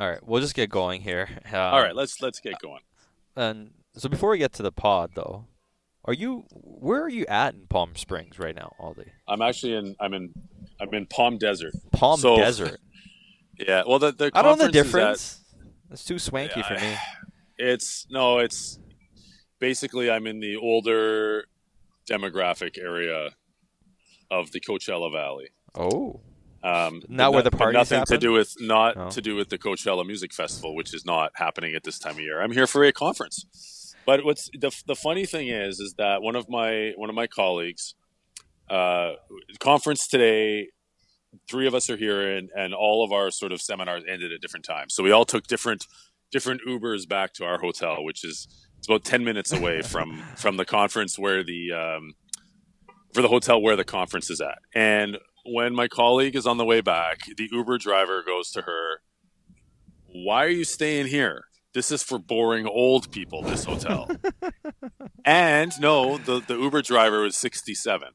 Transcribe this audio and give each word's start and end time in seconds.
All 0.00 0.08
right, 0.08 0.18
we'll 0.26 0.40
just 0.40 0.54
get 0.54 0.70
going 0.70 1.00
here. 1.02 1.28
Um, 1.46 1.54
All 1.54 1.80
right, 1.82 1.94
let's 1.94 2.20
let's 2.20 2.40
get 2.40 2.58
going. 2.60 2.80
And 3.36 3.70
so 3.96 4.08
before 4.08 4.30
we 4.30 4.38
get 4.38 4.52
to 4.54 4.62
the 4.62 4.72
pod, 4.72 5.10
though, 5.14 5.46
are 6.04 6.12
you 6.12 6.44
where 6.50 7.02
are 7.02 7.08
you 7.08 7.26
at 7.26 7.54
in 7.54 7.66
Palm 7.68 7.94
Springs 7.96 8.38
right 8.38 8.54
now, 8.54 8.74
Aldi? 8.80 9.08
I'm 9.28 9.40
actually 9.42 9.74
in 9.74 9.96
I'm 10.00 10.12
in 10.14 10.32
I'm 10.80 10.92
in 10.94 11.06
Palm 11.06 11.38
Desert. 11.38 11.74
Palm 11.92 12.18
So- 12.20 12.36
Desert. 12.36 12.80
Yeah. 13.56 13.84
Well, 13.86 14.00
the 14.00 14.10
the 14.10 14.32
I 14.34 14.42
don't 14.42 14.58
know 14.58 14.66
the 14.66 14.72
conference 14.72 14.74
is 14.74 14.80
at- 14.80 14.84
difference. 14.84 15.40
It's 15.92 16.04
too 16.04 16.18
swanky 16.18 16.60
for 16.62 16.74
me. 16.74 16.96
It's 17.56 18.04
no, 18.10 18.38
it's 18.40 18.80
basically 19.60 20.10
I'm 20.10 20.26
in 20.26 20.40
the 20.40 20.56
older 20.56 21.44
demographic 22.10 22.76
area 22.82 23.30
of 24.28 24.50
the 24.50 24.60
Coachella 24.60 25.12
Valley. 25.12 25.50
Oh, 25.76 26.20
Um, 26.64 27.02
Not 27.08 27.32
where 27.34 27.42
the 27.42 27.50
but 27.50 27.58
parties 27.58 27.74
Nothing 27.78 27.98
happen? 27.98 28.14
to 28.14 28.18
do 28.18 28.32
with 28.32 28.54
not 28.58 28.96
Oh. 28.96 29.10
to 29.10 29.20
do 29.20 29.36
with 29.36 29.50
the 29.50 29.58
Coachella 29.58 30.06
Music 30.06 30.32
Festival, 30.32 30.74
which 30.74 30.94
is 30.94 31.04
not 31.04 31.32
happening 31.34 31.74
at 31.74 31.84
this 31.84 31.98
time 31.98 32.12
of 32.12 32.20
year. 32.20 32.40
I'm 32.40 32.52
here 32.52 32.66
for 32.66 32.82
a 32.84 32.92
conference. 32.92 33.94
But 34.06 34.24
what's 34.24 34.48
the 34.58 34.70
the 34.86 34.94
funny 34.94 35.26
thing 35.26 35.48
is, 35.48 35.78
is 35.78 35.94
that 35.98 36.22
one 36.22 36.36
of 36.36 36.48
my 36.48 36.92
one 36.96 37.10
of 37.10 37.14
my 37.14 37.26
colleagues, 37.26 37.94
uh, 38.70 39.12
conference 39.60 40.06
today. 40.08 40.68
Three 41.50 41.66
of 41.66 41.74
us 41.74 41.90
are 41.90 41.96
here, 41.96 42.36
and, 42.36 42.48
and 42.54 42.72
all 42.72 43.04
of 43.04 43.10
our 43.10 43.28
sort 43.32 43.50
of 43.50 43.60
seminars 43.60 44.04
ended 44.08 44.30
at 44.30 44.40
different 44.40 44.64
times. 44.64 44.94
So 44.94 45.02
we 45.02 45.10
all 45.10 45.24
took 45.24 45.48
different 45.48 45.84
different 46.30 46.60
Ubers 46.66 47.08
back 47.08 47.32
to 47.34 47.44
our 47.44 47.58
hotel, 47.58 48.04
which 48.04 48.24
is 48.24 48.46
it's 48.78 48.86
about 48.86 49.02
ten 49.04 49.24
minutes 49.24 49.50
away 49.52 49.82
from 49.92 50.22
from 50.36 50.56
the 50.58 50.64
conference 50.64 51.18
where 51.18 51.42
the 51.42 51.72
um, 51.72 52.14
for 53.12 53.20
the 53.20 53.26
hotel 53.28 53.60
where 53.60 53.74
the 53.74 53.84
conference 53.84 54.30
is 54.30 54.40
at. 54.40 54.58
And 54.76 55.18
when 55.44 55.74
my 55.74 55.88
colleague 55.88 56.36
is 56.36 56.46
on 56.46 56.56
the 56.56 56.64
way 56.64 56.80
back, 56.80 57.20
the 57.36 57.48
Uber 57.52 57.78
driver 57.78 58.22
goes 58.22 58.50
to 58.52 58.62
her, 58.62 59.00
Why 60.06 60.44
are 60.44 60.48
you 60.48 60.64
staying 60.64 61.06
here? 61.08 61.44
This 61.74 61.90
is 61.90 62.02
for 62.04 62.18
boring 62.18 62.66
old 62.66 63.10
people, 63.10 63.42
this 63.42 63.64
hotel. 63.64 64.08
and 65.24 65.72
no, 65.80 66.18
the, 66.18 66.40
the 66.40 66.56
Uber 66.56 66.82
driver 66.82 67.22
was 67.22 67.36
67. 67.36 68.08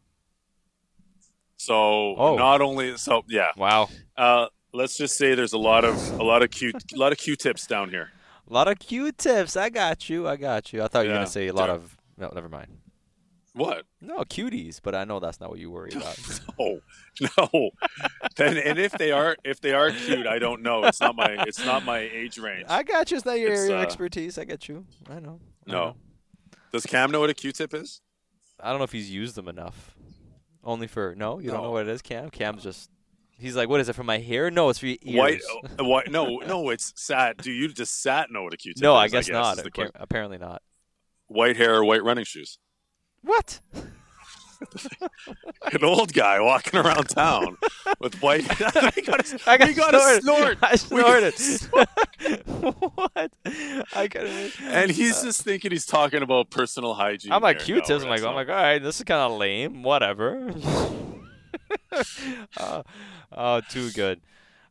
So 1.58 2.16
Oh. 2.17 2.36
not 2.38 2.61
only 2.61 2.95
so 2.97 3.23
yeah. 3.27 3.52
wow. 3.58 3.89
Uh, 4.17 4.47
let's 4.73 4.97
just 4.97 5.17
say 5.17 5.36
there's 5.36 5.53
a 5.53 5.58
lot 5.58 5.83
of 5.83 5.95
a 6.19 6.23
lot 6.23 6.41
of 6.41 6.52
Q 6.52 6.71
a 6.93 6.97
lot 6.97 7.11
of 7.11 7.17
Q 7.17 7.36
tips 7.36 7.67
down 7.67 7.89
here. 7.89 8.11
A 8.49 8.53
lot 8.53 8.67
of 8.67 8.80
Q-tips. 8.80 9.55
I 9.55 9.69
got 9.69 10.09
you. 10.09 10.27
I 10.27 10.36
got 10.36 10.73
you. 10.73 10.81
I 10.81 10.88
thought 10.88 11.02
you 11.02 11.09
were 11.09 11.16
Yeah. 11.16 11.19
gonna 11.19 11.27
say 11.30 11.47
a 11.47 11.53
lot 11.53 11.69
Yeah. 11.69 11.75
of. 11.75 11.97
No, 12.17 12.31
never 12.33 12.49
mind. 12.49 12.78
What? 13.59 13.83
No 13.99 14.19
cuties, 14.19 14.79
but 14.81 14.95
I 14.95 15.03
know 15.03 15.19
that's 15.19 15.41
not 15.41 15.49
what 15.49 15.59
you 15.59 15.69
worry 15.69 15.91
about. 15.93 16.17
No, 16.59 16.79
no. 17.38 17.69
then 18.38 18.57
and 18.57 18.79
if 18.79 18.93
they 18.93 19.11
are 19.11 19.35
if 19.43 19.59
they 19.59 19.73
are 19.73 19.91
cute, 19.91 20.25
I 20.27 20.39
don't 20.39 20.61
know. 20.61 20.83
It's 20.85 21.02
not 21.02 21.15
my 21.15 21.35
it's 21.47 21.63
not 21.65 21.83
my 21.83 21.99
age 21.99 22.37
range. 22.37 22.65
I 22.69 22.83
got 22.83 23.11
you. 23.11 23.17
It's 23.17 23.25
not 23.25 23.39
your 23.39 23.52
It's, 23.52 23.61
area 23.61 23.75
of 23.75 23.80
uh, 23.80 23.83
expertise. 23.83 24.37
I 24.37 24.45
get 24.45 24.67
you. 24.69 24.85
I 25.09 25.19
know. 25.19 25.39
I 25.67 25.71
No. 25.71 25.77
know. 25.77 25.95
Does 26.71 26.85
Cam 26.85 27.11
know 27.11 27.19
what 27.19 27.30
a 27.30 27.33
Q-tip 27.33 27.73
is? 27.73 28.02
I 28.61 28.69
don't 28.69 28.77
know 28.77 28.83
if 28.85 28.91
he's 28.91 29.09
used 29.11 29.35
them 29.35 29.47
enough. 29.47 29.95
Only 30.63 30.87
for 30.87 31.15
no, 31.15 31.39
you 31.39 31.49
don't 31.52 31.63
know 31.63 31.71
what 31.71 31.87
it 31.87 31.91
is, 31.91 32.02
Cam. 32.02 32.30
Cam's 32.30 32.63
just. 32.63 32.89
He's 33.37 33.55
like, 33.55 33.69
what 33.69 33.80
is 33.80 33.87
it 33.89 33.93
for 33.93 34.03
my 34.03 34.17
hair? 34.19 34.52
No, 34.52 34.67
it's 34.69 34.80
for 34.80 34.87
your 34.87 34.97
ears. 35.03 35.17
White, 35.17 35.41
uh, 35.80 35.83
white. 35.85 36.11
No, 36.11 36.37
no, 36.39 36.69
it's 36.69 36.91
sat. 36.95 37.37
Do 37.37 37.52
you 37.52 37.69
just 37.69 38.02
sat 38.02 38.30
know 38.31 38.43
what 38.43 38.53
a 38.53 38.57
Q-tip 38.57 38.81
no, 38.83 38.95
is? 38.99 38.99
I 38.99 39.07
guess, 39.07 39.30
not. 39.30 39.55
the 39.57 39.63
Appar- 39.63 39.73
question. 39.73 39.91
apparently 39.95 40.37
not. 40.37 40.61
White 41.27 41.55
hair 41.57 41.75
or 41.75 41.85
white 41.85 42.03
running 42.03 42.25
shoes. 42.25 42.59
What? 43.21 43.59
An 45.71 45.83
old 45.83 46.13
guy 46.13 46.39
walking 46.41 46.79
around 46.79 47.05
town 47.09 47.57
with 47.99 48.21
white. 48.21 48.41
we 48.95 49.01
got 49.03 49.25
to 49.25 49.39
I 49.47 49.57
got 49.57 49.89
snorted. 49.89 50.23
snort. 50.23 50.57
I 50.61 50.75
snorted. 50.75 51.33
what? 52.45 53.31
I 53.95 54.07
got 54.07 54.25
And 54.61 54.91
he's 54.91 55.23
just 55.23 55.43
thinking 55.43 55.71
he's 55.71 55.85
talking 55.85 56.21
about 56.21 56.49
personal 56.49 56.93
hygiene. 56.93 57.31
I'm 57.31 57.41
like 57.41 57.59
Q-tips. 57.59 58.03
I'm 58.03 58.09
like, 58.09 58.23
I'm 58.23 58.35
like, 58.35 58.49
all 58.49 58.55
right, 58.55 58.79
this 58.79 58.97
is 58.97 59.03
kind 59.05 59.31
of 59.31 59.37
lame. 59.37 59.83
Whatever. 59.83 60.52
uh, 62.58 62.83
oh, 63.31 63.61
too 63.69 63.91
good. 63.91 64.21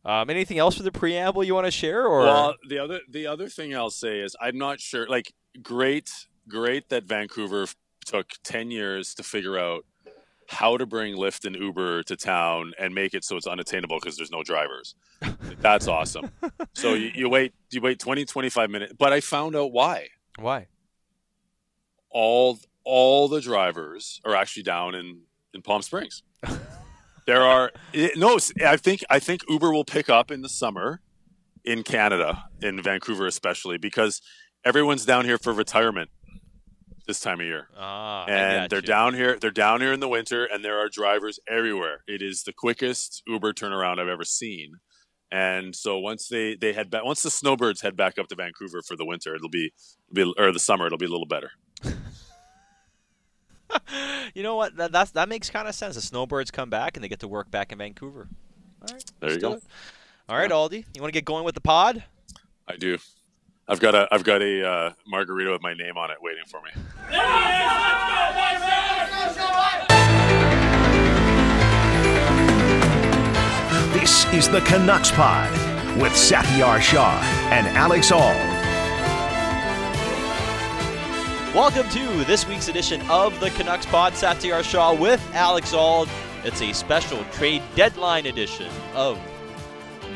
Um, 0.05 0.29
anything 0.29 0.59
else 0.59 0.77
for 0.77 0.83
the 0.83 0.91
preamble 0.91 1.43
you 1.43 1.53
want 1.53 1.65
to 1.67 1.71
share, 1.71 2.05
or 2.05 2.21
Well, 2.21 2.55
the 2.67 2.79
other 2.79 2.99
the 3.09 3.27
other 3.27 3.49
thing 3.49 3.75
I'll 3.75 3.89
say 3.89 4.19
is 4.19 4.35
I'm 4.39 4.57
not 4.57 4.79
sure. 4.79 5.07
Like, 5.07 5.33
great, 5.61 6.09
great 6.47 6.89
that 6.89 7.03
Vancouver 7.03 7.67
took 8.09 8.31
ten 8.43 8.71
years 8.71 9.13
to 9.15 9.23
figure 9.23 9.57
out 9.57 9.85
how 10.47 10.77
to 10.77 10.85
bring 10.85 11.15
Lyft 11.15 11.45
and 11.45 11.55
Uber 11.55 12.01
to 12.03 12.15
town 12.15 12.73
and 12.79 12.95
make 12.95 13.13
it 13.13 13.23
so 13.23 13.37
it's 13.37 13.45
unattainable 13.45 13.99
because 13.99 14.17
there's 14.17 14.31
no 14.31 14.41
drivers. 14.41 14.95
That's 15.61 15.87
awesome. 15.87 16.31
So 16.73 16.95
you, 16.95 17.11
you 17.13 17.29
wait, 17.29 17.53
you 17.69 17.81
wait 17.81 17.99
20, 17.99 18.25
25 18.25 18.69
minutes. 18.69 18.93
But 18.97 19.13
I 19.13 19.19
found 19.19 19.55
out 19.55 19.71
why. 19.71 20.07
why? 20.39 20.67
All 22.09 22.57
all 22.83 23.27
the 23.27 23.41
drivers 23.41 24.19
are 24.25 24.35
actually 24.35 24.63
down 24.63 24.95
in 24.95 25.21
in 25.53 25.61
Palm 25.61 25.81
Springs. 25.81 26.23
There 27.29 27.43
are 27.43 27.71
it, 27.93 28.17
no. 28.17 28.39
I 28.65 28.75
think 28.75 29.03
I 29.07 29.19
think 29.19 29.41
Uber 29.47 29.71
will 29.71 29.85
pick 29.85 30.09
up 30.09 30.31
in 30.31 30.41
the 30.41 30.49
summer 30.49 30.99
in 31.63 31.83
Canada, 31.83 32.45
in 32.59 32.81
Vancouver 32.81 33.27
especially, 33.27 33.77
because 33.77 34.19
everyone's 34.65 35.05
down 35.05 35.25
here 35.25 35.37
for 35.37 35.53
retirement 35.53 36.09
this 37.09 37.19
time 37.19 37.39
of 37.39 37.45
year, 37.47 37.67
Ah, 37.75 38.25
and 38.27 38.69
they're 38.69 38.79
you. 38.79 38.85
down 38.87 39.15
here. 39.15 39.37
They're 39.39 39.49
down 39.51 39.81
here 39.81 39.91
in 39.91 39.99
the 39.99 40.07
winter, 40.07 40.45
and 40.45 40.63
there 40.63 40.77
are 40.77 40.87
drivers 40.87 41.39
everywhere. 41.49 42.03
It 42.07 42.21
is 42.21 42.43
the 42.43 42.53
quickest 42.53 43.23
Uber 43.27 43.51
turnaround 43.53 43.99
I've 43.99 44.07
ever 44.07 44.23
seen. 44.23 44.75
And 45.31 45.75
so 45.75 45.97
once 45.99 46.27
they 46.27 46.55
they 46.55 46.71
head 46.73 46.89
back, 46.91 47.03
once 47.03 47.21
the 47.23 47.31
snowbirds 47.31 47.81
head 47.81 47.97
back 47.97 48.17
up 48.19 48.27
to 48.27 48.35
Vancouver 48.35 48.81
for 48.81 48.95
the 48.95 49.05
winter, 49.05 49.35
it'll 49.35 49.49
be, 49.49 49.71
it'll 50.15 50.33
be 50.33 50.39
or 50.41 50.51
the 50.51 50.59
summer, 50.59 50.85
it'll 50.85 50.97
be 50.99 51.05
a 51.07 51.09
little 51.09 51.25
better. 51.27 51.51
you 54.33 54.43
know 54.43 54.55
what? 54.55 54.75
That 54.77 54.91
that's, 54.91 55.11
that 55.11 55.29
makes 55.29 55.49
kind 55.49 55.67
of 55.67 55.75
sense. 55.75 55.95
The 55.95 56.01
snowbirds 56.01 56.51
come 56.51 56.69
back 56.69 56.95
and 56.97 57.03
they 57.03 57.07
get 57.09 57.19
to 57.19 57.27
work 57.27 57.51
back 57.51 57.71
in 57.71 57.77
Vancouver. 57.77 58.27
All 58.81 58.93
right, 58.93 59.03
there 59.19 59.31
you 59.31 59.39
go. 59.39 59.53
It. 59.53 59.63
All 60.27 60.37
right, 60.37 60.49
Aldi, 60.51 60.85
you 60.95 61.01
want 61.01 61.11
to 61.13 61.17
get 61.17 61.25
going 61.25 61.43
with 61.43 61.55
the 61.55 61.61
pod? 61.61 62.03
I 62.67 62.75
do. 62.77 62.97
I've 63.71 63.79
got 63.79 63.93
a 63.93 64.07
I've 64.11 64.23
got 64.23 64.41
a 64.41 64.67
uh, 64.67 64.93
margarita 65.05 65.51
with 65.51 65.61
my 65.61 65.75
name 65.75 65.95
on 65.95 66.09
it 66.09 66.17
waiting 66.23 66.43
for 66.47 66.59
me. 66.61 66.71
This 73.93 74.25
is 74.33 74.49
the 74.49 74.61
Canucks 74.61 75.11
Pod 75.11 75.51
with 76.01 76.13
Satiar 76.13 76.81
Shah 76.81 77.21
and 77.51 77.67
Alex 77.77 78.11
Auld. 78.11 78.35
Welcome 81.53 81.87
to 81.89 82.23
this 82.25 82.47
week's 82.47 82.69
edition 82.69 83.01
of 83.07 83.39
the 83.39 83.51
Canucks 83.51 83.85
Pod. 83.85 84.13
Satiar 84.13 84.63
Shah 84.63 84.93
with 84.93 85.21
Alex 85.35 85.75
Auld. 85.75 86.09
It's 86.43 86.63
a 86.63 86.73
special 86.73 87.23
trade 87.25 87.61
deadline 87.75 88.25
edition 88.25 88.71
of 88.95 89.19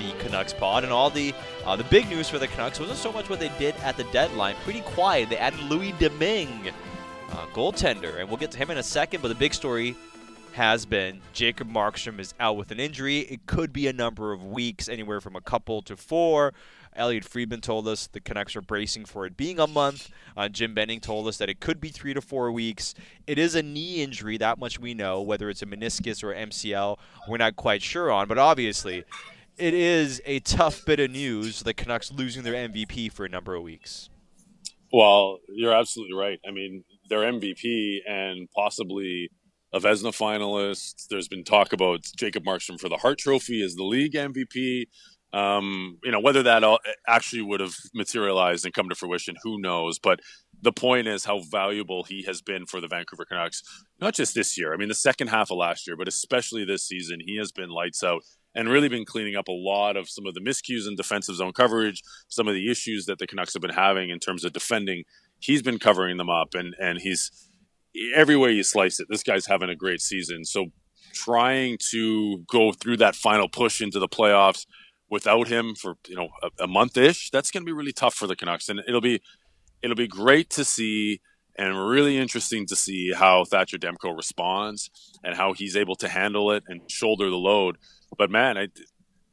the 0.03 0.23
Canucks 0.23 0.53
Pod, 0.53 0.83
and 0.83 0.91
all 0.91 1.09
the 1.09 1.33
uh, 1.65 1.75
the 1.75 1.83
big 1.85 2.09
news 2.09 2.29
for 2.29 2.39
the 2.39 2.47
Canucks 2.47 2.79
wasn't 2.79 2.99
so 2.99 3.11
much 3.11 3.29
what 3.29 3.39
they 3.39 3.51
did 3.57 3.75
at 3.77 3.97
the 3.97 4.03
deadline. 4.05 4.55
Pretty 4.63 4.81
quiet. 4.81 5.29
They 5.29 5.37
added 5.37 5.59
Louis 5.61 5.93
Domingue, 5.93 6.71
uh, 7.31 7.45
goaltender, 7.53 8.19
and 8.19 8.27
we'll 8.27 8.37
get 8.37 8.51
to 8.51 8.57
him 8.57 8.71
in 8.71 8.77
a 8.77 8.83
second. 8.83 9.21
But 9.21 9.29
the 9.29 9.35
big 9.35 9.53
story 9.53 9.95
has 10.53 10.85
been 10.85 11.21
Jacob 11.33 11.69
Markstrom 11.69 12.19
is 12.19 12.33
out 12.39 12.57
with 12.57 12.71
an 12.71 12.79
injury. 12.79 13.19
It 13.19 13.45
could 13.47 13.73
be 13.73 13.87
a 13.87 13.93
number 13.93 14.33
of 14.33 14.45
weeks, 14.45 14.87
anywhere 14.87 15.21
from 15.21 15.35
a 15.35 15.41
couple 15.41 15.81
to 15.83 15.95
four. 15.97 16.53
Elliotte 16.95 17.25
Friedman 17.25 17.61
told 17.61 17.87
us 17.87 18.05
the 18.07 18.19
Canucks 18.19 18.55
are 18.55 18.61
bracing 18.61 19.05
for 19.05 19.25
it 19.25 19.35
being 19.35 19.59
a 19.59 19.65
month. 19.65 20.11
Uh, 20.37 20.47
Jim 20.47 20.73
Benning 20.75 20.99
told 20.99 21.27
us 21.27 21.37
that 21.37 21.49
it 21.49 21.59
could 21.59 21.81
be 21.81 21.89
three 21.89 22.13
to 22.13 22.21
four 22.21 22.51
weeks. 22.51 22.93
It 23.25 23.39
is 23.39 23.55
a 23.55 23.63
knee 23.63 24.03
injury, 24.03 24.37
that 24.37 24.59
much 24.59 24.79
we 24.79 24.93
know. 24.93 25.21
Whether 25.21 25.49
it's 25.49 25.61
a 25.61 25.65
meniscus 25.65 26.23
or 26.23 26.33
MCL, 26.33 26.97
we're 27.27 27.37
not 27.37 27.55
quite 27.55 27.81
sure 27.81 28.11
on. 28.11 28.27
But 28.27 28.37
obviously, 28.37 29.05
it 29.57 29.73
is 29.73 30.21
a 30.25 30.39
tough 30.39 30.85
bit 30.85 30.99
of 30.99 31.11
news. 31.11 31.63
The 31.63 31.73
Canucks 31.73 32.11
losing 32.11 32.43
their 32.43 32.53
MVP 32.53 33.11
for 33.11 33.25
a 33.25 33.29
number 33.29 33.55
of 33.55 33.63
weeks. 33.63 34.09
Well, 34.91 35.39
you're 35.49 35.73
absolutely 35.73 36.15
right. 36.15 36.39
I 36.47 36.51
mean, 36.51 36.83
they're 37.09 37.21
MVP 37.21 37.97
and 38.07 38.47
possibly 38.55 39.29
a 39.73 39.79
Vezina 39.79 40.15
finalist. 40.15 41.07
There's 41.09 41.27
been 41.27 41.43
talk 41.43 41.73
about 41.73 42.01
Jacob 42.15 42.43
Markstrom 42.43 42.79
for 42.79 42.89
the 42.89 42.97
Hart 42.97 43.17
Trophy 43.17 43.63
as 43.63 43.75
the 43.75 43.83
league 43.83 44.13
MVP. 44.13 44.85
Um, 45.33 45.97
you 46.03 46.11
know, 46.11 46.19
whether 46.19 46.43
that 46.43 46.63
all 46.63 46.77
actually 47.07 47.41
would 47.41 47.59
have 47.59 47.73
materialized 47.95 48.65
and 48.65 48.73
come 48.73 48.87
to 48.89 48.95
fruition, 48.95 49.35
who 49.41 49.59
knows? 49.59 49.97
But 49.97 50.19
the 50.61 50.71
point 50.71 51.07
is 51.07 51.25
how 51.25 51.39
valuable 51.39 52.03
he 52.03 52.23
has 52.27 52.43
been 52.43 52.67
for 52.67 52.79
the 52.79 52.87
Vancouver 52.87 53.25
Canucks, 53.25 53.63
not 53.99 54.13
just 54.13 54.35
this 54.35 54.59
year. 54.59 54.73
I 54.73 54.77
mean, 54.77 54.89
the 54.89 54.95
second 54.95 55.29
half 55.29 55.49
of 55.49 55.57
last 55.57 55.87
year, 55.87 55.97
but 55.97 56.07
especially 56.07 56.65
this 56.65 56.87
season, 56.87 57.19
he 57.25 57.37
has 57.37 57.51
been 57.51 57.69
lights 57.69 58.03
out 58.03 58.21
and 58.55 58.69
really 58.69 58.89
been 58.89 59.05
cleaning 59.05 59.35
up 59.35 59.47
a 59.47 59.53
lot 59.53 59.97
of 59.97 60.09
some 60.09 60.25
of 60.25 60.33
the 60.33 60.41
miscues 60.41 60.87
in 60.87 60.95
defensive 60.95 61.35
zone 61.35 61.53
coverage, 61.53 62.01
some 62.27 62.47
of 62.47 62.53
the 62.53 62.69
issues 62.69 63.05
that 63.05 63.19
the 63.19 63.27
Canucks 63.27 63.53
have 63.53 63.61
been 63.61 63.71
having 63.71 64.09
in 64.09 64.19
terms 64.19 64.43
of 64.43 64.53
defending. 64.53 65.03
He's 65.39 65.61
been 65.61 65.79
covering 65.79 66.17
them 66.17 66.29
up, 66.29 66.53
and 66.53 66.75
and 66.79 66.99
he's 66.99 67.31
every 68.15 68.35
way 68.35 68.51
you 68.51 68.63
slice 68.63 68.99
it. 68.99 69.07
This 69.09 69.23
guy's 69.23 69.45
having 69.45 69.69
a 69.69 69.75
great 69.75 70.01
season. 70.01 70.45
So 70.45 70.67
trying 71.13 71.77
to 71.91 72.39
go 72.49 72.71
through 72.71 72.97
that 72.97 73.15
final 73.15 73.47
push 73.47 73.81
into 73.81 73.99
the 73.99 74.07
playoffs 74.07 74.65
without 75.09 75.47
him 75.47 75.75
for 75.75 75.95
you 76.07 76.15
know 76.15 76.29
a, 76.41 76.63
a 76.63 76.67
month 76.67 76.97
ish, 76.97 77.29
that's 77.29 77.51
going 77.51 77.63
to 77.63 77.65
be 77.65 77.73
really 77.73 77.93
tough 77.93 78.15
for 78.15 78.27
the 78.27 78.35
Canucks, 78.35 78.69
and 78.69 78.81
it'll 78.87 79.01
be 79.01 79.21
it'll 79.81 79.95
be 79.95 80.07
great 80.07 80.49
to 80.51 80.65
see 80.65 81.21
and 81.55 81.87
really 81.87 82.17
interesting 82.17 82.65
to 82.67 82.75
see 82.75 83.11
how 83.13 83.43
Thatcher 83.45 83.77
Demko 83.77 84.15
responds 84.15 84.89
and 85.23 85.35
how 85.35 85.53
he's 85.53 85.75
able 85.75 85.95
to 85.97 86.07
handle 86.07 86.51
it 86.51 86.63
and 86.67 86.81
shoulder 86.89 87.29
the 87.29 87.37
load. 87.37 87.77
But 88.17 88.31
man, 88.31 88.57
I, 88.57 88.67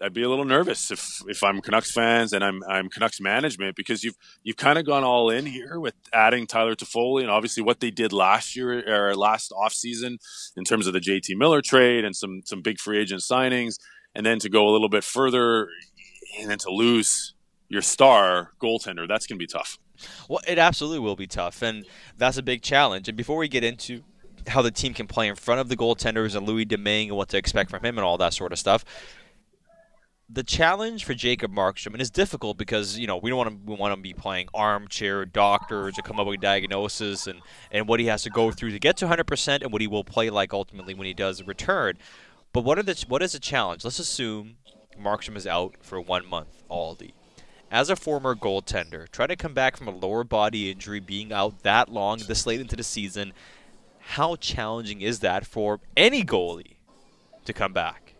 I'd 0.02 0.14
be 0.14 0.22
a 0.22 0.28
little 0.28 0.44
nervous 0.44 0.90
if 0.90 1.20
if 1.26 1.44
I'm 1.44 1.60
Canucks 1.60 1.92
fans 1.92 2.32
and 2.32 2.42
I'm 2.42 2.62
I'm 2.68 2.88
Canucks 2.88 3.20
management 3.20 3.76
because 3.76 4.02
you've 4.02 4.16
you've 4.42 4.56
kind 4.56 4.78
of 4.78 4.86
gone 4.86 5.04
all 5.04 5.28
in 5.28 5.44
here 5.44 5.78
with 5.78 5.94
adding 6.12 6.46
Tyler 6.46 6.74
Toffoli 6.74 7.20
and 7.20 7.30
obviously 7.30 7.62
what 7.62 7.80
they 7.80 7.90
did 7.90 8.12
last 8.12 8.56
year 8.56 8.82
or 8.88 9.14
last 9.14 9.52
offseason 9.52 10.16
in 10.56 10.64
terms 10.64 10.86
of 10.86 10.94
the 10.94 11.00
JT 11.00 11.36
Miller 11.36 11.60
trade 11.60 12.04
and 12.04 12.16
some 12.16 12.40
some 12.44 12.62
big 12.62 12.78
free 12.78 12.98
agent 12.98 13.20
signings 13.20 13.74
and 14.14 14.24
then 14.24 14.38
to 14.38 14.48
go 14.48 14.68
a 14.68 14.70
little 14.70 14.88
bit 14.88 15.04
further 15.04 15.68
and 16.38 16.50
then 16.50 16.58
to 16.58 16.70
lose 16.70 17.34
your 17.68 17.82
star 17.82 18.52
goaltender 18.60 19.06
that's 19.06 19.26
going 19.26 19.38
to 19.38 19.42
be 19.42 19.46
tough. 19.46 19.78
Well, 20.28 20.40
it 20.46 20.58
absolutely 20.58 21.00
will 21.00 21.16
be 21.16 21.26
tough 21.26 21.62
and 21.62 21.86
that's 22.16 22.36
a 22.36 22.42
big 22.42 22.62
challenge. 22.62 23.08
And 23.08 23.16
before 23.16 23.36
we 23.36 23.48
get 23.48 23.64
into 23.64 24.02
how 24.46 24.62
the 24.62 24.70
team 24.70 24.94
can 24.94 25.06
play 25.06 25.28
in 25.28 25.34
front 25.34 25.60
of 25.60 25.68
the 25.68 25.76
goaltenders 25.76 26.34
and 26.34 26.46
Louis 26.46 26.64
Domingue 26.64 27.08
and 27.08 27.16
what 27.16 27.28
to 27.30 27.36
expect 27.36 27.70
from 27.70 27.84
him 27.84 27.98
and 27.98 28.04
all 28.04 28.18
that 28.18 28.32
sort 28.32 28.52
of 28.52 28.58
stuff 28.58 28.84
the 30.32 30.44
challenge 30.44 31.04
for 31.04 31.12
Jacob 31.12 31.52
Markstrom 31.52 31.92
and 31.92 32.00
it's 32.00 32.10
difficult 32.10 32.56
because 32.56 32.98
you 32.98 33.06
know 33.06 33.16
we 33.16 33.30
don't 33.30 33.36
want 33.36 33.50
to 33.50 33.70
we 33.70 33.76
want 33.76 33.94
to 33.94 34.00
be 34.00 34.14
playing 34.14 34.48
armchair 34.54 35.24
doctors 35.24 35.94
to 35.94 36.02
come 36.02 36.20
up 36.20 36.26
with 36.26 36.40
diagnosis 36.40 37.26
and 37.26 37.40
and 37.72 37.88
what 37.88 37.98
he 37.98 38.06
has 38.06 38.22
to 38.22 38.30
go 38.30 38.50
through 38.50 38.70
to 38.70 38.78
get 38.78 38.96
to 38.98 39.06
100% 39.06 39.62
and 39.62 39.72
what 39.72 39.80
he 39.80 39.88
will 39.88 40.04
play 40.04 40.30
like 40.30 40.52
ultimately 40.52 40.94
when 40.94 41.06
he 41.06 41.14
does 41.14 41.42
return. 41.42 41.98
But 42.52 42.62
what 42.62 42.78
are 42.78 42.82
the 42.82 43.04
what 43.08 43.22
is 43.22 43.32
the 43.32 43.40
challenge? 43.40 43.84
Let's 43.84 43.98
assume 43.98 44.56
Markstrom 44.98 45.36
is 45.36 45.46
out 45.46 45.76
for 45.80 46.00
one 46.00 46.26
month, 46.28 46.62
Aldi. 46.70 47.12
As 47.70 47.88
a 47.88 47.94
former 47.94 48.34
goaltender, 48.34 49.08
try 49.10 49.28
to 49.28 49.36
come 49.36 49.54
back 49.54 49.76
from 49.76 49.86
a 49.86 49.92
lower 49.92 50.24
body 50.24 50.70
injury, 50.70 50.98
being 50.98 51.32
out 51.32 51.62
that 51.62 51.88
long, 51.88 52.18
this 52.26 52.44
late 52.44 52.60
into 52.60 52.74
the 52.74 52.82
season. 52.82 53.32
How 54.00 54.34
challenging 54.36 55.02
is 55.02 55.20
that 55.20 55.46
for 55.46 55.78
any 55.96 56.24
goalie 56.24 56.76
to 57.44 57.52
come 57.52 57.72
back? 57.72 58.14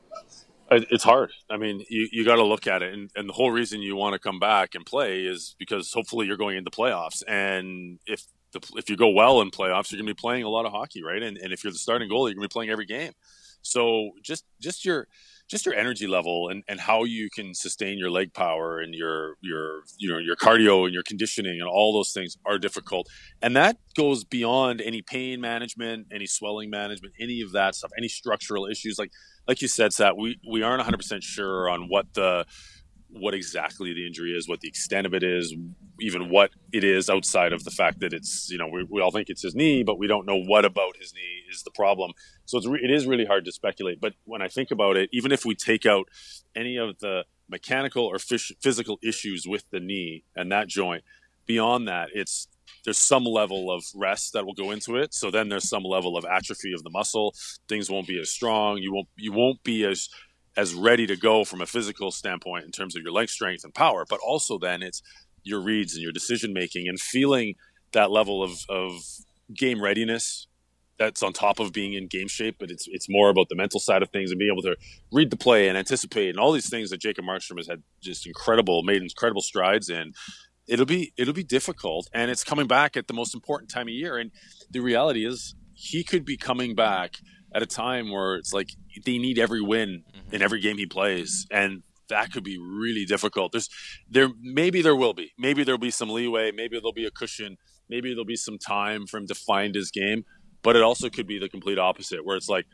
It's 0.71 1.03
hard. 1.03 1.33
I 1.51 1.57
mean, 1.57 1.85
you, 1.89 2.09
you 2.13 2.25
got 2.25 2.37
to 2.37 2.45
look 2.45 2.69
at 2.69 2.81
it. 2.81 2.95
And, 2.95 3.11
and 3.17 3.29
the 3.29 3.33
whole 3.33 3.51
reason 3.51 3.83
you 3.83 3.97
want 3.97 4.13
to 4.13 4.21
come 4.21 4.39
back 4.39 4.77
and 4.77 4.87
play 4.87 5.23
is 5.23 5.57
because 5.59 5.93
hopefully 5.93 6.29
you're 6.29 6.37
going 6.37 6.57
into 6.57 6.71
playoffs. 6.71 7.25
And 7.27 7.99
if 8.07 8.23
the, 8.53 8.61
if 8.77 8.89
you 8.89 8.97
go 8.97 9.09
well 9.09 9.41
in 9.41 9.51
playoffs, 9.51 9.91
you're 9.91 9.99
going 9.99 10.07
to 10.07 10.15
be 10.15 10.21
playing 10.21 10.45
a 10.45 10.49
lot 10.49 10.65
of 10.65 10.71
hockey, 10.71 11.03
right? 11.03 11.21
And, 11.21 11.37
and 11.39 11.53
if 11.53 11.65
you're 11.65 11.73
the 11.73 11.79
starting 11.79 12.09
goalie, 12.09 12.29
you're 12.29 12.35
going 12.35 12.49
to 12.49 12.49
be 12.49 12.53
playing 12.53 12.71
every 12.71 12.87
game. 12.87 13.15
So 13.63 14.13
just 14.23 14.45
just 14.61 14.85
your 14.85 15.09
just 15.51 15.67
your 15.67 15.75
energy 15.75 16.07
level 16.07 16.49
and, 16.49 16.63
and 16.69 16.81
how 16.81 17.03
you 17.05 17.29
can 17.29 17.55
sustain 17.55 17.99
your 17.99 18.11
leg 18.11 18.33
power 18.33 18.79
and 18.79 18.95
your 18.95 19.35
your 19.41 19.83
you 19.99 20.11
know 20.11 20.19
your 20.19 20.37
cardio 20.37 20.85
and 20.85 20.95
your 20.95 21.03
conditioning 21.03 21.61
and 21.61 21.69
all 21.69 21.93
those 21.93 22.13
things 22.13 22.37
are 22.47 22.59
difficult. 22.59 23.09
And 23.43 23.57
that 23.57 23.77
goes 23.97 24.25
beyond 24.25 24.81
any 24.81 25.03
pain 25.03 25.41
management 25.41 26.07
any 26.13 26.27
swelling 26.27 26.71
management 26.71 27.15
any 27.21 27.41
of 27.41 27.53
that 27.53 27.75
stuff 27.75 27.91
any 27.99 28.09
structural 28.09 28.67
issues. 28.67 28.99
Like 28.99 29.11
like 29.49 29.61
you 29.61 29.69
said 29.69 29.93
Sat, 29.93 30.17
we 30.17 30.39
we 30.49 30.63
aren't 30.63 30.83
100% 30.83 31.23
sure 31.23 31.69
on 31.69 31.89
what 31.89 32.15
the 32.15 32.47
what 33.13 33.35
exactly 33.35 33.93
the 33.93 34.07
injury 34.07 34.33
is, 34.33 34.49
what 34.49 34.61
the 34.61 34.69
extent 34.69 35.07
of 35.07 35.15
it 35.15 35.25
is, 35.25 35.55
even 36.01 36.31
what 36.31 36.51
it 36.73 36.85
is 36.85 37.11
outside 37.11 37.53
of 37.53 37.65
the 37.65 37.71
fact 37.71 38.01
that 38.01 38.13
it's, 38.13 38.51
you 38.51 38.59
know, 38.59 38.69
we, 38.69 38.85
we 38.89 39.01
all 39.01 39.11
think 39.11 39.29
it's 39.29 39.43
his 39.43 39.55
knee, 39.55 39.83
but 39.83 39.99
we 39.99 40.07
don't 40.07 40.27
know 40.27 40.41
what 40.41 40.65
about 40.65 40.97
his 40.99 41.13
knee 41.15 41.45
is 41.51 41.63
the 41.63 41.71
problem. 41.71 42.13
So 42.47 42.59
it's 42.59 42.67
re- 42.67 42.81
it 42.83 42.91
is 42.91 43.07
really 43.07 43.25
hard 43.25 43.45
to 43.45 43.53
speculate. 43.53 44.01
But 44.01 44.15
when 44.25 44.43
I 44.43 44.49
think 44.49 44.71
about 44.71 44.97
it, 44.97 45.11
even 45.13 45.33
if 45.33 45.45
we 45.45 45.55
take 45.55 45.87
out 45.87 46.09
any 46.55 46.77
of 46.77 46.99
the 46.99 47.25
mechanical 47.49 48.05
or 48.05 48.19
physical 48.19 48.99
issues 49.03 49.47
with 49.47 49.65
the 49.71 49.81
knee 49.81 50.25
and 50.37 50.51
that 50.53 50.69
joint, 50.69 51.05
beyond 51.47 51.89
that, 51.89 52.09
it's 52.15 52.49
there's 52.85 52.99
some 52.99 53.25
level 53.25 53.71
of 53.71 53.85
rest 53.95 54.33
that 54.33 54.47
will 54.47 54.55
go 54.55 54.71
into 54.71 54.97
it. 54.97 55.13
So 55.13 55.31
then 55.31 55.49
there's 55.49 55.69
some 55.69 55.83
level 55.83 56.17
of 56.17 56.25
atrophy 56.25 56.73
of 56.73 56.83
the 56.83 56.91
muscle. 56.91 57.35
Things 57.69 57.91
won't 57.91 58.07
be 58.07 58.21
as 58.21 58.31
strong. 58.31 58.79
You 58.79 58.93
won't 58.95 59.09
you 59.17 59.33
won't 59.33 59.63
be 59.63 59.85
as 59.85 60.09
as 60.57 60.75
ready 60.75 61.07
to 61.07 61.17
go 61.17 61.45
from 61.45 61.61
a 61.61 61.67
physical 61.67 62.11
standpoint 62.11 62.65
in 62.65 62.73
terms 62.73 62.97
of 62.97 63.03
your 63.03 63.13
leg 63.13 63.29
strength 63.29 63.65
and 63.65 63.75
power, 63.75 64.05
but 64.09 64.21
also 64.21 64.59
then 64.59 64.83
it's 64.83 65.03
your 65.43 65.61
reads 65.61 65.95
and 65.95 66.03
your 66.03 66.13
decision 66.13 66.53
making 66.53 66.89
and 66.89 67.01
feeling 67.01 67.55
that 67.93 68.11
level 68.11 68.43
of, 68.43 68.65
of 68.69 68.93
game 69.55 69.83
readiness 69.83 70.47
that's 71.01 71.23
on 71.23 71.33
top 71.33 71.59
of 71.59 71.73
being 71.73 71.95
in 71.95 72.07
game 72.07 72.29
shape, 72.29 72.57
but 72.61 72.71
it's 72.71 72.87
it's 72.89 73.07
more 73.09 73.31
about 73.31 73.49
the 73.49 73.57
mental 73.57 73.81
side 73.81 74.03
of 74.03 74.11
things 74.11 74.31
and 74.31 74.39
being 74.39 74.53
able 74.53 74.63
to 74.63 74.77
read 75.11 75.31
the 75.31 75.37
play 75.37 75.67
and 75.67 75.79
anticipate 75.79 76.29
and 76.29 76.39
all 76.39 76.53
these 76.53 76.69
things 76.69 76.91
that 76.91 77.01
Jacob 77.01 77.25
Markstrom 77.25 77.57
has 77.57 77.67
had 77.67 77.83
just 78.03 78.27
incredible, 78.27 78.83
made 78.83 79.01
incredible 79.01 79.41
strides 79.41 79.89
in. 79.89 80.13
It'll 80.69 80.87
be 80.87 81.13
it'll 81.17 81.35
be 81.35 81.43
difficult, 81.43 82.09
and 82.13 82.31
it's 82.31 82.45
coming 82.45 82.67
back 82.67 82.99
at 82.99 83.09
the 83.09 83.15
most 83.15 83.35
important 83.35 83.71
time 83.71 83.89
of 83.89 83.95
year. 83.95 84.19
And 84.19 84.31
the 84.71 84.81
reality 84.81 85.27
is, 85.27 85.55
he 85.73 86.05
could 86.05 86.27
be 86.27 86.37
coming 86.37 86.75
back 86.75 87.17
at 87.55 87.63
a 87.63 87.67
time 87.67 88.13
where 88.13 88.37
it's 88.37 88.53
like 88.53 88.69
they 89.05 89.17
need 89.17 89.39
every 89.39 89.63
win 89.63 90.05
mm-hmm. 90.15 90.35
in 90.35 90.43
every 90.43 90.61
game 90.61 90.77
he 90.77 90.87
plays, 90.87 91.47
and 91.51 91.83
that 92.11 92.33
could 92.33 92.45
be 92.45 92.59
really 92.59 93.05
difficult. 93.05 93.53
There's 93.53 93.69
there 94.09 94.29
maybe 94.41 94.83
there 94.83 94.97
will 94.97 95.15
be 95.15 95.33
maybe 95.39 95.65
there'll 95.65 95.79
be 95.79 95.91
some 95.91 96.11
leeway, 96.11 96.53
maybe 96.53 96.77
there'll 96.77 96.93
be 96.93 97.07
a 97.07 97.11
cushion, 97.11 97.57
maybe 97.89 98.11
there'll 98.11 98.25
be 98.25 98.37
some 98.37 98.59
time 98.59 99.07
for 99.07 99.17
him 99.17 99.27
to 99.27 99.35
find 99.35 99.75
his 99.75 99.91
game, 99.91 100.25
but 100.63 100.77
it 100.77 100.83
also 100.83 101.09
could 101.09 101.27
be 101.27 101.39
the 101.39 101.49
complete 101.49 101.79
opposite, 101.79 102.25
where 102.25 102.37
it's 102.37 102.49
like, 102.49 102.67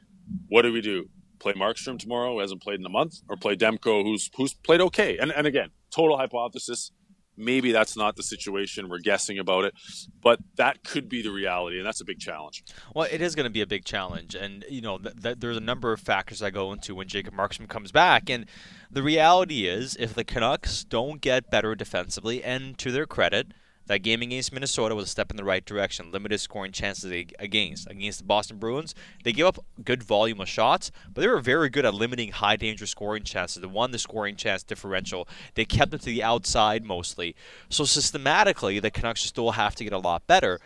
what 0.48 0.62
do 0.62 0.72
we 0.72 0.80
do? 0.80 1.08
Play 1.38 1.52
Markstrom 1.52 1.98
tomorrow, 1.98 2.32
who 2.32 2.40
hasn't 2.40 2.62
played 2.62 2.80
in 2.80 2.86
a 2.86 2.90
month, 2.90 3.16
or 3.28 3.36
play 3.36 3.56
Demko, 3.56 4.02
who's 4.02 4.30
who's 4.36 4.54
played 4.54 4.80
okay? 4.80 5.18
And 5.18 5.30
and 5.32 5.46
again, 5.46 5.70
total 5.90 6.16
hypothesis 6.16 6.92
maybe 7.36 7.72
that's 7.72 7.96
not 7.96 8.16
the 8.16 8.22
situation. 8.22 8.88
We're 8.88 8.98
guessing 8.98 9.38
about 9.38 9.64
it, 9.64 9.74
but 10.22 10.40
that 10.56 10.84
could 10.84 11.08
be 11.08 11.22
the 11.22 11.30
reality, 11.30 11.78
and 11.78 11.86
that's 11.86 12.00
a 12.00 12.04
big 12.04 12.18
challenge. 12.18 12.64
Well, 12.94 13.08
it 13.10 13.20
is 13.20 13.34
going 13.34 13.44
to 13.44 13.50
be 13.50 13.60
a 13.60 13.66
big 13.66 13.84
challenge, 13.84 14.34
and 14.34 14.64
you 14.68 14.80
know, 14.80 14.98
th- 14.98 15.22
th- 15.22 15.36
there's 15.38 15.56
a 15.56 15.60
number 15.60 15.92
of 15.92 16.00
factors 16.00 16.42
I 16.42 16.50
go 16.50 16.72
into 16.72 16.94
when 16.94 17.08
Jacob 17.08 17.34
Markstrom 17.34 17.68
comes 17.68 17.92
back, 17.92 18.30
and 18.30 18.46
the 18.90 19.02
reality 19.02 19.66
is, 19.66 19.96
if 19.98 20.14
the 20.14 20.24
Canucks 20.24 20.84
don't 20.84 21.20
get 21.20 21.50
better 21.50 21.74
defensively, 21.74 22.42
and 22.42 22.78
to 22.78 22.90
their 22.90 23.06
credit, 23.06 23.48
that 23.86 23.98
game 24.02 24.22
against 24.22 24.52
Minnesota 24.52 24.94
was 24.94 25.06
a 25.06 25.08
step 25.08 25.30
in 25.30 25.36
the 25.36 25.44
right 25.44 25.64
direction. 25.64 26.10
Limited 26.10 26.38
scoring 26.38 26.72
chances 26.72 27.10
against 27.38 27.86
against 27.88 28.18
the 28.18 28.24
Boston 28.24 28.58
Bruins. 28.58 28.94
They 29.24 29.32
gave 29.32 29.46
up 29.46 29.64
good 29.84 30.02
volume 30.02 30.40
of 30.40 30.48
shots, 30.48 30.90
but 31.12 31.20
they 31.20 31.28
were 31.28 31.40
very 31.40 31.68
good 31.68 31.84
at 31.84 31.94
limiting 31.94 32.32
high 32.32 32.56
danger 32.56 32.86
scoring 32.86 33.22
chances. 33.22 33.60
They 33.60 33.68
won 33.68 33.90
the 33.90 33.98
scoring 33.98 34.36
chance 34.36 34.62
differential. 34.62 35.28
They 35.54 35.64
kept 35.64 35.94
it 35.94 36.00
to 36.00 36.06
the 36.06 36.22
outside 36.22 36.84
mostly. 36.84 37.34
So 37.68 37.84
systematically, 37.84 38.78
the 38.80 38.90
Canucks 38.90 39.22
still 39.22 39.52
have 39.52 39.74
to 39.76 39.84
get 39.84 39.92
a 39.92 39.98
lot 39.98 40.26
better. 40.26 40.60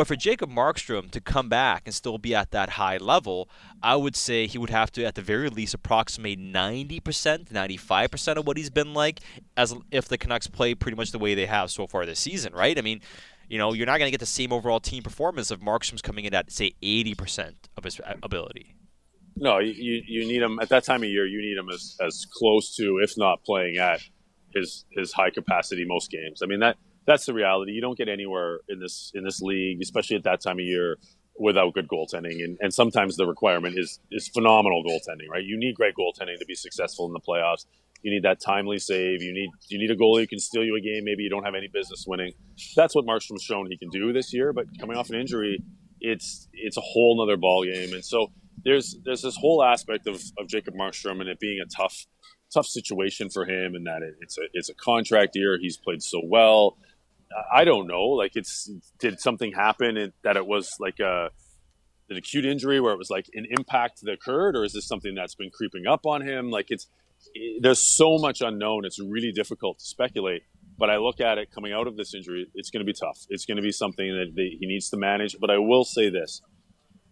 But 0.00 0.06
for 0.06 0.16
Jacob 0.16 0.48
Markstrom 0.48 1.10
to 1.10 1.20
come 1.20 1.50
back 1.50 1.82
and 1.84 1.94
still 1.94 2.16
be 2.16 2.34
at 2.34 2.52
that 2.52 2.70
high 2.70 2.96
level, 2.96 3.50
I 3.82 3.96
would 3.96 4.16
say 4.16 4.46
he 4.46 4.56
would 4.56 4.70
have 4.70 4.90
to, 4.92 5.04
at 5.04 5.14
the 5.14 5.20
very 5.20 5.50
least, 5.50 5.74
approximate 5.74 6.38
90%, 6.40 7.02
95% 7.02 8.36
of 8.36 8.46
what 8.46 8.56
he's 8.56 8.70
been 8.70 8.94
like, 8.94 9.20
as 9.58 9.76
if 9.90 10.08
the 10.08 10.16
Canucks 10.16 10.46
play 10.46 10.74
pretty 10.74 10.96
much 10.96 11.12
the 11.12 11.18
way 11.18 11.34
they 11.34 11.44
have 11.44 11.70
so 11.70 11.86
far 11.86 12.06
this 12.06 12.18
season, 12.18 12.54
right? 12.54 12.78
I 12.78 12.80
mean, 12.80 13.02
you 13.50 13.58
know, 13.58 13.74
you're 13.74 13.84
not 13.84 13.98
going 13.98 14.06
to 14.06 14.10
get 14.10 14.20
the 14.20 14.24
same 14.24 14.54
overall 14.54 14.80
team 14.80 15.02
performance 15.02 15.50
if 15.50 15.60
Markstrom's 15.60 16.00
coming 16.00 16.24
in 16.24 16.32
at, 16.32 16.50
say, 16.50 16.72
80% 16.82 17.56
of 17.76 17.84
his 17.84 18.00
uh, 18.00 18.14
ability. 18.22 18.74
No, 19.36 19.58
you, 19.58 20.02
you 20.06 20.26
need 20.26 20.40
him 20.40 20.60
at 20.62 20.70
that 20.70 20.84
time 20.84 21.02
of 21.02 21.10
year. 21.10 21.26
You 21.26 21.42
need 21.42 21.58
him 21.58 21.68
as, 21.68 21.98
as 22.00 22.26
close 22.32 22.74
to, 22.76 23.00
if 23.02 23.18
not 23.18 23.44
playing 23.44 23.76
at, 23.76 24.00
his 24.54 24.84
his 24.90 25.12
high 25.12 25.30
capacity 25.30 25.84
most 25.86 26.10
games. 26.10 26.40
I 26.42 26.46
mean 26.46 26.60
that 26.60 26.76
that's 27.10 27.26
the 27.26 27.34
reality. 27.34 27.72
You 27.72 27.80
don't 27.80 27.98
get 27.98 28.08
anywhere 28.08 28.60
in 28.68 28.78
this 28.78 29.10
in 29.14 29.24
this 29.24 29.42
league, 29.42 29.82
especially 29.82 30.16
at 30.16 30.24
that 30.24 30.40
time 30.40 30.58
of 30.58 30.64
year, 30.64 30.96
without 31.38 31.74
good 31.74 31.88
goaltending. 31.88 32.44
And, 32.44 32.56
and 32.60 32.72
sometimes 32.72 33.16
the 33.16 33.26
requirement 33.26 33.76
is 33.76 33.98
is 34.12 34.28
phenomenal 34.28 34.84
goaltending. 34.84 35.28
Right? 35.28 35.44
You 35.44 35.58
need 35.58 35.74
great 35.74 35.94
goaltending 35.96 36.38
to 36.38 36.46
be 36.46 36.54
successful 36.54 37.06
in 37.06 37.12
the 37.12 37.20
playoffs. 37.20 37.66
You 38.02 38.12
need 38.12 38.22
that 38.22 38.40
timely 38.40 38.78
save. 38.78 39.22
You 39.22 39.32
need 39.32 39.50
you 39.68 39.78
need 39.78 39.90
a 39.90 39.96
goalie 39.96 40.20
who 40.20 40.26
can 40.28 40.38
steal 40.38 40.64
you 40.64 40.76
a 40.76 40.80
game. 40.80 41.04
Maybe 41.04 41.24
you 41.24 41.30
don't 41.30 41.44
have 41.44 41.56
any 41.56 41.68
business 41.68 42.04
winning. 42.06 42.32
That's 42.76 42.94
what 42.94 43.04
Markstrom's 43.04 43.42
shown 43.42 43.66
he 43.68 43.76
can 43.76 43.90
do 43.90 44.12
this 44.12 44.32
year. 44.32 44.52
But 44.52 44.66
coming 44.78 44.96
off 44.96 45.10
an 45.10 45.16
injury, 45.16 45.62
it's 46.00 46.48
it's 46.52 46.76
a 46.76 46.82
whole 46.82 47.18
nother 47.18 47.36
ball 47.36 47.64
game. 47.64 47.92
And 47.92 48.04
so 48.04 48.30
there's 48.64 48.96
there's 49.04 49.22
this 49.22 49.36
whole 49.36 49.64
aspect 49.64 50.06
of, 50.06 50.22
of 50.38 50.46
Jacob 50.46 50.74
Markstrom 50.74 51.20
and 51.20 51.28
it 51.28 51.40
being 51.40 51.60
a 51.60 51.66
tough 51.66 52.06
tough 52.52 52.66
situation 52.66 53.30
for 53.30 53.44
him 53.44 53.74
and 53.74 53.86
that 53.86 54.02
it, 54.02 54.14
it's 54.20 54.38
a 54.38 54.42
it's 54.52 54.68
a 54.68 54.74
contract 54.74 55.34
year. 55.34 55.58
He's 55.60 55.76
played 55.76 56.02
so 56.02 56.20
well. 56.24 56.76
I 57.52 57.64
don't 57.64 57.86
know. 57.86 58.08
Like, 58.08 58.32
it's 58.34 58.70
did 58.98 59.20
something 59.20 59.52
happen 59.52 60.12
that 60.22 60.36
it 60.36 60.46
was 60.46 60.70
like 60.80 60.98
a 61.00 61.30
an 62.08 62.16
acute 62.16 62.44
injury 62.44 62.80
where 62.80 62.92
it 62.92 62.98
was 62.98 63.08
like 63.08 63.26
an 63.34 63.46
impact 63.50 64.00
that 64.02 64.12
occurred, 64.12 64.56
or 64.56 64.64
is 64.64 64.72
this 64.72 64.86
something 64.86 65.14
that's 65.14 65.36
been 65.36 65.50
creeping 65.50 65.86
up 65.86 66.06
on 66.06 66.22
him? 66.22 66.50
Like, 66.50 66.66
it's 66.70 66.88
it, 67.34 67.62
there's 67.62 67.80
so 67.80 68.18
much 68.18 68.40
unknown. 68.40 68.84
It's 68.84 68.98
really 69.00 69.32
difficult 69.32 69.78
to 69.78 69.84
speculate. 69.84 70.42
But 70.76 70.90
I 70.90 70.96
look 70.96 71.20
at 71.20 71.38
it 71.38 71.50
coming 71.54 71.72
out 71.72 71.86
of 71.86 71.96
this 71.96 72.14
injury, 72.14 72.46
it's 72.54 72.70
going 72.70 72.84
to 72.84 72.90
be 72.90 72.96
tough. 72.98 73.18
It's 73.28 73.44
going 73.44 73.56
to 73.56 73.62
be 73.62 73.72
something 73.72 74.06
that 74.06 74.32
they, 74.34 74.56
he 74.58 74.66
needs 74.66 74.88
to 74.90 74.96
manage. 74.96 75.36
But 75.38 75.50
I 75.50 75.58
will 75.58 75.84
say 75.84 76.10
this: 76.10 76.40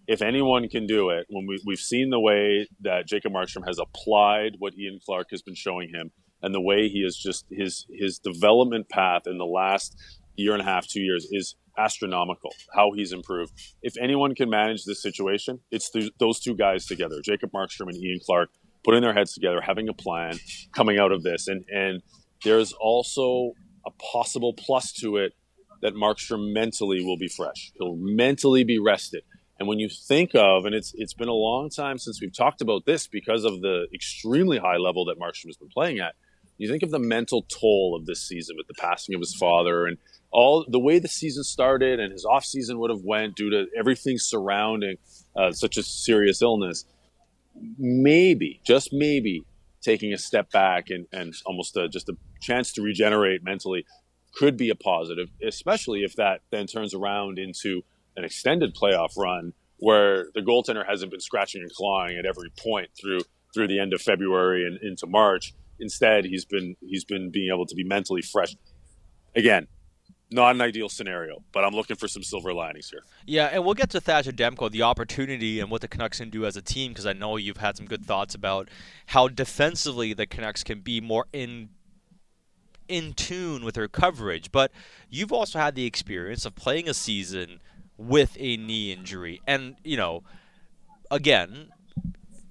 if 0.08 0.22
anyone 0.22 0.68
can 0.68 0.87
do 0.87 1.10
it, 1.10 1.26
when 1.28 1.46
we, 1.46 1.60
we've 1.64 1.78
seen 1.78 2.10
the 2.10 2.18
way 2.18 2.66
that 2.80 3.06
Jacob 3.06 3.32
Markstrom 3.32 3.66
has 3.66 3.78
applied 3.78 4.56
what 4.58 4.72
Ian 4.76 4.98
Clark 5.04 5.28
has 5.30 5.42
been 5.42 5.54
showing 5.54 5.90
him 5.90 6.10
and 6.42 6.54
the 6.54 6.61
way 6.61 6.88
he 6.88 7.00
is 7.00 7.16
just 7.16 7.47
his 7.50 7.87
his 7.90 8.18
development 8.18 8.88
path 8.88 9.23
in 9.26 9.38
the 9.38 9.47
last 9.47 9.97
year 10.37 10.52
and 10.52 10.62
a 10.62 10.64
half, 10.64 10.87
two 10.87 11.00
years 11.00 11.26
is 11.30 11.57
astronomical. 11.76 12.52
How 12.75 12.92
he's 12.92 13.12
improved. 13.12 13.52
If 13.83 13.95
anyone 14.00 14.35
can 14.35 14.50
manage 14.50 14.85
this 14.85 15.02
situation, 15.02 15.61
it's 15.71 15.90
th- 15.90 16.12
those 16.18 16.40
two 16.40 16.54
guys 16.54 16.87
together, 16.87 17.21
Jacob 17.25 17.50
Markstrom 17.52 17.88
and 17.88 17.97
Ian 17.97 18.18
Clark, 18.25 18.50
putting 18.85 19.02
their 19.02 19.14
heads 19.14 19.35
together, 19.35 19.61
having 19.61 19.88
a 19.88 19.95
plan, 19.95 20.38
coming 20.73 20.99
out 20.99 21.12
of 21.12 21.23
this, 21.23 21.49
and 21.49 21.64
and 21.73 22.02
there's 22.45 22.73
also 22.73 23.52
a 23.87 23.90
possible 24.12 24.52
plus 24.52 24.92
to 24.92 25.16
it 25.16 25.33
that 25.83 25.95
Markstrom 25.95 26.52
mentally 26.52 27.04
will 27.04 27.16
be 27.16 27.28
fresh. 27.28 27.73
He'll 27.78 27.97
mentally 27.97 28.64
be 28.64 28.78
rested. 28.78 29.23
And 29.59 29.68
when 29.68 29.78
you 29.78 29.88
think 29.88 30.35
of, 30.35 30.64
and 30.64 30.75
it's 30.75 30.92
it's 30.97 31.14
been 31.14 31.28
a 31.28 31.33
long 31.33 31.68
time 31.68 31.99
since 31.99 32.21
we've 32.21 32.37
talked 32.37 32.61
about 32.61 32.85
this 32.87 33.07
because 33.07 33.45
of 33.45 33.61
the 33.61 33.87
extremely 33.92 34.59
high 34.59 34.76
level 34.76 35.04
that 35.07 35.18
Markstrom 35.18 35.47
has 35.47 35.57
been 35.57 35.68
playing 35.68 35.99
at. 35.99 36.14
You 36.58 36.68
think 36.68 36.82
of 36.82 36.90
the 36.90 36.98
mental 36.98 37.42
toll 37.42 37.96
of 37.96 38.06
this 38.06 38.20
season 38.20 38.56
with 38.56 38.66
the 38.66 38.74
passing 38.74 39.14
of 39.14 39.20
his 39.20 39.34
father 39.34 39.86
and 39.86 39.96
all 40.30 40.66
the 40.68 40.78
way 40.78 40.98
the 40.98 41.08
season 41.08 41.44
started 41.44 42.00
and 42.00 42.12
his 42.12 42.24
off 42.24 42.44
season 42.44 42.78
would 42.80 42.90
have 42.90 43.02
went 43.02 43.36
due 43.36 43.50
to 43.50 43.66
everything 43.78 44.18
surrounding 44.18 44.96
uh, 45.36 45.52
such 45.52 45.76
a 45.76 45.82
serious 45.82 46.42
illness. 46.42 46.84
Maybe, 47.78 48.60
just 48.64 48.92
maybe, 48.92 49.44
taking 49.80 50.12
a 50.12 50.18
step 50.18 50.50
back 50.50 50.90
and, 50.90 51.06
and 51.12 51.32
almost 51.46 51.76
a, 51.76 51.88
just 51.88 52.08
a 52.08 52.16
chance 52.40 52.72
to 52.72 52.82
regenerate 52.82 53.44
mentally 53.44 53.86
could 54.34 54.56
be 54.56 54.70
a 54.70 54.74
positive, 54.74 55.28
especially 55.46 56.02
if 56.02 56.14
that 56.16 56.40
then 56.50 56.66
turns 56.66 56.94
around 56.94 57.38
into 57.38 57.82
an 58.16 58.24
extended 58.24 58.74
playoff 58.74 59.16
run 59.16 59.52
where 59.78 60.26
the 60.34 60.40
goaltender 60.40 60.84
hasn't 60.86 61.10
been 61.10 61.20
scratching 61.20 61.62
and 61.62 61.72
clawing 61.72 62.18
at 62.18 62.26
every 62.26 62.50
point 62.58 62.90
through 63.00 63.20
through 63.54 63.68
the 63.68 63.80
end 63.80 63.94
of 63.94 64.02
February 64.02 64.66
and 64.66 64.78
into 64.82 65.06
March. 65.06 65.54
Instead, 65.80 66.25
he's 66.25 66.44
been 66.44 66.76
he's 66.80 67.04
been 67.04 67.30
being 67.30 67.50
able 67.52 67.66
to 67.66 67.75
be 67.75 67.85
mentally 67.85 68.23
fresh. 68.23 68.56
Again, 69.37 69.68
not 70.30 70.54
an 70.54 70.61
ideal 70.61 70.88
scenario, 70.88 71.42
but 71.52 71.64
I'm 71.64 71.75
looking 71.75 71.97
for 71.97 72.08
some 72.08 72.23
silver 72.23 72.52
linings 72.52 72.90
here. 72.90 73.02
Yeah, 73.26 73.47
and 73.47 73.64
we'll 73.64 73.75
get 73.75 73.90
to 73.90 74.00
Thatcher 74.00 74.32
Demko, 74.32 74.70
the 74.70 74.82
opportunity 74.82 75.61
and 75.61 75.70
what 75.70 75.80
the 75.80 75.88
Canucks 75.88 76.18
can 76.18 76.30
do 76.30 76.44
as 76.44 76.56
a 76.56 76.62
team, 76.62 76.92
because 76.92 77.06
I 77.06 77.12
know 77.12 77.37
you've 77.37 77.58
had 77.58 77.76
some 77.76 77.87
good 77.87 78.04
thoughts 78.04 78.35
about 78.35 78.68
how 79.06 79.28
defensively 79.28 80.12
the 80.12 80.26
Canucks 80.26 80.62
can 80.64 80.80
be 80.80 81.00
more 81.00 81.26
in 81.32 81.70
in 82.88 83.12
tune 83.12 83.64
with 83.64 83.75
their 83.75 83.88
coverage. 83.88 84.50
But 84.50 84.73
you've 85.08 85.32
also 85.32 85.58
had 85.58 85.75
the 85.75 85.87
experience 85.87 86.44
of 86.44 86.54
playing 86.54 86.88
a 86.88 86.94
season 86.94 87.61
with 87.97 88.37
a 88.38 88.56
knee 88.56 88.92
injury. 88.92 89.40
And, 89.47 89.76
you 89.85 89.97
know, 89.97 90.23
again, 91.11 91.68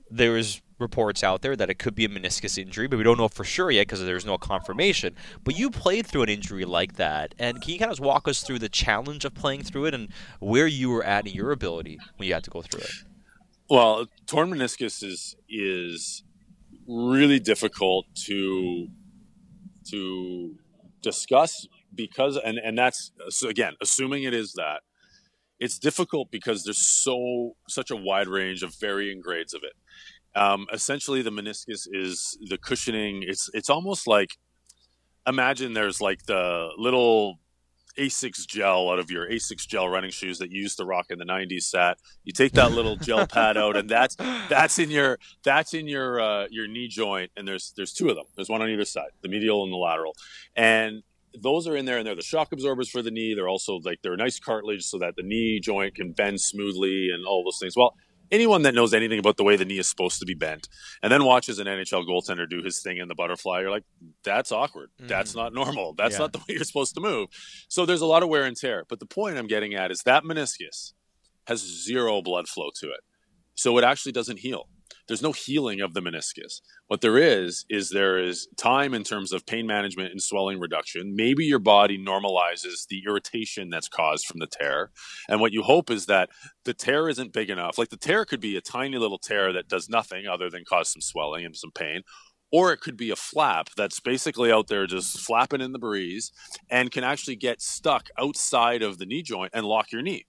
there 0.09 0.37
is 0.37 0.61
reports 0.79 1.23
out 1.23 1.41
there 1.41 1.55
that 1.55 1.69
it 1.69 1.79
could 1.79 1.95
be 1.95 2.05
a 2.05 2.09
meniscus 2.09 2.57
injury, 2.57 2.87
but 2.87 2.97
we 2.97 3.03
don't 3.03 3.17
know 3.17 3.27
for 3.27 3.43
sure 3.43 3.71
yet 3.71 3.87
because 3.87 4.03
there's 4.03 4.25
no 4.25 4.37
confirmation. 4.37 5.15
But 5.43 5.57
you 5.57 5.69
played 5.69 6.05
through 6.05 6.23
an 6.23 6.29
injury 6.29 6.65
like 6.65 6.93
that, 6.93 7.33
and 7.39 7.61
can 7.61 7.73
you 7.73 7.79
kind 7.79 7.91
of 7.91 7.99
walk 7.99 8.27
us 8.27 8.43
through 8.43 8.59
the 8.59 8.69
challenge 8.69 9.25
of 9.25 9.33
playing 9.33 9.63
through 9.63 9.85
it 9.85 9.93
and 9.93 10.09
where 10.39 10.67
you 10.67 10.89
were 10.89 11.03
at 11.03 11.27
in 11.27 11.33
your 11.33 11.51
ability 11.51 11.97
when 12.17 12.27
you 12.27 12.33
had 12.33 12.43
to 12.43 12.49
go 12.49 12.61
through 12.61 12.81
it? 12.81 12.91
Well, 13.69 14.07
torn 14.25 14.49
meniscus 14.51 15.03
is 15.03 15.35
is 15.49 16.23
really 16.87 17.39
difficult 17.39 18.05
to 18.25 18.87
to 19.89 20.55
discuss 21.01 21.67
because 21.93 22.37
and 22.37 22.57
and 22.57 22.77
that's 22.77 23.11
again 23.43 23.73
assuming 23.81 24.23
it 24.23 24.33
is 24.33 24.53
that 24.53 24.81
it's 25.59 25.79
difficult 25.79 26.29
because 26.31 26.63
there's 26.63 26.85
so 26.85 27.55
such 27.67 27.91
a 27.91 27.95
wide 27.95 28.27
range 28.27 28.63
of 28.63 28.75
varying 28.79 29.21
grades 29.21 29.53
of 29.53 29.63
it. 29.63 29.73
Um, 30.37 30.67
essentially, 30.71 31.21
the 31.21 31.31
meniscus 31.31 31.87
is 31.91 32.37
the 32.47 32.57
cushioning. 32.57 33.23
It's 33.23 33.49
it's 33.53 33.69
almost 33.69 34.07
like 34.07 34.29
imagine 35.25 35.73
there's 35.73 35.99
like 35.99 36.25
the 36.25 36.69
little 36.77 37.39
Asics 37.97 38.45
gel 38.47 38.91
out 38.91 38.99
of 38.99 39.09
your 39.09 39.27
Asics 39.27 39.67
gel 39.67 39.89
running 39.89 40.11
shoes 40.11 40.37
that 40.37 40.51
used 40.51 40.77
to 40.77 40.85
rock 40.85 41.07
in 41.09 41.17
the 41.17 41.25
'90s. 41.25 41.63
Sat 41.63 41.97
you 42.23 42.31
take 42.31 42.51
that 42.53 42.71
little 42.71 42.95
gel 42.97 43.25
pad 43.25 43.57
out, 43.57 43.75
and 43.75 43.89
that's 43.89 44.15
that's 44.15 44.77
in 44.77 44.91
your 44.91 45.17
that's 45.43 45.73
in 45.73 45.87
your 45.87 46.21
uh, 46.21 46.47
your 46.51 46.67
knee 46.67 46.87
joint. 46.87 47.31
And 47.35 47.47
there's 47.47 47.73
there's 47.75 47.93
two 47.93 48.09
of 48.09 48.15
them. 48.15 48.25
There's 48.35 48.49
one 48.49 48.61
on 48.61 48.69
either 48.69 48.85
side, 48.85 49.09
the 49.23 49.29
medial 49.29 49.63
and 49.63 49.73
the 49.73 49.77
lateral, 49.77 50.15
and 50.55 51.01
those 51.41 51.67
are 51.67 51.75
in 51.75 51.85
there 51.85 51.97
and 51.97 52.07
they're 52.07 52.15
the 52.15 52.21
shock 52.21 52.51
absorbers 52.51 52.89
for 52.89 53.01
the 53.01 53.11
knee. 53.11 53.33
They're 53.35 53.49
also 53.49 53.79
like 53.83 53.99
they're 54.01 54.15
nice 54.15 54.39
cartilage 54.39 54.83
so 54.83 54.99
that 54.99 55.15
the 55.15 55.23
knee 55.23 55.59
joint 55.59 55.95
can 55.95 56.11
bend 56.11 56.41
smoothly 56.41 57.09
and 57.13 57.25
all 57.25 57.43
those 57.43 57.59
things. 57.59 57.75
Well, 57.75 57.95
anyone 58.31 58.63
that 58.63 58.73
knows 58.73 58.93
anything 58.93 59.19
about 59.19 59.37
the 59.37 59.43
way 59.43 59.55
the 59.55 59.65
knee 59.65 59.77
is 59.77 59.87
supposed 59.87 60.19
to 60.19 60.25
be 60.25 60.33
bent 60.33 60.67
and 61.01 61.11
then 61.11 61.23
watches 61.23 61.59
an 61.59 61.67
NHL 61.67 62.07
goaltender 62.07 62.49
do 62.49 62.61
his 62.63 62.79
thing 62.79 62.97
in 62.97 63.07
the 63.07 63.15
butterfly, 63.15 63.61
you're 63.61 63.71
like, 63.71 63.85
that's 64.23 64.51
awkward. 64.51 64.89
Mm. 65.01 65.07
That's 65.07 65.35
not 65.35 65.53
normal. 65.53 65.93
That's 65.93 66.13
yeah. 66.13 66.19
not 66.19 66.33
the 66.33 66.39
way 66.39 66.45
you're 66.49 66.63
supposed 66.63 66.95
to 66.95 67.01
move. 67.01 67.29
So 67.67 67.85
there's 67.85 68.01
a 68.01 68.05
lot 68.05 68.23
of 68.23 68.29
wear 68.29 68.43
and 68.43 68.55
tear. 68.55 68.85
But 68.87 68.99
the 68.99 69.05
point 69.05 69.37
I'm 69.37 69.47
getting 69.47 69.73
at 69.75 69.91
is 69.91 70.01
that 70.03 70.23
meniscus 70.23 70.93
has 71.47 71.61
zero 71.61 72.21
blood 72.21 72.47
flow 72.47 72.69
to 72.81 72.87
it. 72.87 73.01
So 73.55 73.77
it 73.77 73.83
actually 73.83 74.11
doesn't 74.11 74.39
heal 74.39 74.67
there's 75.07 75.21
no 75.21 75.31
healing 75.31 75.81
of 75.81 75.93
the 75.93 76.01
meniscus. 76.01 76.61
What 76.87 77.01
there 77.01 77.17
is 77.17 77.65
is 77.69 77.89
there 77.89 78.17
is 78.17 78.47
time 78.57 78.93
in 78.93 79.03
terms 79.03 79.31
of 79.31 79.45
pain 79.45 79.65
management 79.65 80.11
and 80.11 80.21
swelling 80.21 80.59
reduction. 80.59 81.15
Maybe 81.15 81.45
your 81.45 81.59
body 81.59 81.97
normalizes 81.97 82.87
the 82.89 83.03
irritation 83.05 83.69
that's 83.69 83.87
caused 83.87 84.25
from 84.25 84.39
the 84.39 84.47
tear. 84.47 84.91
And 85.29 85.39
what 85.39 85.53
you 85.53 85.63
hope 85.63 85.89
is 85.89 86.05
that 86.07 86.29
the 86.65 86.73
tear 86.73 87.09
isn't 87.09 87.33
big 87.33 87.49
enough. 87.49 87.77
Like 87.77 87.89
the 87.89 87.97
tear 87.97 88.25
could 88.25 88.41
be 88.41 88.57
a 88.57 88.61
tiny 88.61 88.97
little 88.97 89.19
tear 89.19 89.53
that 89.53 89.67
does 89.67 89.89
nothing 89.89 90.27
other 90.27 90.49
than 90.49 90.65
cause 90.67 90.91
some 90.91 91.01
swelling 91.01 91.45
and 91.45 91.55
some 91.55 91.71
pain 91.71 92.01
or 92.51 92.71
it 92.71 92.79
could 92.79 92.97
be 92.97 93.11
a 93.11 93.15
flap 93.15 93.69
that's 93.75 93.99
basically 93.99 94.51
out 94.51 94.67
there 94.67 94.87
just 94.87 95.19
flapping 95.19 95.61
in 95.61 95.73
the 95.73 95.79
breeze 95.79 96.31
and 96.69 96.91
can 96.91 97.03
actually 97.03 97.35
get 97.35 97.61
stuck 97.61 98.07
outside 98.17 98.81
of 98.81 98.97
the 98.97 99.05
knee 99.05 99.21
joint 99.21 99.51
and 99.53 99.65
lock 99.65 99.91
your 99.91 100.01
knee 100.01 100.25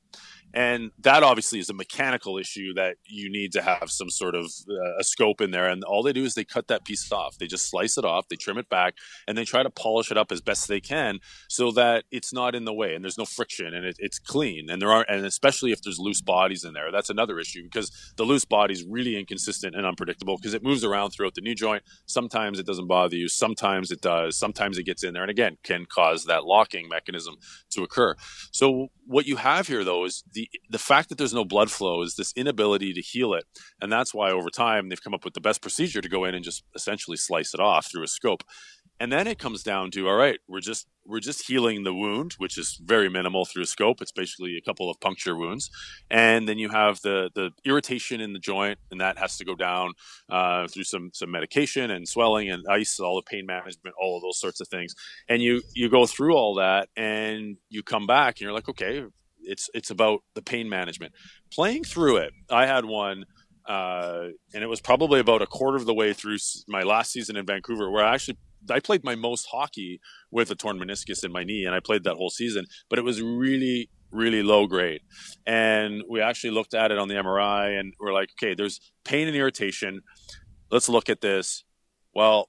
and 0.54 0.90
that 1.00 1.22
obviously 1.22 1.58
is 1.58 1.70
a 1.70 1.74
mechanical 1.74 2.38
issue 2.38 2.72
that 2.74 2.96
you 3.04 3.30
need 3.30 3.52
to 3.52 3.62
have 3.62 3.90
some 3.90 4.10
sort 4.10 4.34
of 4.34 4.46
uh, 4.70 4.98
a 4.98 5.04
scope 5.04 5.40
in 5.40 5.50
there. 5.50 5.68
And 5.68 5.84
all 5.84 6.02
they 6.02 6.12
do 6.12 6.24
is 6.24 6.34
they 6.34 6.44
cut 6.44 6.68
that 6.68 6.84
piece 6.84 7.10
off. 7.12 7.36
They 7.38 7.46
just 7.46 7.68
slice 7.68 7.98
it 7.98 8.04
off 8.04 8.28
they 8.28 8.36
trim 8.36 8.58
it 8.58 8.68
back 8.68 8.94
and 9.26 9.36
they 9.36 9.44
try 9.44 9.62
to 9.62 9.70
polish 9.70 10.10
it 10.10 10.16
up 10.16 10.32
as 10.32 10.40
best 10.40 10.68
they 10.68 10.80
can 10.80 11.18
so 11.48 11.70
that 11.72 12.04
it's 12.10 12.32
not 12.32 12.54
in 12.54 12.64
the 12.64 12.72
way 12.72 12.94
and 12.94 13.04
there's 13.04 13.18
no 13.18 13.24
friction 13.24 13.74
and 13.74 13.84
it, 13.84 13.96
it's 13.98 14.18
clean. 14.18 14.70
And 14.70 14.80
there 14.80 14.90
are 14.90 15.04
and 15.08 15.24
especially 15.24 15.72
if 15.72 15.82
there's 15.82 15.98
loose 15.98 16.20
bodies 16.20 16.64
in 16.64 16.72
there 16.72 16.90
that's 16.90 17.10
another 17.10 17.38
issue 17.38 17.64
because 17.64 17.90
the 18.16 18.24
loose 18.24 18.44
body 18.44 18.74
is 18.74 18.84
really 18.84 19.18
inconsistent 19.18 19.74
and 19.74 19.86
unpredictable 19.86 20.36
because 20.36 20.54
it 20.54 20.62
moves 20.62 20.84
around 20.84 21.10
throughout 21.10 21.34
the 21.34 21.40
knee 21.40 21.54
joint. 21.54 21.82
Sometimes 22.06 22.58
it 22.58 22.66
doesn't 22.66 22.86
bother 22.86 23.16
you. 23.16 23.28
Sometimes 23.28 23.90
it 23.90 24.00
does. 24.00 24.36
Sometimes 24.36 24.78
it 24.78 24.84
gets 24.84 25.02
in 25.02 25.14
there 25.14 25.22
and 25.22 25.30
again 25.30 25.56
can 25.62 25.86
cause 25.86 26.24
that 26.24 26.44
locking 26.44 26.88
mechanism 26.88 27.36
to 27.70 27.82
occur. 27.82 28.14
So 28.52 28.88
what 29.06 29.26
you 29.26 29.36
have 29.36 29.66
here 29.66 29.84
though 29.84 30.04
is 30.04 30.24
the 30.32 30.37
the 30.68 30.78
fact 30.78 31.08
that 31.08 31.18
there's 31.18 31.34
no 31.34 31.44
blood 31.44 31.70
flow 31.70 32.02
is 32.02 32.14
this 32.14 32.32
inability 32.36 32.92
to 32.92 33.00
heal 33.00 33.34
it. 33.34 33.44
And 33.80 33.90
that's 33.90 34.14
why 34.14 34.30
over 34.30 34.50
time 34.50 34.88
they've 34.88 35.02
come 35.02 35.14
up 35.14 35.24
with 35.24 35.34
the 35.34 35.40
best 35.40 35.62
procedure 35.62 36.00
to 36.00 36.08
go 36.08 36.24
in 36.24 36.34
and 36.34 36.44
just 36.44 36.64
essentially 36.74 37.16
slice 37.16 37.54
it 37.54 37.60
off 37.60 37.90
through 37.90 38.04
a 38.04 38.08
scope. 38.08 38.44
And 39.00 39.12
then 39.12 39.26
it 39.26 39.38
comes 39.38 39.62
down 39.62 39.92
to 39.92 40.08
all 40.08 40.16
right 40.16 40.40
we're 40.48 40.60
just 40.60 40.88
we're 41.06 41.20
just 41.20 41.46
healing 41.46 41.84
the 41.84 41.94
wound 41.94 42.34
which 42.38 42.58
is 42.58 42.80
very 42.84 43.08
minimal 43.08 43.44
through 43.44 43.62
a 43.62 43.66
scope. 43.66 44.02
It's 44.02 44.12
basically 44.12 44.56
a 44.56 44.60
couple 44.60 44.90
of 44.90 45.00
puncture 45.00 45.36
wounds. 45.36 45.70
And 46.10 46.48
then 46.48 46.58
you 46.58 46.68
have 46.70 47.00
the 47.02 47.30
the 47.34 47.50
irritation 47.64 48.20
in 48.20 48.32
the 48.32 48.38
joint 48.40 48.78
and 48.90 49.00
that 49.00 49.18
has 49.18 49.36
to 49.38 49.44
go 49.44 49.54
down 49.54 49.92
uh, 50.28 50.66
through 50.66 50.84
some 50.84 51.10
some 51.12 51.30
medication 51.30 51.90
and 51.90 52.08
swelling 52.08 52.50
and 52.50 52.64
ice 52.68 52.98
all 52.98 53.16
the 53.16 53.22
pain 53.22 53.46
management 53.46 53.94
all 54.00 54.16
of 54.16 54.22
those 54.22 54.40
sorts 54.40 54.60
of 54.60 54.68
things. 54.68 54.94
And 55.28 55.42
you 55.42 55.62
you 55.74 55.88
go 55.88 56.06
through 56.06 56.34
all 56.34 56.54
that 56.56 56.88
and 56.96 57.56
you 57.68 57.82
come 57.82 58.06
back 58.06 58.36
and 58.36 58.40
you're 58.42 58.52
like 58.52 58.68
okay 58.68 59.04
it's 59.48 59.68
it's 59.74 59.90
about 59.90 60.20
the 60.34 60.42
pain 60.42 60.68
management 60.68 61.12
playing 61.52 61.82
through 61.82 62.16
it 62.16 62.32
i 62.50 62.66
had 62.66 62.84
one 62.84 63.24
uh, 63.68 64.28
and 64.54 64.64
it 64.64 64.66
was 64.66 64.80
probably 64.80 65.20
about 65.20 65.42
a 65.42 65.46
quarter 65.46 65.76
of 65.76 65.84
the 65.84 65.92
way 65.92 66.14
through 66.14 66.38
my 66.66 66.82
last 66.82 67.12
season 67.12 67.36
in 67.36 67.44
Vancouver, 67.44 67.90
where 67.90 68.04
I 68.04 68.14
actually 68.14 68.38
I 68.70 68.80
played 68.80 69.04
my 69.04 69.14
most 69.14 69.46
hockey 69.52 70.00
with 70.30 70.50
a 70.50 70.54
torn 70.54 70.78
meniscus 70.78 71.22
in 71.22 71.30
my 71.30 71.44
knee, 71.44 71.64
and 71.64 71.74
I 71.74 71.80
played 71.80 72.04
that 72.04 72.16
whole 72.16 72.30
season. 72.30 72.64
But 72.88 72.98
it 72.98 73.02
was 73.02 73.20
really, 73.20 73.90
really 74.10 74.42
low 74.42 74.66
grade. 74.66 75.02
And 75.46 76.02
we 76.08 76.22
actually 76.22 76.50
looked 76.50 76.72
at 76.72 76.90
it 76.90 76.98
on 76.98 77.08
the 77.08 77.14
MRI, 77.14 77.78
and 77.78 77.92
we're 78.00 78.14
like, 78.14 78.30
okay, 78.42 78.54
there's 78.54 78.80
pain 79.04 79.28
and 79.28 79.36
irritation. 79.36 80.00
Let's 80.70 80.88
look 80.88 81.10
at 81.10 81.20
this. 81.20 81.64
Well, 82.14 82.48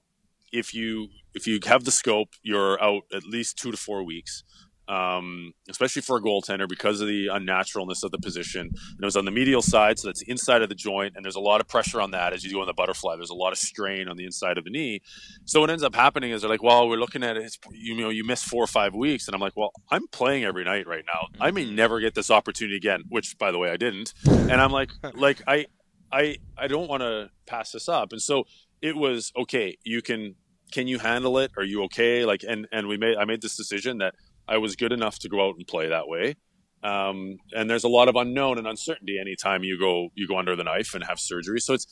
if 0.52 0.72
you 0.72 1.08
if 1.34 1.46
you 1.46 1.60
have 1.66 1.84
the 1.84 1.90
scope, 1.90 2.30
you're 2.42 2.82
out 2.82 3.02
at 3.12 3.24
least 3.24 3.58
two 3.58 3.70
to 3.70 3.76
four 3.76 4.02
weeks 4.02 4.42
um, 4.90 5.52
especially 5.68 6.02
for 6.02 6.16
a 6.16 6.20
goaltender 6.20 6.68
because 6.68 7.00
of 7.00 7.06
the 7.06 7.28
unnaturalness 7.28 8.02
of 8.02 8.10
the 8.10 8.18
position. 8.18 8.62
And 8.62 9.00
it 9.00 9.04
was 9.04 9.16
on 9.16 9.24
the 9.24 9.30
medial 9.30 9.62
side, 9.62 10.00
so 10.00 10.08
that's 10.08 10.24
the 10.24 10.30
inside 10.30 10.62
of 10.62 10.68
the 10.68 10.74
joint, 10.74 11.14
and 11.14 11.24
there's 11.24 11.36
a 11.36 11.40
lot 11.40 11.60
of 11.60 11.68
pressure 11.68 12.00
on 12.00 12.10
that 12.10 12.32
as 12.32 12.42
you 12.42 12.52
go 12.52 12.60
on 12.60 12.66
the 12.66 12.72
butterfly. 12.72 13.14
There's 13.14 13.30
a 13.30 13.34
lot 13.34 13.52
of 13.52 13.58
strain 13.58 14.08
on 14.08 14.16
the 14.16 14.24
inside 14.24 14.58
of 14.58 14.64
the 14.64 14.70
knee. 14.70 15.00
So 15.44 15.60
what 15.60 15.70
ends 15.70 15.84
up 15.84 15.94
happening 15.94 16.32
is 16.32 16.42
they're 16.42 16.50
like, 16.50 16.62
"Well, 16.62 16.88
we're 16.88 16.96
looking 16.96 17.22
at 17.22 17.36
it. 17.36 17.56
you 17.70 17.96
know, 17.96 18.08
you 18.08 18.24
miss 18.24 18.42
four 18.42 18.64
or 18.64 18.66
five 18.66 18.92
weeks," 18.92 19.28
and 19.28 19.34
I'm 19.34 19.40
like, 19.40 19.56
"Well, 19.56 19.70
I'm 19.90 20.08
playing 20.08 20.44
every 20.44 20.64
night 20.64 20.88
right 20.88 21.04
now. 21.06 21.28
I 21.38 21.52
may 21.52 21.64
mm-hmm. 21.64 21.76
never 21.76 22.00
get 22.00 22.16
this 22.16 22.30
opportunity 22.30 22.76
again." 22.76 23.04
Which, 23.08 23.38
by 23.38 23.52
the 23.52 23.58
way, 23.58 23.70
I 23.70 23.76
didn't. 23.76 24.12
And 24.26 24.54
I'm 24.54 24.72
like, 24.72 24.90
like 25.14 25.40
I, 25.46 25.66
I, 26.10 26.38
I 26.58 26.66
don't 26.66 26.88
want 26.88 27.02
to 27.02 27.30
pass 27.46 27.70
this 27.70 27.88
up. 27.88 28.10
And 28.10 28.20
so 28.20 28.44
it 28.82 28.96
was 28.96 29.32
okay. 29.36 29.76
You 29.84 30.02
can 30.02 30.34
can 30.72 30.86
you 30.88 30.98
handle 30.98 31.38
it? 31.38 31.50
Are 31.56 31.64
you 31.64 31.84
okay? 31.84 32.24
Like, 32.24 32.44
and 32.46 32.66
and 32.72 32.88
we 32.88 32.96
made 32.96 33.16
I 33.16 33.24
made 33.24 33.42
this 33.42 33.56
decision 33.56 33.98
that 33.98 34.14
I 34.50 34.58
was 34.58 34.76
good 34.76 34.92
enough 34.92 35.18
to 35.20 35.28
go 35.28 35.46
out 35.46 35.54
and 35.56 35.66
play 35.66 35.88
that 35.88 36.08
way. 36.08 36.34
Um, 36.82 37.38
and 37.52 37.70
there's 37.70 37.84
a 37.84 37.88
lot 37.88 38.08
of 38.08 38.16
unknown 38.16 38.58
and 38.58 38.66
uncertainty 38.66 39.18
anytime 39.20 39.62
you 39.62 39.78
go 39.78 40.08
you 40.14 40.26
go 40.26 40.38
under 40.38 40.56
the 40.56 40.64
knife 40.64 40.94
and 40.94 41.04
have 41.04 41.20
surgery. 41.20 41.60
So 41.60 41.74
it's 41.74 41.86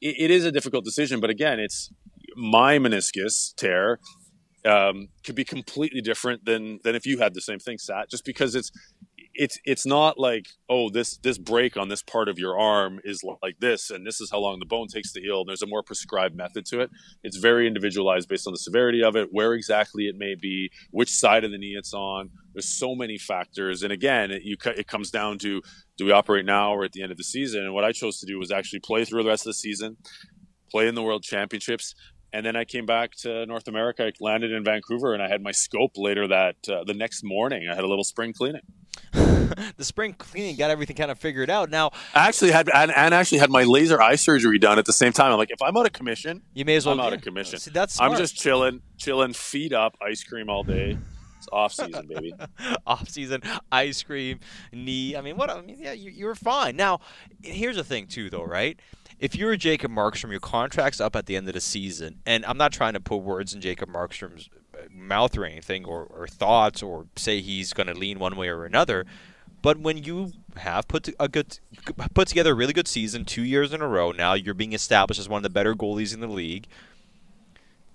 it, 0.00 0.16
it 0.18 0.30
is 0.30 0.44
a 0.44 0.52
difficult 0.52 0.84
decision. 0.84 1.20
But 1.20 1.30
again, 1.30 1.58
it's 1.58 1.90
my 2.36 2.78
meniscus 2.78 3.54
tear 3.56 3.98
um, 4.64 5.08
could 5.24 5.34
be 5.34 5.44
completely 5.44 6.00
different 6.00 6.44
than 6.44 6.80
than 6.84 6.94
if 6.94 7.06
you 7.06 7.18
had 7.18 7.34
the 7.34 7.40
same 7.40 7.58
thing, 7.58 7.78
Sat. 7.78 8.10
Just 8.10 8.24
because 8.24 8.54
it's 8.54 8.70
it's 9.34 9.58
it's 9.64 9.84
not 9.84 10.18
like 10.18 10.46
oh 10.68 10.88
this 10.90 11.16
this 11.18 11.38
break 11.38 11.76
on 11.76 11.88
this 11.88 12.02
part 12.02 12.28
of 12.28 12.38
your 12.38 12.58
arm 12.58 13.00
is 13.04 13.22
like 13.42 13.58
this 13.60 13.90
and 13.90 14.06
this 14.06 14.20
is 14.20 14.30
how 14.30 14.38
long 14.38 14.58
the 14.58 14.66
bone 14.66 14.88
takes 14.88 15.12
to 15.12 15.20
heal. 15.20 15.44
There's 15.44 15.62
a 15.62 15.66
more 15.66 15.82
prescribed 15.82 16.36
method 16.36 16.64
to 16.66 16.80
it. 16.80 16.90
It's 17.22 17.36
very 17.36 17.66
individualized 17.66 18.28
based 18.28 18.46
on 18.46 18.52
the 18.52 18.58
severity 18.58 19.02
of 19.02 19.16
it 19.16 19.28
where 19.32 19.54
exactly 19.54 20.04
it 20.04 20.16
may 20.16 20.34
be 20.34 20.70
which 20.90 21.10
side 21.10 21.44
of 21.44 21.50
the 21.50 21.58
knee 21.58 21.74
it's 21.76 21.94
on. 21.94 22.30
There's 22.54 22.78
so 22.78 22.94
many 22.94 23.18
factors. 23.18 23.82
And 23.82 23.92
again 23.92 24.30
it, 24.30 24.42
you, 24.44 24.56
it 24.64 24.86
comes 24.86 25.10
down 25.10 25.38
to 25.38 25.62
do 25.96 26.04
we 26.04 26.12
operate 26.12 26.44
now 26.44 26.72
or 26.72 26.84
at 26.84 26.92
the 26.92 27.02
end 27.02 27.12
of 27.12 27.18
the 27.18 27.24
season? 27.24 27.62
And 27.64 27.74
what 27.74 27.84
i 27.84 27.92
chose 27.92 28.18
to 28.20 28.26
do 28.26 28.38
was 28.38 28.50
actually 28.50 28.80
play 28.80 29.04
through 29.04 29.22
the 29.22 29.28
rest 29.28 29.42
of 29.42 29.50
the 29.50 29.54
season 29.54 29.96
play 30.70 30.88
in 30.88 30.96
the 30.96 31.02
world 31.02 31.22
championships 31.22 31.94
and 32.34 32.44
then 32.44 32.56
I 32.56 32.64
came 32.64 32.84
back 32.84 33.14
to 33.18 33.46
North 33.46 33.68
America. 33.68 34.06
I 34.06 34.12
landed 34.18 34.50
in 34.50 34.64
Vancouver, 34.64 35.14
and 35.14 35.22
I 35.22 35.28
had 35.28 35.40
my 35.40 35.52
scope 35.52 35.92
later 35.96 36.26
that 36.26 36.56
uh, 36.68 36.82
the 36.82 36.92
next 36.92 37.22
morning. 37.22 37.68
I 37.70 37.76
had 37.76 37.84
a 37.84 37.86
little 37.86 38.02
spring 38.02 38.32
cleaning. 38.32 38.62
the 39.12 39.84
spring 39.84 40.14
cleaning 40.14 40.56
got 40.56 40.68
everything 40.68 40.96
kind 40.96 41.12
of 41.12 41.18
figured 41.18 41.48
out. 41.48 41.70
Now, 41.70 41.92
I 42.12 42.26
actually 42.26 42.50
had 42.50 42.68
and, 42.74 42.90
and, 42.90 43.14
actually 43.14 43.38
had 43.38 43.50
my 43.50 43.62
laser 43.62 44.02
eye 44.02 44.16
surgery 44.16 44.58
done 44.58 44.80
at 44.80 44.84
the 44.84 44.92
same 44.92 45.12
time. 45.12 45.30
I'm 45.30 45.38
like, 45.38 45.52
if 45.52 45.62
I'm 45.62 45.76
out 45.76 45.86
of 45.86 45.92
commission, 45.92 46.42
you 46.54 46.64
may 46.64 46.74
as 46.74 46.86
well. 46.86 46.98
I'm 46.98 47.06
out 47.06 47.12
of 47.12 47.22
commission. 47.22 47.60
See, 47.60 47.70
that's 47.70 47.94
smart. 47.94 48.10
I'm 48.10 48.18
just 48.18 48.34
chilling, 48.34 48.82
chilling, 48.98 49.32
feet 49.32 49.72
up, 49.72 49.96
ice 50.02 50.24
cream 50.24 50.50
all 50.50 50.64
day. 50.64 50.98
It's 51.38 51.48
off 51.52 51.72
season, 51.72 52.08
baby. 52.08 52.34
off 52.86 53.08
season, 53.08 53.42
ice 53.70 54.02
cream, 54.02 54.40
knee. 54.72 55.14
I 55.14 55.20
mean, 55.20 55.36
what? 55.36 55.50
I 55.50 55.60
mean, 55.60 55.76
yeah, 55.78 55.92
you, 55.92 56.10
you 56.10 56.26
were 56.26 56.34
fine. 56.34 56.74
Now, 56.74 56.98
here's 57.42 57.76
the 57.76 57.84
thing, 57.84 58.08
too, 58.08 58.28
though, 58.28 58.42
right? 58.42 58.80
If 59.18 59.34
you're 59.36 59.56
Jacob 59.56 59.90
Markstrom, 59.90 60.30
your 60.30 60.40
contract's 60.40 61.00
up 61.00 61.16
at 61.16 61.26
the 61.26 61.36
end 61.36 61.48
of 61.48 61.54
the 61.54 61.60
season, 61.60 62.20
and 62.26 62.44
I'm 62.46 62.58
not 62.58 62.72
trying 62.72 62.94
to 62.94 63.00
put 63.00 63.18
words 63.18 63.54
in 63.54 63.60
Jacob 63.60 63.88
Markstrom's 63.88 64.48
uh, 64.74 64.82
mouth 64.90 65.36
or 65.36 65.44
anything, 65.44 65.84
or, 65.84 66.04
or 66.04 66.26
thoughts, 66.26 66.82
or 66.82 67.06
say 67.16 67.40
he's 67.40 67.72
going 67.72 67.86
to 67.86 67.94
lean 67.94 68.18
one 68.18 68.36
way 68.36 68.48
or 68.48 68.64
another. 68.64 69.06
But 69.62 69.78
when 69.78 70.04
you 70.04 70.32
have 70.56 70.86
put 70.88 71.08
a 71.18 71.28
good, 71.28 71.58
put 72.12 72.28
together 72.28 72.52
a 72.52 72.54
really 72.54 72.74
good 72.74 72.88
season, 72.88 73.24
two 73.24 73.42
years 73.42 73.72
in 73.72 73.80
a 73.80 73.88
row, 73.88 74.12
now 74.12 74.34
you're 74.34 74.52
being 74.52 74.74
established 74.74 75.20
as 75.20 75.28
one 75.28 75.38
of 75.38 75.42
the 75.42 75.50
better 75.50 75.74
goalies 75.74 76.12
in 76.12 76.20
the 76.20 76.26
league 76.26 76.66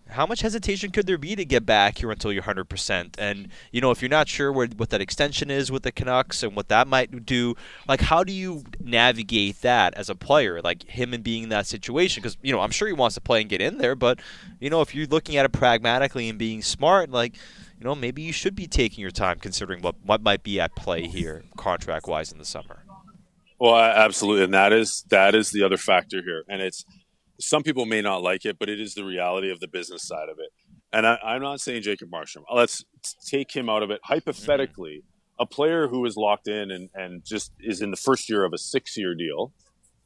how 0.10 0.26
much 0.26 0.42
hesitation 0.42 0.92
could 0.92 1.06
there 1.06 1.18
be 1.18 1.36
to 1.36 1.46
get 1.46 1.66
back 1.66 2.00
here 2.00 2.12
until 2.12 2.32
you're 2.34 2.44
100%? 2.44 3.16
And, 3.18 3.50
you 3.72 3.80
know, 3.80 3.92
if 3.92 4.02
you're 4.02 4.10
not 4.10 4.28
sure 4.28 4.52
what, 4.52 4.76
what 4.76 4.90
that 4.90 5.02
extension 5.02 5.52
is 5.52 5.72
with 5.72 5.84
the 5.84 5.92
Canucks 5.92 6.42
and 6.44 6.56
what 6.56 6.68
that 6.70 6.88
might 6.88 7.26
do, 7.26 7.56
like, 7.88 8.02
how 8.02 8.24
do 8.24 8.34
you 8.34 8.64
navigate 8.80 9.62
that 9.62 9.94
as 9.94 10.10
a 10.10 10.16
player, 10.16 10.62
like 10.62 10.84
him 10.84 11.14
and 11.14 11.24
being 11.24 11.44
in 11.44 11.50
that 11.50 11.68
situation? 11.68 12.22
Because, 12.22 12.38
you 12.42 12.52
know, 12.52 12.60
I'm 12.60 12.72
sure 12.72 12.88
he 12.88 12.94
wants 12.94 13.16
to 13.16 13.22
play 13.22 13.42
and 13.42 13.50
get 13.50 13.62
in 13.62 13.78
there, 13.78 13.96
but, 13.96 14.20
you 14.60 14.70
know, 14.70 14.82
if 14.82 14.96
you're 14.96 15.08
looking 15.08 15.38
at 15.38 15.46
it 15.46 15.52
pragmatically 15.52 16.28
and 16.28 16.40
being 16.40 16.62
smart, 16.62 17.12
like, 17.12 17.36
you 17.78 17.86
know, 17.86 17.96
maybe 17.96 18.22
you 18.22 18.34
should 18.34 18.56
be 18.56 18.68
taking 18.68 19.02
your 19.02 19.12
time 19.12 19.40
considering 19.40 19.82
what, 19.82 19.96
what 20.04 20.22
might 20.22 20.44
be 20.44 20.60
at 20.60 20.76
play 20.76 21.08
here 21.08 21.44
contract 21.56 22.08
wise 22.08 22.32
in 22.32 22.38
the 22.38 22.46
summer. 22.46 22.84
Well, 23.60 23.76
absolutely. 23.76 24.46
And 24.46 24.54
that 24.54 24.74
is, 24.74 25.06
that 25.10 25.36
is 25.36 25.52
the 25.52 25.64
other 25.64 25.78
factor 25.78 26.22
here. 26.22 26.44
And 26.50 26.62
it's, 26.62 26.84
some 27.40 27.64
people 27.64 27.86
may 27.86 28.02
not 28.02 28.22
like 28.22 28.46
it, 28.46 28.60
but 28.60 28.70
it 28.70 28.80
is 28.80 28.94
the 28.94 29.04
reality 29.04 29.50
of 29.52 29.60
the 29.60 29.68
business 29.68 30.04
side 30.04 30.30
of 30.30 30.38
it. 30.40 30.52
And 30.92 31.06
I, 31.06 31.18
am 31.36 31.42
not 31.42 31.62
saying 31.62 31.84
Jacob 31.84 32.10
Markstrom. 32.10 32.44
Let's 32.54 32.84
take 33.26 33.56
him 33.56 33.70
out 33.70 33.84
of 33.84 33.92
it. 33.92 34.00
Hypothetically, 34.04 35.04
mm-hmm. 35.04 35.44
a 35.44 35.46
player 35.46 35.88
who 35.88 36.06
is 36.06 36.18
locked 36.18 36.48
in 36.48 36.72
and, 36.72 36.90
and 36.94 37.24
just 37.24 37.52
is 37.60 37.82
in 37.82 37.92
the 37.92 37.98
first 37.98 38.30
year 38.30 38.44
of 38.44 38.54
a 38.54 38.58
six 38.58 38.98
year 38.98 39.16
deal, 39.16 39.54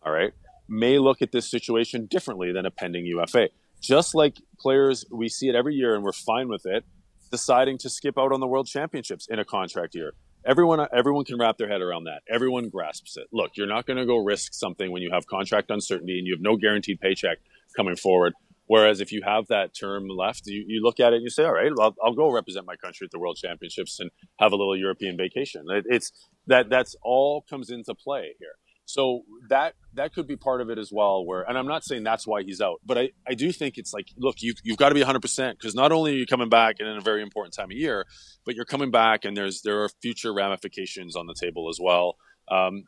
all 0.05 0.11
right, 0.11 0.33
may 0.67 0.99
look 0.99 1.21
at 1.21 1.31
this 1.31 1.49
situation 1.49 2.05
differently 2.05 2.51
than 2.51 2.65
a 2.65 2.71
pending 2.71 3.05
UFA. 3.05 3.49
Just 3.81 4.15
like 4.15 4.35
players, 4.59 5.05
we 5.11 5.29
see 5.29 5.47
it 5.47 5.55
every 5.55 5.75
year 5.75 5.95
and 5.95 6.03
we're 6.03 6.11
fine 6.11 6.49
with 6.49 6.65
it, 6.65 6.83
deciding 7.31 7.77
to 7.79 7.89
skip 7.89 8.17
out 8.17 8.31
on 8.31 8.39
the 8.39 8.47
world 8.47 8.67
championships 8.67 9.27
in 9.27 9.39
a 9.39 9.45
contract 9.45 9.95
year 9.95 10.13
everyone 10.45 10.85
everyone 10.93 11.25
can 11.25 11.37
wrap 11.37 11.57
their 11.57 11.69
head 11.69 11.81
around 11.81 12.05
that. 12.05 12.21
Everyone 12.29 12.69
grasps 12.69 13.17
it. 13.17 13.27
Look, 13.31 13.51
you're 13.55 13.67
not 13.67 13.85
going 13.85 13.97
to 13.97 14.05
go 14.05 14.17
risk 14.17 14.53
something 14.53 14.91
when 14.91 15.01
you 15.01 15.11
have 15.11 15.27
contract 15.27 15.69
uncertainty 15.69 16.17
and 16.17 16.27
you 16.27 16.33
have 16.33 16.41
no 16.41 16.57
guaranteed 16.57 16.99
paycheck 16.99 17.39
coming 17.75 17.95
forward. 17.95 18.33
Whereas 18.65 19.01
if 19.01 19.11
you 19.11 19.21
have 19.25 19.47
that 19.47 19.75
term 19.75 20.07
left, 20.07 20.47
you, 20.47 20.63
you 20.67 20.81
look 20.81 20.99
at 20.99 21.11
it 21.11 21.17
and 21.17 21.23
you 21.23 21.29
say, 21.29 21.43
all 21.43 21.53
right, 21.53 21.71
I'll, 21.79 21.95
I'll 22.03 22.13
go 22.13 22.31
represent 22.31 22.65
my 22.65 22.77
country 22.77 23.05
at 23.05 23.11
the 23.11 23.19
World 23.19 23.37
Championships 23.37 23.99
and 23.99 24.09
have 24.39 24.53
a 24.53 24.55
little 24.55 24.77
European 24.77 25.17
vacation. 25.17 25.65
It, 25.69 25.85
it's 25.89 26.11
that 26.47 26.69
that's 26.69 26.95
all 27.03 27.41
comes 27.49 27.69
into 27.69 27.93
play 27.93 28.35
here. 28.39 28.55
So 28.93 29.23
that 29.49 29.73
that 29.95 30.13
could 30.13 30.27
be 30.27 30.35
part 30.35 30.61
of 30.61 30.69
it 30.69 30.77
as 30.77 30.91
well. 30.91 31.25
Where, 31.25 31.41
and 31.41 31.57
I'm 31.57 31.65
not 31.65 31.83
saying 31.83 32.03
that's 32.03 32.27
why 32.27 32.43
he's 32.43 32.61
out, 32.61 32.79
but 32.85 32.95
I, 32.95 33.09
I 33.27 33.33
do 33.33 33.51
think 33.51 33.79
it's 33.79 33.91
like, 33.91 34.09
look, 34.17 34.35
you 34.43 34.53
you've 34.63 34.77
got 34.77 34.89
to 34.89 34.95
be 34.95 35.01
100 35.01 35.19
percent 35.19 35.57
because 35.57 35.73
not 35.73 35.91
only 35.91 36.11
are 36.11 36.17
you 36.17 36.27
coming 36.27 36.47
back 36.47 36.75
and 36.77 36.87
in 36.87 36.97
a 36.97 37.01
very 37.01 37.23
important 37.23 37.55
time 37.55 37.71
of 37.71 37.77
year, 37.77 38.05
but 38.45 38.53
you're 38.53 38.65
coming 38.65 38.91
back 38.91 39.25
and 39.25 39.35
there's 39.35 39.63
there 39.63 39.81
are 39.81 39.89
future 40.03 40.31
ramifications 40.31 41.15
on 41.15 41.25
the 41.25 41.33
table 41.33 41.69
as 41.69 41.79
well. 41.81 42.17
Um, 42.51 42.83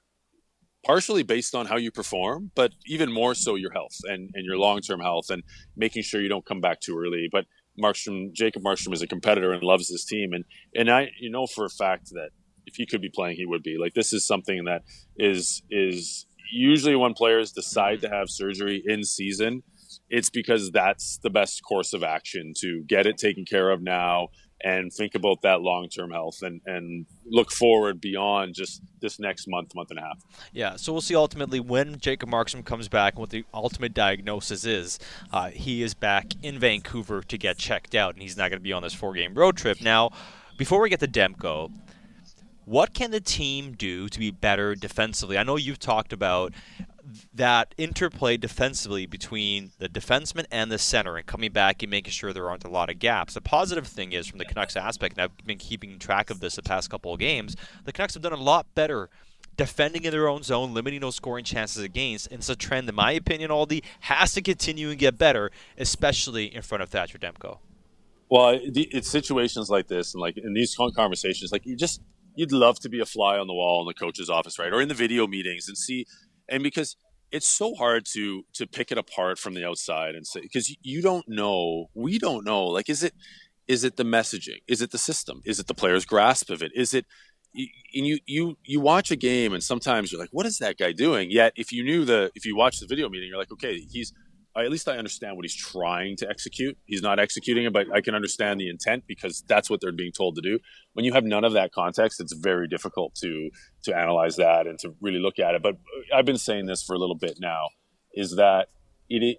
partially 0.85 1.23
based 1.23 1.55
on 1.55 1.65
how 1.65 1.77
you 1.77 1.89
perform, 1.89 2.51
but 2.53 2.71
even 2.85 3.11
more 3.11 3.33
so 3.33 3.55
your 3.55 3.71
health 3.71 3.97
and, 4.03 4.29
and 4.35 4.45
your 4.45 4.59
long 4.59 4.81
term 4.81 4.99
health 4.99 5.31
and 5.31 5.41
making 5.75 6.03
sure 6.03 6.21
you 6.21 6.29
don't 6.29 6.45
come 6.45 6.61
back 6.61 6.81
too 6.81 6.95
early. 6.95 7.29
But 7.31 7.45
Markstrom, 7.83 8.31
Jacob 8.31 8.61
Markstrom 8.61 8.93
is 8.93 9.01
a 9.01 9.07
competitor 9.07 9.53
and 9.53 9.63
loves 9.63 9.89
this 9.89 10.05
team, 10.05 10.33
and 10.33 10.45
and 10.75 10.91
I 10.91 11.09
you 11.19 11.31
know 11.31 11.47
for 11.47 11.65
a 11.65 11.69
fact 11.69 12.09
that 12.11 12.29
if 12.65 12.75
he 12.75 12.85
could 12.85 13.01
be 13.01 13.09
playing, 13.09 13.37
he 13.37 13.45
would 13.45 13.63
be. 13.63 13.77
Like 13.79 13.93
this 13.93 14.13
is 14.13 14.25
something 14.25 14.65
that 14.65 14.83
is 15.17 15.61
is 15.69 16.25
usually 16.51 16.95
when 16.95 17.13
players 17.13 17.51
decide 17.51 18.01
to 18.01 18.09
have 18.09 18.29
surgery 18.29 18.83
in 18.85 19.03
season, 19.03 19.63
it's 20.09 20.29
because 20.29 20.71
that's 20.71 21.19
the 21.23 21.29
best 21.29 21.63
course 21.63 21.93
of 21.93 22.03
action 22.03 22.53
to 22.61 22.83
get 22.87 23.05
it 23.05 23.17
taken 23.17 23.45
care 23.45 23.69
of 23.69 23.81
now 23.81 24.29
and 24.63 24.91
think 24.91 25.15
about 25.15 25.41
that 25.43 25.61
long 25.61 25.87
term 25.89 26.11
health 26.11 26.41
and, 26.41 26.61
and 26.65 27.05
look 27.25 27.51
forward 27.51 27.99
beyond 27.99 28.55
just 28.55 28.81
this 29.01 29.19
next 29.19 29.47
month, 29.47 29.75
month 29.75 29.91
and 29.91 29.99
a 29.99 30.01
half. 30.01 30.19
Yeah, 30.53 30.75
so 30.75 30.91
we'll 30.91 31.01
see 31.01 31.15
ultimately 31.15 31.59
when 31.59 31.99
Jacob 31.99 32.29
Markstrom 32.29 32.63
comes 32.63 32.87
back 32.87 33.13
and 33.13 33.19
what 33.19 33.29
the 33.29 33.45
ultimate 33.53 33.93
diagnosis 33.93 34.65
is. 34.65 34.97
Uh, 35.31 35.49
he 35.49 35.83
is 35.83 35.93
back 35.93 36.33
in 36.41 36.57
Vancouver 36.57 37.21
to 37.21 37.37
get 37.37 37.57
checked 37.57 37.95
out, 37.95 38.13
and 38.13 38.23
he's 38.23 38.37
not 38.37 38.49
going 38.49 38.59
to 38.59 38.63
be 38.63 38.73
on 38.73 38.83
this 38.83 38.93
four 38.93 39.13
game 39.13 39.33
road 39.33 39.57
trip. 39.57 39.81
Now, 39.81 40.11
before 40.57 40.81
we 40.81 40.89
get 40.89 41.01
to 41.01 41.07
Demko, 41.07 41.71
what 42.65 42.93
can 42.93 43.11
the 43.11 43.21
team 43.21 43.73
do 43.73 44.09
to 44.09 44.19
be 44.19 44.31
better 44.31 44.75
defensively? 44.75 45.37
I 45.37 45.43
know 45.43 45.55
you've 45.55 45.79
talked 45.79 46.11
about 46.11 46.53
that 47.33 47.75
interplay 47.77 48.35
defensively 48.35 49.05
between 49.05 49.71
the 49.77 49.87
defenseman 49.87 50.45
and 50.51 50.71
the 50.71 50.79
center 50.79 51.17
and 51.17 51.25
coming 51.25 51.51
back 51.51 51.83
and 51.83 51.89
making 51.91 52.11
sure 52.11 52.33
there 52.33 52.49
aren't 52.49 52.63
a 52.63 52.69
lot 52.69 52.89
of 52.89 52.97
gaps. 52.97 53.35
The 53.35 53.41
positive 53.41 53.85
thing 53.85 54.11
is, 54.11 54.25
from 54.27 54.39
the 54.39 54.45
Canucks 54.45 54.75
aspect, 54.75 55.17
and 55.17 55.21
I've 55.21 55.45
been 55.45 55.59
keeping 55.59 55.99
track 55.99 56.29
of 56.29 56.39
this 56.39 56.55
the 56.55 56.63
past 56.63 56.89
couple 56.89 57.13
of 57.13 57.19
games, 57.19 57.55
the 57.83 57.91
Canucks 57.91 58.15
have 58.15 58.23
done 58.23 58.33
a 58.33 58.37
lot 58.37 58.65
better 58.73 59.09
defending 59.55 60.03
in 60.03 60.11
their 60.11 60.27
own 60.27 60.43
zone, 60.43 60.73
limiting 60.73 61.01
those 61.01 61.15
scoring 61.15 61.45
chances 61.45 61.83
against. 61.83 62.27
And 62.27 62.39
it's 62.39 62.49
a 62.49 62.55
trend, 62.55 62.89
in 62.89 62.95
my 62.95 63.11
opinion, 63.11 63.51
Aldi, 63.51 63.83
has 64.01 64.33
to 64.33 64.41
continue 64.41 64.89
and 64.89 64.99
get 64.99 65.17
better, 65.17 65.51
especially 65.77 66.53
in 66.53 66.61
front 66.63 66.81
of 66.81 66.89
Thatcher 66.89 67.19
Demko. 67.19 67.59
Well, 68.27 68.59
it's 68.59 69.09
situations 69.09 69.69
like 69.69 69.87
this, 69.87 70.15
and 70.15 70.21
like 70.21 70.37
in 70.37 70.53
these 70.53 70.75
conversations, 70.95 71.51
like 71.51 71.65
you 71.67 71.75
just 71.75 72.01
you'd 72.35 72.51
love 72.51 72.79
to 72.79 72.89
be 72.89 72.99
a 72.99 73.05
fly 73.05 73.37
on 73.37 73.47
the 73.47 73.53
wall 73.53 73.81
in 73.81 73.87
the 73.87 73.93
coach's 73.93 74.29
office, 74.29 74.59
right? 74.59 74.73
Or 74.73 74.81
in 74.81 74.87
the 74.87 74.93
video 74.93 75.27
meetings 75.27 75.67
and 75.67 75.77
see, 75.77 76.05
and 76.49 76.63
because 76.63 76.95
it's 77.31 77.47
so 77.47 77.73
hard 77.75 78.05
to 78.13 78.43
to 78.53 78.67
pick 78.67 78.91
it 78.91 78.97
apart 78.97 79.39
from 79.39 79.53
the 79.53 79.65
outside 79.65 80.15
and 80.15 80.25
say 80.25 80.41
because 80.41 80.75
you 80.81 81.01
don't 81.01 81.27
know, 81.27 81.87
we 81.93 82.19
don't 82.19 82.45
know. 82.45 82.65
Like, 82.65 82.89
is 82.89 83.03
it 83.03 83.13
is 83.67 83.83
it 83.83 83.97
the 83.97 84.03
messaging? 84.03 84.61
Is 84.67 84.81
it 84.81 84.91
the 84.91 84.97
system? 84.97 85.41
Is 85.45 85.59
it 85.59 85.67
the 85.67 85.73
player's 85.73 86.05
grasp 86.05 86.49
of 86.49 86.61
it? 86.61 86.71
Is 86.75 86.93
it 86.93 87.05
and 87.55 88.05
you 88.05 88.19
you 88.25 88.57
you 88.63 88.79
watch 88.79 89.11
a 89.11 89.15
game 89.15 89.53
and 89.53 89.63
sometimes 89.63 90.11
you're 90.11 90.19
like, 90.19 90.29
what 90.31 90.45
is 90.45 90.57
that 90.59 90.77
guy 90.77 90.91
doing? 90.91 91.31
Yet 91.31 91.53
if 91.55 91.71
you 91.71 91.83
knew 91.83 92.05
the 92.05 92.31
if 92.35 92.45
you 92.45 92.55
watch 92.55 92.79
the 92.79 92.87
video 92.87 93.09
meeting, 93.09 93.29
you're 93.29 93.37
like, 93.37 93.51
okay, 93.51 93.79
he's 93.79 94.13
at 94.63 94.71
least 94.71 94.87
I 94.87 94.97
understand 94.97 95.35
what 95.35 95.43
he's 95.43 95.55
trying 95.55 96.15
to 96.17 96.29
execute. 96.29 96.77
He's 96.85 97.01
not 97.01 97.19
executing 97.19 97.65
it, 97.65 97.73
but 97.73 97.87
I 97.93 97.99
can 97.99 98.15
understand 98.15 98.59
the 98.59 98.69
intent 98.69 99.03
because 99.05 99.43
that's 99.47 99.69
what 99.69 99.81
they're 99.81 99.91
being 99.91 100.13
told 100.13 100.35
to 100.35 100.41
do. 100.41 100.59
When 100.93 101.03
you 101.03 101.11
have 101.11 101.25
none 101.25 101.43
of 101.43 101.53
that 101.53 101.73
context, 101.73 102.21
it's 102.21 102.33
very 102.33 102.67
difficult 102.67 103.15
to 103.15 103.49
to 103.83 103.95
analyze 103.95 104.37
that 104.37 104.65
and 104.65 104.79
to 104.79 104.95
really 105.01 105.19
look 105.19 105.39
at 105.39 105.55
it. 105.55 105.61
But 105.61 105.75
I've 106.13 106.25
been 106.25 106.37
saying 106.37 106.67
this 106.67 106.83
for 106.83 106.95
a 106.95 106.99
little 106.99 107.17
bit 107.17 107.37
now, 107.39 107.67
is 108.13 108.35
that 108.37 108.69
it 109.09 109.37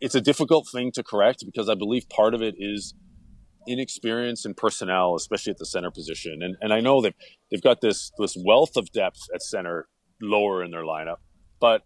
it's 0.00 0.14
a 0.14 0.20
difficult 0.20 0.68
thing 0.70 0.92
to 0.92 1.02
correct 1.02 1.44
because 1.44 1.68
I 1.68 1.74
believe 1.74 2.08
part 2.08 2.34
of 2.34 2.42
it 2.42 2.54
is 2.58 2.94
inexperience 3.66 4.44
and 4.44 4.56
personnel, 4.56 5.16
especially 5.16 5.50
at 5.50 5.58
the 5.58 5.66
center 5.66 5.90
position. 5.90 6.40
And 6.42 6.56
and 6.60 6.72
I 6.72 6.80
know 6.80 7.02
that 7.02 7.14
they've 7.50 7.62
got 7.62 7.80
this 7.80 8.12
this 8.18 8.36
wealth 8.38 8.76
of 8.76 8.92
depth 8.92 9.22
at 9.34 9.42
center 9.42 9.88
lower 10.22 10.62
in 10.62 10.70
their 10.70 10.84
lineup, 10.84 11.16
but 11.60 11.82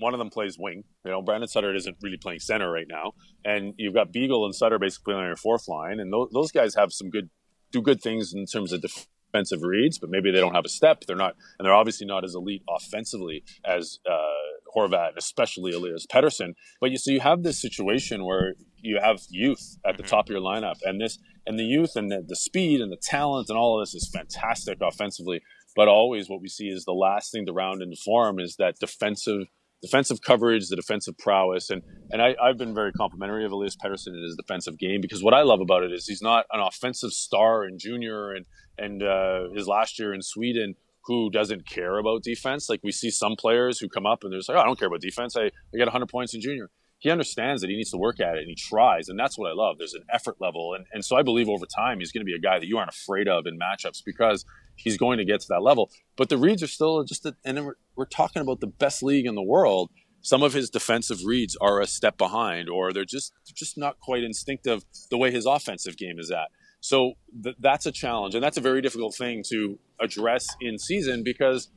one 0.00 0.14
of 0.14 0.18
them 0.18 0.30
plays 0.30 0.56
wing. 0.58 0.82
You 1.04 1.12
know, 1.12 1.22
Brandon 1.22 1.48
Sutter 1.48 1.74
isn't 1.74 1.96
really 2.02 2.16
playing 2.16 2.40
center 2.40 2.70
right 2.70 2.86
now, 2.88 3.12
and 3.44 3.74
you've 3.78 3.94
got 3.94 4.12
Beagle 4.12 4.44
and 4.44 4.54
Sutter 4.54 4.78
basically 4.78 5.14
on 5.14 5.24
your 5.24 5.36
fourth 5.36 5.68
line, 5.68 6.00
and 6.00 6.12
those, 6.12 6.28
those 6.32 6.50
guys 6.50 6.74
have 6.74 6.92
some 6.92 7.10
good 7.10 7.30
do 7.70 7.80
good 7.80 8.02
things 8.02 8.32
in 8.34 8.46
terms 8.46 8.72
of 8.72 8.82
defensive 8.82 9.62
reads, 9.62 9.98
but 9.98 10.10
maybe 10.10 10.30
they 10.30 10.40
don't 10.40 10.54
have 10.54 10.64
a 10.64 10.70
step. 10.70 11.04
They're 11.06 11.16
not, 11.16 11.36
and 11.58 11.64
they're 11.64 11.74
obviously 11.74 12.06
not 12.06 12.24
as 12.24 12.34
elite 12.34 12.62
offensively 12.68 13.44
as 13.64 14.00
uh, 14.10 14.76
Horvat, 14.76 15.16
especially 15.16 15.72
Elias 15.72 16.06
Pettersson. 16.06 16.54
But 16.80 16.90
you 16.90 16.98
so 16.98 17.10
you 17.10 17.20
have 17.20 17.42
this 17.42 17.60
situation 17.60 18.24
where 18.24 18.54
you 18.82 18.98
have 19.00 19.20
youth 19.28 19.78
at 19.86 19.96
the 19.96 20.02
mm-hmm. 20.02 20.10
top 20.10 20.26
of 20.26 20.30
your 20.30 20.40
lineup, 20.40 20.78
and 20.84 21.00
this 21.00 21.18
and 21.46 21.58
the 21.58 21.64
youth 21.64 21.96
and 21.96 22.10
the, 22.10 22.24
the 22.26 22.36
speed 22.36 22.80
and 22.80 22.92
the 22.92 23.00
talent 23.00 23.48
and 23.48 23.58
all 23.58 23.78
of 23.78 23.86
this 23.86 23.94
is 23.94 24.10
fantastic 24.12 24.78
offensively. 24.80 25.42
But 25.76 25.88
always, 25.88 26.28
what 26.28 26.40
we 26.40 26.48
see 26.48 26.68
is 26.68 26.84
the 26.84 26.92
last 26.92 27.30
thing 27.30 27.46
to 27.46 27.52
round 27.52 27.82
into 27.82 27.96
form 27.96 28.40
is 28.40 28.56
that 28.56 28.78
defensive 28.80 29.46
defensive 29.82 30.20
coverage, 30.22 30.68
the 30.68 30.76
defensive 30.76 31.16
prowess, 31.18 31.70
and 31.70 31.82
and 32.10 32.20
I, 32.20 32.34
have 32.44 32.58
been 32.58 32.74
very 32.74 32.92
complimentary 32.92 33.44
of 33.44 33.52
Elias 33.52 33.76
Pettersson 33.76 34.08
in 34.08 34.22
his 34.22 34.36
defensive 34.36 34.78
game 34.78 35.00
because 35.00 35.22
what 35.22 35.34
I 35.34 35.42
love 35.42 35.60
about 35.60 35.84
it 35.84 35.92
is 35.92 36.06
he's 36.06 36.22
not 36.22 36.46
an 36.52 36.60
offensive 36.60 37.12
star 37.12 37.64
in 37.64 37.78
junior 37.78 38.32
and 38.32 38.46
and 38.78 39.02
uh, 39.02 39.50
his 39.54 39.68
last 39.68 39.98
year 39.98 40.12
in 40.12 40.22
Sweden 40.22 40.74
who 41.04 41.30
doesn't 41.30 41.66
care 41.66 41.98
about 41.98 42.22
defense. 42.22 42.68
Like 42.68 42.80
we 42.82 42.92
see 42.92 43.10
some 43.10 43.36
players 43.36 43.78
who 43.78 43.88
come 43.88 44.06
up 44.06 44.22
and 44.22 44.32
they're 44.32 44.38
just 44.38 44.48
like, 44.48 44.58
oh, 44.58 44.62
I 44.62 44.64
don't 44.64 44.78
care 44.78 44.88
about 44.88 45.00
defense. 45.00 45.36
I, 45.36 45.44
I 45.44 45.78
got 45.78 45.86
100 45.86 46.08
points 46.08 46.34
in 46.34 46.40
junior. 46.40 46.70
He 46.98 47.10
understands 47.10 47.62
that 47.62 47.70
he 47.70 47.76
needs 47.76 47.90
to 47.92 47.96
work 47.96 48.20
at 48.20 48.36
it 48.36 48.40
and 48.40 48.48
he 48.48 48.54
tries. 48.54 49.08
And 49.08 49.18
that's 49.18 49.38
what 49.38 49.50
I 49.50 49.54
love. 49.54 49.78
There's 49.78 49.94
an 49.94 50.04
effort 50.12 50.36
level. 50.38 50.74
And, 50.74 50.84
and 50.92 51.02
so 51.02 51.16
I 51.16 51.22
believe 51.22 51.48
over 51.48 51.64
time 51.64 51.98
he's 51.98 52.12
going 52.12 52.20
to 52.20 52.26
be 52.26 52.34
a 52.34 52.38
guy 52.38 52.58
that 52.58 52.66
you 52.66 52.76
aren't 52.76 52.90
afraid 52.90 53.26
of 53.26 53.46
in 53.46 53.58
matchups 53.58 54.04
because 54.04 54.44
he's 54.82 54.96
going 54.96 55.18
to 55.18 55.24
get 55.24 55.40
to 55.40 55.46
that 55.50 55.62
level. 55.62 55.90
But 56.16 56.28
the 56.28 56.38
reads 56.38 56.62
are 56.62 56.68
still 56.68 57.04
just, 57.04 57.26
a, 57.26 57.36
and 57.44 57.64
we're, 57.64 57.74
we're 57.96 58.06
talking 58.06 58.42
about 58.42 58.60
the 58.60 58.66
best 58.66 59.02
league 59.02 59.26
in 59.26 59.34
the 59.34 59.42
world. 59.42 59.90
Some 60.22 60.42
of 60.42 60.52
his 60.52 60.68
defensive 60.68 61.24
reads 61.24 61.56
are 61.60 61.80
a 61.80 61.86
step 61.86 62.18
behind, 62.18 62.68
or 62.68 62.92
they're 62.92 63.06
just 63.06 63.32
just 63.54 63.78
not 63.78 63.98
quite 64.00 64.22
instinctive 64.22 64.84
the 65.10 65.16
way 65.16 65.30
his 65.30 65.46
offensive 65.46 65.96
game 65.96 66.18
is 66.18 66.30
at. 66.30 66.48
So 66.80 67.14
th- 67.42 67.56
that's 67.58 67.86
a 67.86 67.92
challenge, 67.92 68.34
and 68.34 68.44
that's 68.44 68.58
a 68.58 68.60
very 68.60 68.82
difficult 68.82 69.14
thing 69.14 69.42
to 69.48 69.78
address 69.98 70.46
in 70.60 70.78
season 70.78 71.22
because 71.22 71.70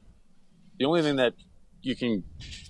the 0.78 0.86
only 0.86 1.02
thing 1.02 1.16
that 1.18 1.34
you 1.82 1.96
can, 1.96 2.24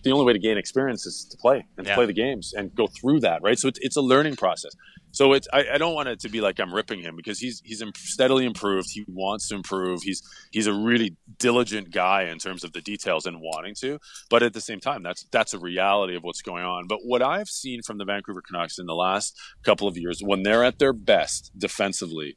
the 0.04 0.12
only 0.12 0.26
way 0.26 0.34
to 0.34 0.40
gain 0.40 0.58
experience 0.58 1.06
is 1.06 1.26
to 1.32 1.38
play 1.38 1.66
and 1.78 1.88
yeah. 1.88 1.96
play 1.96 2.06
the 2.06 2.14
games 2.14 2.54
and 2.56 2.74
go 2.76 2.88
through 2.88 3.20
that, 3.22 3.42
right? 3.42 3.58
So 3.58 3.68
it's, 3.68 3.80
it's 3.82 3.96
a 3.96 4.02
learning 4.02 4.36
process. 4.36 4.74
So 5.14 5.34
it's 5.34 5.48
I, 5.54 5.66
I, 5.76 5.78
don't 5.78 5.94
want 5.94 6.10
it 6.10 6.20
to 6.22 6.30
be 6.30 6.42
like 6.42 6.60
I'm 6.60 6.74
ripping 6.74 7.02
him 7.02 7.16
because 7.16 7.38
he's 7.38 7.62
he's 7.64 7.84
steadily 7.96 8.46
improved. 8.46 8.90
He 8.92 9.06
wants 9.08 9.48
to 9.50 9.56
improve. 9.56 10.02
He's 10.02 10.22
he's 10.52 10.66
a 10.66 10.74
really 10.74 11.16
diligent 11.38 11.92
guy 11.92 12.24
in 12.24 12.40
terms 12.40 12.64
of 12.64 12.74
the 12.74 12.82
details 12.82 13.28
and 13.28 13.40
wanting 13.40 13.76
to. 13.82 14.00
But 14.32 14.42
at 14.42 14.54
the 14.54 14.62
same 14.62 14.80
time, 14.80 15.04
that's 15.04 15.26
that's 15.32 15.54
a 15.54 15.60
reality 15.60 16.16
of 16.16 16.24
what's 16.24 16.42
going 16.42 16.66
on. 16.66 16.88
But 16.88 17.00
what 17.04 17.22
I've 17.22 17.48
seen 17.48 17.84
from 17.84 18.00
the 18.00 18.06
Vancouver 18.06 18.42
Canucks 18.42 18.80
in 18.80 18.88
the 18.88 18.96
last 18.96 19.40
couple 19.64 19.88
of 19.88 19.98
years, 19.98 20.20
when 20.20 20.42
they're 20.42 20.64
at 20.64 20.80
their 20.80 20.94
best 20.94 21.52
defensively, 21.56 22.36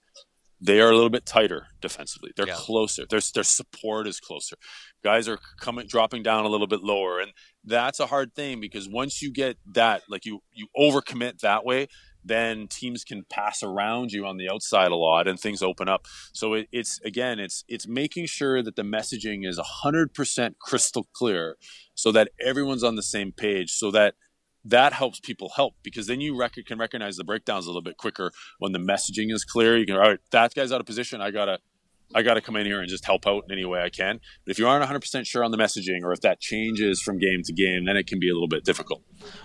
they 0.60 0.80
are 0.80 0.90
a 0.90 0.94
little 0.94 1.10
bit 1.10 1.26
tighter 1.26 1.68
defensively. 1.80 2.32
They're 2.36 2.48
yeah. 2.48 2.54
closer. 2.56 3.04
Their 3.08 3.20
their 3.34 3.44
support 3.44 4.06
is 4.06 4.20
closer. 4.20 4.56
Guys 5.02 5.28
are 5.28 5.38
coming 5.60 5.86
dropping 5.86 6.22
down 6.22 6.44
a 6.44 6.48
little 6.48 6.66
bit 6.66 6.82
lower, 6.82 7.20
and 7.20 7.32
that's 7.64 8.00
a 8.00 8.06
hard 8.06 8.34
thing 8.34 8.60
because 8.60 8.88
once 8.88 9.20
you 9.20 9.32
get 9.32 9.56
that, 9.72 10.02
like 10.08 10.24
you 10.24 10.42
you 10.52 10.68
overcommit 10.76 11.40
that 11.40 11.64
way, 11.64 11.88
then 12.26 12.66
teams 12.68 13.04
can 13.04 13.24
pass 13.28 13.62
around 13.62 14.12
you 14.12 14.26
on 14.26 14.36
the 14.36 14.48
outside 14.50 14.90
a 14.90 14.96
lot 14.96 15.28
and 15.28 15.38
things 15.38 15.62
open 15.62 15.88
up. 15.88 16.06
So 16.32 16.54
it, 16.54 16.68
it's 16.72 17.00
again, 17.04 17.38
it's 17.38 17.64
it's 17.68 17.86
making 17.86 18.26
sure 18.26 18.62
that 18.62 18.76
the 18.76 18.82
messaging 18.82 19.46
is 19.46 19.58
hundred 19.62 20.14
percent 20.14 20.58
crystal 20.58 21.06
clear, 21.12 21.56
so 21.94 22.12
that 22.12 22.30
everyone's 22.40 22.84
on 22.84 22.96
the 22.96 23.02
same 23.02 23.32
page, 23.32 23.72
so 23.72 23.90
that 23.92 24.14
that 24.64 24.92
helps 24.92 25.20
people 25.20 25.52
help 25.54 25.74
because 25.82 26.08
then 26.08 26.20
you 26.20 26.36
rec- 26.36 26.56
can 26.66 26.78
recognize 26.78 27.16
the 27.16 27.24
breakdowns 27.24 27.66
a 27.66 27.68
little 27.68 27.82
bit 27.82 27.96
quicker 27.96 28.32
when 28.58 28.72
the 28.72 28.78
messaging 28.80 29.32
is 29.32 29.44
clear. 29.44 29.76
You 29.76 29.86
can 29.86 29.94
all 29.96 30.02
right, 30.02 30.18
that 30.32 30.54
guy's 30.54 30.72
out 30.72 30.80
of 30.80 30.86
position. 30.86 31.20
I 31.20 31.30
gotta 31.30 31.58
I 32.14 32.22
got 32.22 32.34
to 32.34 32.40
come 32.40 32.56
in 32.56 32.66
here 32.66 32.80
and 32.80 32.88
just 32.88 33.04
help 33.04 33.26
out 33.26 33.44
in 33.46 33.52
any 33.52 33.64
way 33.64 33.82
I 33.82 33.90
can. 33.90 34.20
But 34.44 34.52
if 34.52 34.58
you 34.58 34.68
aren't 34.68 34.88
100% 34.88 35.26
sure 35.26 35.42
on 35.42 35.50
the 35.50 35.58
messaging 35.58 36.02
or 36.02 36.12
if 36.12 36.20
that 36.20 36.40
changes 36.40 37.02
from 37.02 37.18
game 37.18 37.42
to 37.44 37.52
game, 37.52 37.84
then 37.84 37.96
it 37.96 38.06
can 38.06 38.20
be 38.20 38.30
a 38.30 38.32
little 38.32 38.48
bit 38.48 38.64
difficult. 38.64 39.02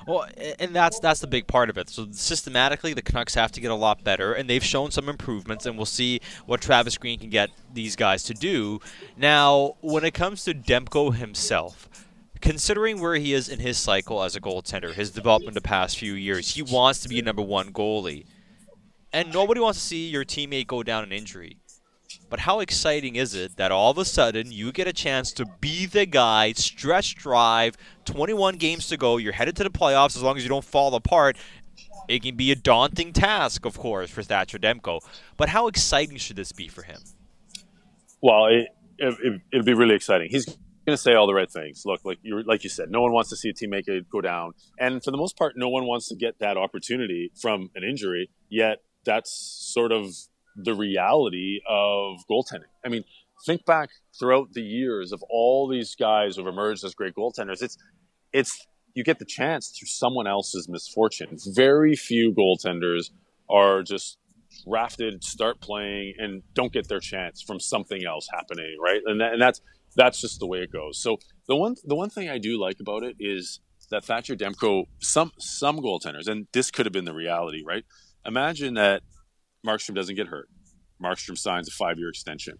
Well, 0.07 0.27
and 0.59 0.75
that's 0.75 0.99
that's 0.99 1.19
the 1.19 1.27
big 1.27 1.47
part 1.47 1.69
of 1.69 1.77
it. 1.77 1.89
So 1.89 2.07
systematically, 2.11 2.93
the 2.93 3.01
Canucks 3.01 3.33
have 3.35 3.51
to 3.53 3.61
get 3.61 3.71
a 3.71 3.75
lot 3.75 4.03
better, 4.03 4.33
and 4.33 4.49
they've 4.49 4.63
shown 4.63 4.91
some 4.91 5.09
improvements, 5.09 5.65
and 5.65 5.75
we'll 5.75 5.85
see 5.85 6.21
what 6.45 6.61
Travis 6.61 6.97
Green 6.97 7.19
can 7.19 7.29
get 7.29 7.49
these 7.73 7.95
guys 7.95 8.23
to 8.23 8.33
do. 8.33 8.79
Now, 9.17 9.77
when 9.81 10.05
it 10.05 10.13
comes 10.13 10.43
to 10.43 10.53
Demko 10.53 11.15
himself, 11.15 11.89
considering 12.41 12.99
where 12.99 13.15
he 13.15 13.33
is 13.33 13.49
in 13.49 13.59
his 13.59 13.77
cycle 13.77 14.21
as 14.23 14.35
a 14.35 14.41
goaltender, 14.41 14.93
his 14.93 15.11
development 15.11 15.55
the 15.55 15.61
past 15.61 15.97
few 15.97 16.13
years, 16.13 16.53
he 16.53 16.61
wants 16.61 17.01
to 17.01 17.09
be 17.09 17.19
a 17.19 17.23
number 17.23 17.41
one 17.41 17.71
goalie. 17.71 18.25
And 19.13 19.33
nobody 19.33 19.59
wants 19.59 19.79
to 19.79 19.85
see 19.85 20.07
your 20.07 20.23
teammate 20.23 20.67
go 20.67 20.83
down 20.83 21.03
an 21.03 21.11
injury. 21.11 21.57
But 22.31 22.39
how 22.39 22.61
exciting 22.61 23.17
is 23.17 23.35
it 23.35 23.57
that 23.57 23.73
all 23.73 23.91
of 23.91 23.97
a 23.97 24.05
sudden 24.05 24.53
you 24.53 24.71
get 24.71 24.87
a 24.87 24.93
chance 24.93 25.33
to 25.33 25.45
be 25.59 25.85
the 25.85 26.05
guy, 26.05 26.53
stretch 26.53 27.15
drive, 27.15 27.75
21 28.05 28.55
games 28.55 28.87
to 28.87 28.95
go, 28.95 29.17
you're 29.17 29.33
headed 29.33 29.57
to 29.57 29.65
the 29.65 29.69
playoffs 29.69 30.15
as 30.15 30.23
long 30.23 30.37
as 30.37 30.43
you 30.43 30.47
don't 30.47 30.63
fall 30.63 30.95
apart. 30.95 31.35
It 32.07 32.23
can 32.23 32.37
be 32.37 32.49
a 32.49 32.55
daunting 32.55 33.11
task, 33.11 33.65
of 33.65 33.77
course, 33.77 34.09
for 34.09 34.23
Thatcher 34.23 34.57
Demko. 34.57 35.01
But 35.35 35.49
how 35.49 35.67
exciting 35.67 36.15
should 36.15 36.37
this 36.37 36.53
be 36.53 36.69
for 36.69 36.83
him? 36.83 37.01
Well, 38.21 38.45
it, 38.45 38.69
it, 38.97 39.41
it'll 39.51 39.65
be 39.65 39.73
really 39.73 39.95
exciting. 39.95 40.29
He's 40.31 40.45
going 40.45 40.57
to 40.87 40.97
say 40.97 41.13
all 41.15 41.27
the 41.27 41.33
right 41.33 41.51
things. 41.51 41.83
Look, 41.85 42.05
like 42.05 42.19
you 42.21 42.43
like 42.43 42.63
you 42.63 42.69
said, 42.69 42.89
no 42.89 43.01
one 43.01 43.11
wants 43.11 43.29
to 43.31 43.35
see 43.35 43.49
a 43.49 43.53
teammate 43.53 44.05
go 44.09 44.21
down, 44.21 44.53
and 44.79 45.03
for 45.03 45.11
the 45.11 45.17
most 45.17 45.37
part, 45.37 45.55
no 45.57 45.67
one 45.67 45.85
wants 45.85 46.07
to 46.07 46.15
get 46.15 46.39
that 46.39 46.55
opportunity 46.55 47.31
from 47.41 47.71
an 47.75 47.83
injury. 47.83 48.29
Yet 48.49 48.77
that's 49.03 49.31
sort 49.73 49.91
of 49.91 50.13
the 50.55 50.73
reality 50.73 51.59
of 51.67 52.19
goaltending. 52.29 52.69
I 52.85 52.89
mean, 52.89 53.03
think 53.45 53.65
back 53.65 53.89
throughout 54.19 54.53
the 54.53 54.61
years 54.61 55.11
of 55.11 55.23
all 55.29 55.67
these 55.67 55.95
guys 55.95 56.35
who've 56.35 56.47
emerged 56.47 56.83
as 56.83 56.93
great 56.93 57.15
goaltenders. 57.15 57.61
It's 57.61 57.77
it's 58.33 58.67
you 58.93 59.03
get 59.03 59.19
the 59.19 59.25
chance 59.25 59.69
through 59.69 59.87
someone 59.87 60.27
else's 60.27 60.67
misfortune. 60.69 61.37
Very 61.53 61.95
few 61.95 62.33
goaltenders 62.33 63.11
are 63.49 63.83
just 63.83 64.17
drafted, 64.67 65.23
start 65.23 65.61
playing, 65.61 66.13
and 66.17 66.43
don't 66.53 66.73
get 66.73 66.87
their 66.87 66.99
chance 66.99 67.41
from 67.41 67.59
something 67.59 68.05
else 68.05 68.27
happening, 68.33 68.75
right? 68.83 69.01
And, 69.05 69.21
that, 69.21 69.33
and 69.33 69.41
that's 69.41 69.61
that's 69.95 70.21
just 70.21 70.39
the 70.39 70.47
way 70.47 70.59
it 70.59 70.71
goes. 70.71 71.01
So 71.01 71.17
the 71.47 71.55
one 71.55 71.75
the 71.85 71.95
one 71.95 72.09
thing 72.09 72.29
I 72.29 72.37
do 72.37 72.59
like 72.59 72.77
about 72.79 73.03
it 73.03 73.15
is 73.19 73.59
that 73.89 74.05
Thatcher 74.05 74.35
Demko, 74.35 74.85
some 74.99 75.31
some 75.37 75.79
goaltenders, 75.79 76.27
and 76.27 76.47
this 76.53 76.71
could 76.71 76.85
have 76.85 76.93
been 76.93 77.05
the 77.05 77.13
reality, 77.13 77.63
right? 77.65 77.83
Imagine 78.25 78.75
that 78.75 79.01
Markstrom 79.65 79.95
doesn't 79.95 80.15
get 80.15 80.27
hurt. 80.27 80.49
Markstrom 81.03 81.37
signs 81.37 81.67
a 81.67 81.71
five 81.71 81.97
year 81.97 82.09
extension. 82.09 82.57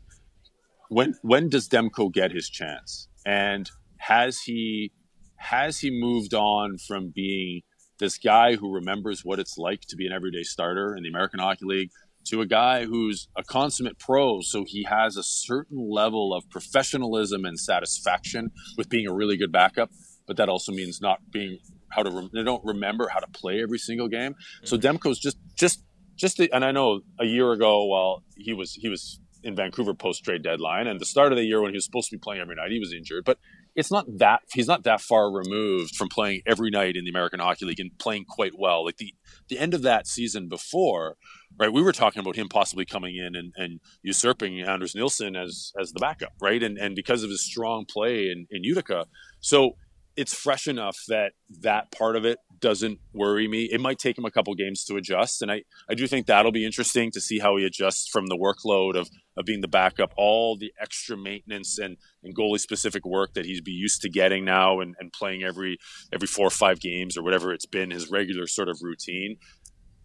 When 0.90 1.16
when 1.22 1.50
does 1.50 1.70
Demko 1.70 2.12
get 2.12 2.32
his 2.32 2.50
chance? 2.50 3.08
And 3.26 3.70
has 3.98 4.42
he 4.42 4.92
has 5.38 5.80
he 5.80 5.90
moved 5.92 6.34
on 6.34 6.78
from 6.78 7.12
being 7.14 7.62
this 8.00 8.18
guy 8.18 8.56
who 8.56 8.74
remembers 8.74 9.24
what 9.24 9.40
it's 9.40 9.58
like 9.58 9.82
to 9.82 9.96
be 9.96 10.08
an 10.08 10.14
everyday 10.14 10.44
starter 10.44 10.96
in 10.96 11.04
the 11.04 11.10
American 11.10 11.40
Hockey 11.40 11.66
League 11.66 11.92
to 12.26 12.42
a 12.42 12.46
guy 12.46 12.86
who's 12.86 13.28
a 13.36 13.44
consummate 13.44 13.98
pro, 13.98 14.42
so 14.42 14.64
he 14.68 14.84
has 14.84 15.18
a 15.18 15.24
certain 15.24 15.90
level 15.90 16.34
of 16.34 16.48
professionalism 16.50 17.46
and 17.46 17.60
satisfaction 17.60 18.52
with 18.78 18.90
being 18.90 19.08
a 19.08 19.14
really 19.14 19.38
good 19.38 19.52
backup, 19.52 19.90
but 20.28 20.38
that 20.38 20.50
also 20.50 20.72
means 20.72 21.02
not 21.02 21.20
being 21.32 21.58
how 21.90 22.04
to 22.04 22.30
they 22.34 22.44
don't 22.44 22.64
remember 22.64 23.10
how 23.10 23.20
to 23.20 23.28
play 23.28 23.62
every 23.62 23.80
single 23.80 24.08
game. 24.08 24.36
So 24.64 24.78
mm-hmm. 24.78 24.98
Demko's 24.98 25.20
just 25.20 25.38
just 25.56 25.84
just 26.15 26.38
the, 26.38 26.52
and 26.54 26.63
I 26.63 26.71
know 26.71 27.02
a 27.19 27.26
year 27.26 27.52
ago, 27.52 27.86
while 27.86 28.24
he 28.36 28.54
was 28.54 28.74
he 28.74 28.89
was 28.89 29.19
in 29.43 29.56
Vancouver 29.56 29.93
post 29.93 30.24
trade 30.24 30.43
deadline, 30.43 30.88
and 30.88 31.00
the 31.00 31.06
start 31.06 31.32
of 31.32 31.38
the 31.38 31.43
year 31.43 31.62
when 31.62 31.71
he 31.71 31.78
was 31.78 31.86
supposed 31.86 32.10
to 32.10 32.15
be 32.15 32.19
playing 32.19 32.41
every 32.41 32.56
night, 32.56 32.71
he 32.71 32.80
was 32.80 32.93
injured. 32.93 33.26
But 33.26 33.38
it's 33.76 33.91
not 33.91 34.06
that 34.17 34.41
he's 34.52 34.67
not 34.67 34.84
that 34.84 35.02
far 35.02 35.32
removed 35.32 35.95
from 35.95 36.10
playing 36.10 36.41
every 36.45 36.69
night 36.69 36.95
in 36.95 37.06
the 37.06 37.10
American 37.10 37.39
Hockey 37.39 37.65
League 37.65 37.80
and 37.80 37.97
playing 38.00 38.26
quite 38.28 38.54
well. 38.58 38.84
Like 38.86 38.97
the 38.97 39.13
the 39.47 39.58
end 39.58 39.74
of 39.74 39.82
that 39.84 40.08
season 40.08 40.50
before, 40.50 41.15
right? 41.58 41.71
We 41.71 41.82
were 41.82 41.93
talking 41.93 42.19
about 42.19 42.36
him 42.36 42.50
possibly 42.50 42.86
coming 42.86 43.15
in 43.15 43.36
and, 43.36 43.54
and 43.56 43.80
usurping 44.04 44.62
Anders 44.62 44.95
Nilsson 44.95 45.36
as 45.36 45.71
as 45.80 45.91
the 45.91 46.00
backup, 46.00 46.34
right? 46.41 46.62
And 46.62 46.78
and 46.78 46.95
because 46.95 47.24
of 47.24 47.30
his 47.30 47.43
strong 47.43 47.86
play 47.91 48.30
in, 48.30 48.47
in 48.52 48.63
Utica, 48.63 49.06
so 49.39 49.78
it's 50.15 50.34
fresh 50.34 50.67
enough 50.67 50.97
that 51.08 51.34
that 51.62 51.91
part 51.91 52.15
of 52.15 52.26
it 52.26 52.38
doesn't 52.60 53.00
worry 53.13 53.47
me. 53.47 53.63
It 53.63 53.80
might 53.80 53.97
take 53.97 54.17
him 54.17 54.26
a 54.26 54.32
couple 54.32 54.54
games 54.56 54.84
to 54.86 54.95
adjust, 54.95 55.41
and 55.41 55.52
I, 55.52 55.63
I 55.89 55.93
do 55.93 56.06
think 56.08 56.28
that'll 56.28 56.52
be 56.52 56.65
interesting 56.65 57.12
to 57.12 57.21
see 57.21 57.39
how 57.39 57.58
he 57.58 57.65
adjusts 57.65 58.10
from 58.10 58.28
the 58.28 58.38
workload 58.38 58.95
of, 58.95 59.10
of 59.38 59.45
being 59.45 59.62
the 59.62 59.67
backup, 59.67 60.13
all 60.17 60.58
the 60.58 60.74
extra 60.80 61.15
maintenance 61.15 61.78
and, 61.78 61.97
and 62.24 62.36
goalie 62.36 62.60
specific 62.60 63.06
work 63.06 63.34
that 63.34 63.45
he's 63.45 63.62
be 63.62 63.71
used 63.71 64.02
to 64.02 64.10
getting 64.10 64.43
now 64.43 64.82
and, 64.82 64.95
and 65.00 65.13
playing 65.13 65.43
every 65.43 65.78
every 66.12 66.28
four 66.28 66.47
or 66.47 66.52
five 66.52 66.80
games 66.80 67.17
or 67.17 67.24
whatever 67.24 67.54
it's 67.54 67.65
been 67.65 67.91
his 67.91 68.12
regular 68.12 68.47
sort 68.47 68.69
of 68.69 68.80
routine. 68.82 69.38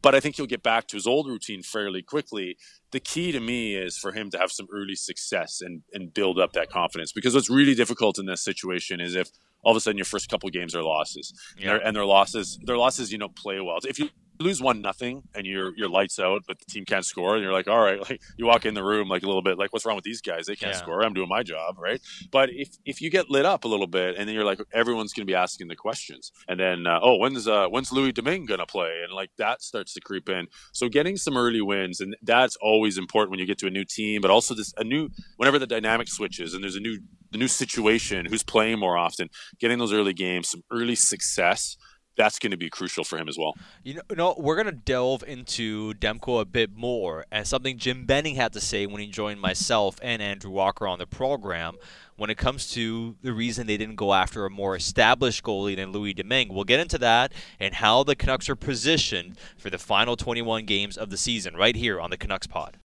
But 0.03 0.15
I 0.15 0.21
think 0.21 0.37
he'll 0.37 0.47
get 0.47 0.63
back 0.63 0.87
to 0.89 0.97
his 0.97 1.07
old 1.07 1.27
routine 1.27 1.63
fairly 1.63 2.01
quickly. 2.01 2.57
The 2.93 3.01
key 3.01 3.33
to 3.33 3.41
me 3.41 3.75
is 3.75 3.99
for 3.99 4.13
him 4.13 4.31
to 4.31 4.39
have 4.39 4.53
some 4.53 4.69
early 4.73 4.95
success 4.95 5.61
and, 5.61 5.83
and 5.93 6.15
build 6.15 6.39
up 6.39 6.53
that 6.53 6.71
confidence 6.71 7.13
because 7.13 7.35
what's 7.35 7.51
really 7.51 7.75
difficult 7.75 8.19
in 8.19 8.27
this 8.27 8.45
situation 8.45 9.01
is 9.01 9.17
if 9.17 9.31
all 9.67 9.73
of 9.73 9.77
a 9.77 9.81
sudden 9.81 9.99
your 9.99 10.05
first 10.05 10.29
couple 10.31 10.49
games 10.49 10.77
are 10.77 10.83
losses, 10.85 11.33
Yeah. 11.59 11.63
and, 11.63 11.69
their, 11.71 11.87
and 11.89 11.97
their 11.97 12.05
losses, 12.07 12.57
their 12.63 12.79
losses, 12.79 13.11
you 13.11 13.19
know, 13.19 13.29
play 13.29 13.61
well. 13.61 13.79
If 13.83 13.99
you 13.99 14.11
lose 14.39 14.61
one 14.61 14.81
nothing 14.83 15.23
and 15.35 15.47
you're 15.47 15.73
you're 15.77 15.89
lights 15.89 16.19
out, 16.19 16.43
but 16.47 16.59
the 16.59 16.65
team 16.67 16.85
can't 16.85 17.05
score, 17.05 17.35
and 17.35 17.43
you're 17.43 17.53
like, 17.53 17.69
all 17.69 17.81
right, 17.81 18.01
like 18.11 18.21
you 18.37 18.47
walk 18.47 18.67
in 18.67 18.75
the 18.75 18.85
room 18.85 19.09
like 19.09 19.23
a 19.23 19.27
little 19.27 19.43
bit 19.43 19.59
like, 19.59 19.73
what's 19.73 19.87
wrong 19.87 19.97
with 19.97 20.05
these 20.05 20.21
guys? 20.21 20.47
They 20.47 20.57
can't 20.57 20.73
Yeah. 20.75 20.79
score. 20.79 21.03
I'm 21.05 21.15
doing 21.15 21.29
my 21.29 21.43
job, 21.43 21.77
right? 21.79 22.01
But 22.31 22.51
if 22.53 22.69
if 22.85 23.01
you 23.01 23.11
get 23.11 23.31
lit 23.31 23.47
up 23.47 23.65
a 23.65 23.69
little 23.69 23.87
bit, 23.87 24.17
and 24.17 24.29
then 24.29 24.35
you're 24.35 24.45
like, 24.45 24.61
everyone's 24.73 25.13
going 25.13 25.27
to 25.27 25.31
be 25.31 25.35
asking 25.35 25.69
the 25.69 25.77
questions, 25.77 26.33
and 26.49 26.59
then 26.61 26.87
uh, 26.87 27.01
oh, 27.03 27.17
when's 27.17 27.47
uh, 27.49 27.67
when's 27.69 27.93
Louis 27.93 28.13
Domingue 28.13 28.47
going 28.47 28.61
to 28.61 28.67
play? 28.67 29.01
And 29.05 29.13
like 29.13 29.31
that 29.39 29.63
starts 29.63 29.95
to 29.95 30.01
creep 30.01 30.29
in. 30.29 30.47
So 30.73 30.89
getting 30.89 31.17
some 31.17 31.37
early 31.37 31.61
wins, 31.63 32.01
and 32.01 32.17
that's 32.23 32.57
always 32.61 32.99
important 32.99 33.31
when 33.31 33.41
you 33.41 33.47
get 33.47 33.59
to 33.59 33.67
a 33.67 33.71
new 33.71 33.85
team, 33.85 34.21
but 34.21 34.31
also 34.31 34.55
this 34.55 34.73
a 34.77 34.85
new 34.85 35.09
whenever 35.37 35.59
the 35.59 35.67
dynamic 35.67 36.09
switches 36.09 36.55
and 36.55 36.63
there's 36.63 36.77
a 36.77 36.81
new 36.81 36.99
the 37.33 37.39
new 37.39 37.49
situation, 37.49 38.25
who's 38.27 38.45
playing 38.45 38.79
more 38.79 38.97
often, 38.97 39.29
getting 39.59 39.79
those 39.79 39.93
early 39.93 40.13
games, 40.13 40.49
some 40.49 40.63
early 40.71 40.95
success. 40.95 41.77
That's 42.17 42.39
going 42.39 42.51
to 42.51 42.57
be 42.57 42.71
crucial 42.71 43.05
for 43.05 43.19
him 43.19 43.29
as 43.29 43.37
well. 43.39 43.55
You 43.83 43.95
know, 43.95 44.03
no, 44.15 44.35
we're 44.39 44.57
gonna 44.57 44.73
delve 44.73 45.23
into 45.27 45.95
Demko 45.95 46.41
a 46.41 46.45
bit 46.45 46.75
more, 46.75 47.27
and 47.31 47.47
something 47.47 47.79
Jim 47.79 48.07
Benning 48.07 48.37
had 48.37 48.53
to 48.55 48.61
say 48.61 48.87
when 48.87 49.01
he 49.01 49.07
joined 49.07 49.41
myself 49.41 49.99
and 50.03 50.23
Andrew 50.23 50.51
Walker 50.51 50.87
on 50.87 50.99
the 50.99 51.07
program 51.07 51.77
when 52.17 52.31
it 52.31 52.39
comes 52.39 52.71
to 52.73 53.17
the 53.23 53.33
reason 53.33 53.67
they 53.67 53.77
didn't 53.77 53.97
go 53.97 54.15
after 54.15 54.47
a 54.47 54.51
more 54.51 54.75
established 54.75 55.45
goalie 55.45 55.77
than 55.77 55.93
Louis 55.93 56.15
Domingue. 56.15 56.53
We'll 56.53 56.65
get 56.65 56.81
into 56.81 56.99
that 56.99 57.33
and 57.61 57.75
how 57.75 58.03
the 58.03 58.17
Canucks 58.17 58.49
are 58.49 58.57
positioned 58.57 59.39
for 59.57 59.71
the 59.71 59.79
final 59.79 60.17
21 60.17 60.65
games 60.65 60.97
of 60.97 61.11
the 61.11 61.17
season, 61.17 61.57
right 61.57 61.77
here 61.77 62.01
on 62.01 62.11
the 62.11 62.17
Canucks 62.17 62.47
Pod. 62.47 62.79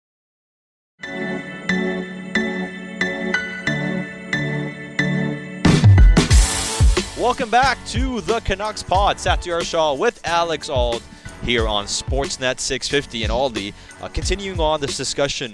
Welcome 7.21 7.51
back 7.51 7.77
to 7.89 8.23
the 8.23 8.41
Canucks 8.41 8.83
Pod. 8.83 9.19
Satiar 9.19 9.63
Shah 9.63 9.93
with 9.93 10.27
Alex 10.27 10.71
Auld 10.71 11.03
here 11.45 11.69
on 11.69 11.85
Sportsnet 11.85 12.59
650 12.59 13.25
and 13.25 13.31
Aldi. 13.31 13.75
Uh, 14.01 14.09
continuing 14.09 14.59
on 14.59 14.81
this 14.81 14.97
discussion 14.97 15.53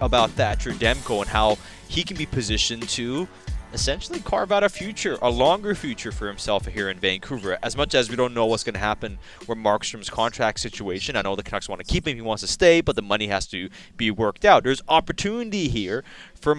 about 0.00 0.30
Thatcher 0.30 0.70
Demko 0.70 1.22
and 1.22 1.28
how 1.28 1.58
he 1.88 2.04
can 2.04 2.16
be 2.16 2.24
positioned 2.24 2.88
to 2.90 3.26
essentially 3.72 4.20
carve 4.20 4.52
out 4.52 4.62
a 4.62 4.68
future, 4.68 5.18
a 5.20 5.28
longer 5.28 5.74
future 5.74 6.12
for 6.12 6.28
himself 6.28 6.66
here 6.66 6.88
in 6.88 7.00
Vancouver. 7.00 7.58
As 7.64 7.76
much 7.76 7.96
as 7.96 8.08
we 8.08 8.14
don't 8.14 8.32
know 8.32 8.46
what's 8.46 8.62
going 8.62 8.74
to 8.74 8.78
happen 8.78 9.18
with 9.48 9.58
Markstrom's 9.58 10.08
contract 10.08 10.60
situation, 10.60 11.16
I 11.16 11.22
know 11.22 11.34
the 11.34 11.42
Canucks 11.42 11.68
want 11.68 11.84
to 11.84 11.92
keep 11.92 12.06
him, 12.06 12.14
he 12.14 12.22
wants 12.22 12.42
to 12.42 12.46
stay, 12.48 12.80
but 12.80 12.94
the 12.94 13.02
money 13.02 13.26
has 13.26 13.48
to 13.48 13.70
be 13.96 14.12
worked 14.12 14.44
out. 14.44 14.62
There's 14.62 14.82
opportunity 14.88 15.66
here 15.66 16.04
for 16.36 16.54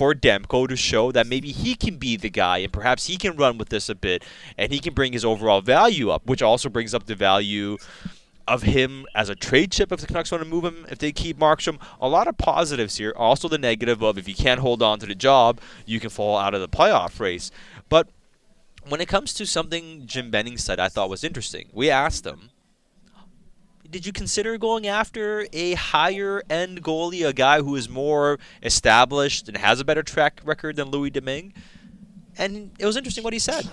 for 0.00 0.14
Demko 0.14 0.66
to 0.66 0.76
show 0.76 1.12
that 1.12 1.26
maybe 1.26 1.52
he 1.52 1.74
can 1.74 1.98
be 1.98 2.16
the 2.16 2.30
guy 2.30 2.56
and 2.56 2.72
perhaps 2.72 3.06
he 3.06 3.18
can 3.18 3.36
run 3.36 3.58
with 3.58 3.68
this 3.68 3.90
a 3.90 3.94
bit 3.94 4.24
and 4.56 4.72
he 4.72 4.78
can 4.78 4.94
bring 4.94 5.12
his 5.12 5.26
overall 5.26 5.60
value 5.60 6.08
up, 6.08 6.24
which 6.24 6.40
also 6.40 6.70
brings 6.70 6.94
up 6.94 7.04
the 7.04 7.14
value 7.14 7.76
of 8.48 8.62
him 8.62 9.04
as 9.14 9.28
a 9.28 9.34
trade 9.34 9.70
chip 9.70 9.92
if 9.92 10.00
the 10.00 10.06
Canucks 10.06 10.32
want 10.32 10.42
to 10.42 10.48
move 10.48 10.64
him, 10.64 10.86
if 10.88 10.96
they 10.96 11.12
keep 11.12 11.38
Markstrom. 11.38 11.78
A 12.00 12.08
lot 12.08 12.28
of 12.28 12.38
positives 12.38 12.96
here. 12.96 13.12
Also 13.14 13.46
the 13.46 13.58
negative 13.58 14.00
of 14.02 14.16
if 14.16 14.26
you 14.26 14.34
can't 14.34 14.60
hold 14.60 14.82
on 14.82 14.98
to 15.00 15.04
the 15.04 15.14
job, 15.14 15.60
you 15.84 16.00
can 16.00 16.08
fall 16.08 16.38
out 16.38 16.54
of 16.54 16.62
the 16.62 16.68
playoff 16.68 17.20
race. 17.20 17.50
But 17.90 18.08
when 18.88 19.02
it 19.02 19.08
comes 19.08 19.34
to 19.34 19.44
something 19.44 20.06
Jim 20.06 20.30
Benning 20.30 20.56
said 20.56 20.80
I 20.80 20.88
thought 20.88 21.10
was 21.10 21.24
interesting, 21.24 21.68
we 21.74 21.90
asked 21.90 22.24
him, 22.24 22.49
did 23.90 24.06
you 24.06 24.12
consider 24.12 24.56
going 24.56 24.86
after 24.86 25.46
a 25.52 25.74
higher 25.74 26.42
end 26.48 26.82
goalie, 26.82 27.26
a 27.26 27.32
guy 27.32 27.60
who 27.60 27.74
is 27.74 27.88
more 27.88 28.38
established 28.62 29.48
and 29.48 29.56
has 29.56 29.80
a 29.80 29.84
better 29.84 30.02
track 30.02 30.40
record 30.44 30.76
than 30.76 30.90
Louis 30.90 31.10
Domingue? 31.10 31.52
And 32.38 32.70
it 32.78 32.86
was 32.86 32.96
interesting 32.96 33.24
what 33.24 33.32
he 33.32 33.38
said. 33.38 33.68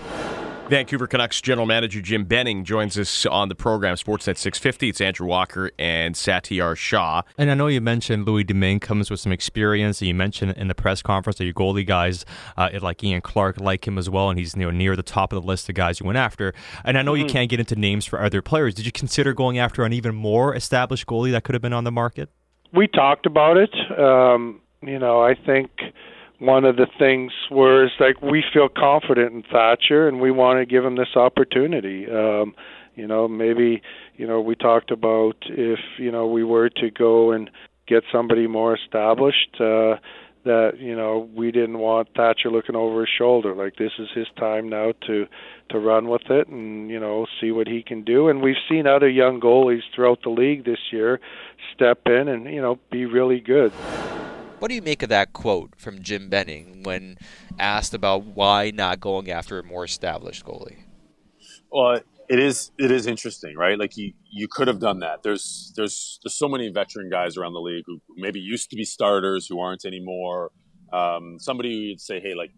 Vancouver 0.69 1.07
Canucks 1.07 1.39
general 1.39 1.65
manager 1.65 2.01
Jim 2.01 2.25
Benning 2.25 2.65
joins 2.65 2.99
us 2.99 3.25
on 3.25 3.47
the 3.47 3.55
program 3.55 3.95
Sportsnet 3.95 4.37
650. 4.37 4.89
It's 4.89 4.99
Andrew 4.99 5.25
Walker 5.25 5.71
and 5.79 6.13
Satiar 6.13 6.75
Shah. 6.75 7.21
And 7.37 7.49
I 7.49 7.53
know 7.53 7.67
you 7.67 7.79
mentioned 7.79 8.25
Louis 8.25 8.43
Domingue 8.43 8.81
comes 8.81 9.09
with 9.09 9.21
some 9.21 9.31
experience, 9.31 10.01
and 10.01 10.09
you 10.09 10.13
mentioned 10.13 10.55
in 10.57 10.67
the 10.67 10.75
press 10.75 11.01
conference 11.01 11.37
that 11.37 11.45
your 11.45 11.53
goalie 11.53 11.85
guys, 11.85 12.25
uh, 12.57 12.69
like 12.81 13.01
Ian 13.01 13.21
Clark, 13.21 13.61
like 13.61 13.87
him 13.87 13.97
as 13.97 14.09
well, 14.09 14.29
and 14.29 14.37
he's 14.37 14.55
you 14.55 14.63
know 14.63 14.71
near 14.71 14.97
the 14.97 15.03
top 15.03 15.31
of 15.31 15.41
the 15.41 15.47
list 15.47 15.69
of 15.69 15.75
guys 15.75 16.01
you 16.01 16.05
went 16.05 16.17
after. 16.17 16.53
And 16.83 16.97
I 16.97 17.01
know 17.01 17.13
you 17.13 17.25
can't 17.25 17.49
get 17.49 17.61
into 17.61 17.77
names 17.77 18.05
for 18.05 18.21
other 18.21 18.41
players. 18.41 18.75
Did 18.75 18.85
you 18.85 18.91
consider 18.91 19.33
going 19.33 19.57
after 19.57 19.85
an 19.85 19.93
even 19.93 20.15
more 20.15 20.53
established 20.53 21.07
goalie 21.07 21.31
that 21.31 21.45
could 21.45 21.55
have 21.55 21.61
been 21.61 21.71
on 21.71 21.85
the 21.85 21.91
market? 21.93 22.29
we 22.73 22.87
talked 22.87 23.25
about 23.25 23.57
it. 23.57 23.73
Um, 23.97 24.61
you 24.81 24.99
know, 24.99 25.21
I 25.21 25.35
think 25.35 25.71
one 26.39 26.65
of 26.65 26.75
the 26.75 26.87
things 26.99 27.31
was 27.49 27.91
like 27.99 28.21
we 28.21 28.43
feel 28.53 28.69
confident 28.69 29.33
in 29.33 29.43
Thatcher, 29.43 30.07
and 30.07 30.19
we 30.19 30.31
want 30.31 30.59
to 30.59 30.65
give 30.65 30.85
him 30.85 30.95
this 30.95 31.15
opportunity. 31.15 32.05
Um, 32.09 32.53
you 32.95 33.07
know, 33.07 33.27
maybe 33.27 33.81
you 34.15 34.27
know 34.27 34.41
we 34.41 34.55
talked 34.55 34.91
about 34.91 35.35
if 35.47 35.79
you 35.97 36.11
know 36.11 36.27
we 36.27 36.43
were 36.43 36.69
to 36.69 36.91
go 36.91 37.31
and 37.31 37.49
get 37.87 38.03
somebody 38.11 38.47
more 38.47 38.75
established. 38.75 39.59
Uh, 39.59 39.95
that 40.45 40.79
you 40.79 40.95
know 40.95 41.29
we 41.35 41.51
didn't 41.51 41.79
want 41.79 42.07
Thatcher 42.15 42.49
looking 42.49 42.75
over 42.75 43.01
his 43.01 43.09
shoulder. 43.17 43.53
Like 43.53 43.75
this 43.75 43.91
is 43.99 44.07
his 44.15 44.27
time 44.37 44.69
now 44.69 44.93
to 45.07 45.25
to 45.69 45.79
run 45.79 46.07
with 46.07 46.29
it 46.29 46.47
and 46.47 46.89
you 46.89 46.99
know 46.99 47.25
see 47.41 47.51
what 47.51 47.67
he 47.67 47.83
can 47.83 48.03
do. 48.03 48.29
And 48.29 48.41
we've 48.41 48.55
seen 48.69 48.87
other 48.87 49.09
young 49.09 49.39
goalies 49.41 49.81
throughout 49.93 50.19
the 50.23 50.29
league 50.29 50.65
this 50.65 50.79
year 50.91 51.19
step 51.75 52.01
in 52.05 52.27
and 52.27 52.45
you 52.45 52.61
know 52.61 52.79
be 52.91 53.05
really 53.05 53.39
good. 53.39 53.73
What 54.59 54.69
do 54.69 54.75
you 54.75 54.81
make 54.81 55.03
of 55.03 55.09
that 55.09 55.33
quote 55.33 55.75
from 55.77 56.01
Jim 56.01 56.29
Benning 56.29 56.81
when 56.81 57.17
asked 57.59 57.93
about 57.93 58.23
why 58.23 58.71
not 58.71 58.99
going 58.99 59.29
after 59.29 59.59
a 59.59 59.63
more 59.63 59.85
established 59.85 60.45
goalie? 60.45 60.79
Well, 61.71 62.01
it 62.27 62.39
is 62.39 62.71
it 62.79 62.89
is 62.89 63.05
interesting, 63.05 63.55
right? 63.55 63.77
Like 63.77 63.95
you 63.97 64.13
you 64.31 64.47
could 64.47 64.67
have 64.67 64.79
done 64.79 64.99
that. 64.99 65.21
There's 65.21 65.71
there's 65.75 66.19
there's 66.23 66.33
so 66.33 66.49
many 66.49 66.69
veteran 66.69 67.09
guys 67.09 67.37
around 67.37 67.53
the 67.53 67.59
league 67.59 67.83
who 67.85 68.01
maybe 68.15 68.39
used 68.39 68.71
to 68.71 68.75
be 68.75 68.83
starters 68.83 69.45
who 69.47 69.59
aren't 69.59 69.85
anymore. 69.85 70.51
Um, 70.91 71.37
somebody 71.39 71.69
who 71.69 71.79
you'd 71.89 72.01
say, 72.01 72.19
hey, 72.19 72.33
like 72.33 72.51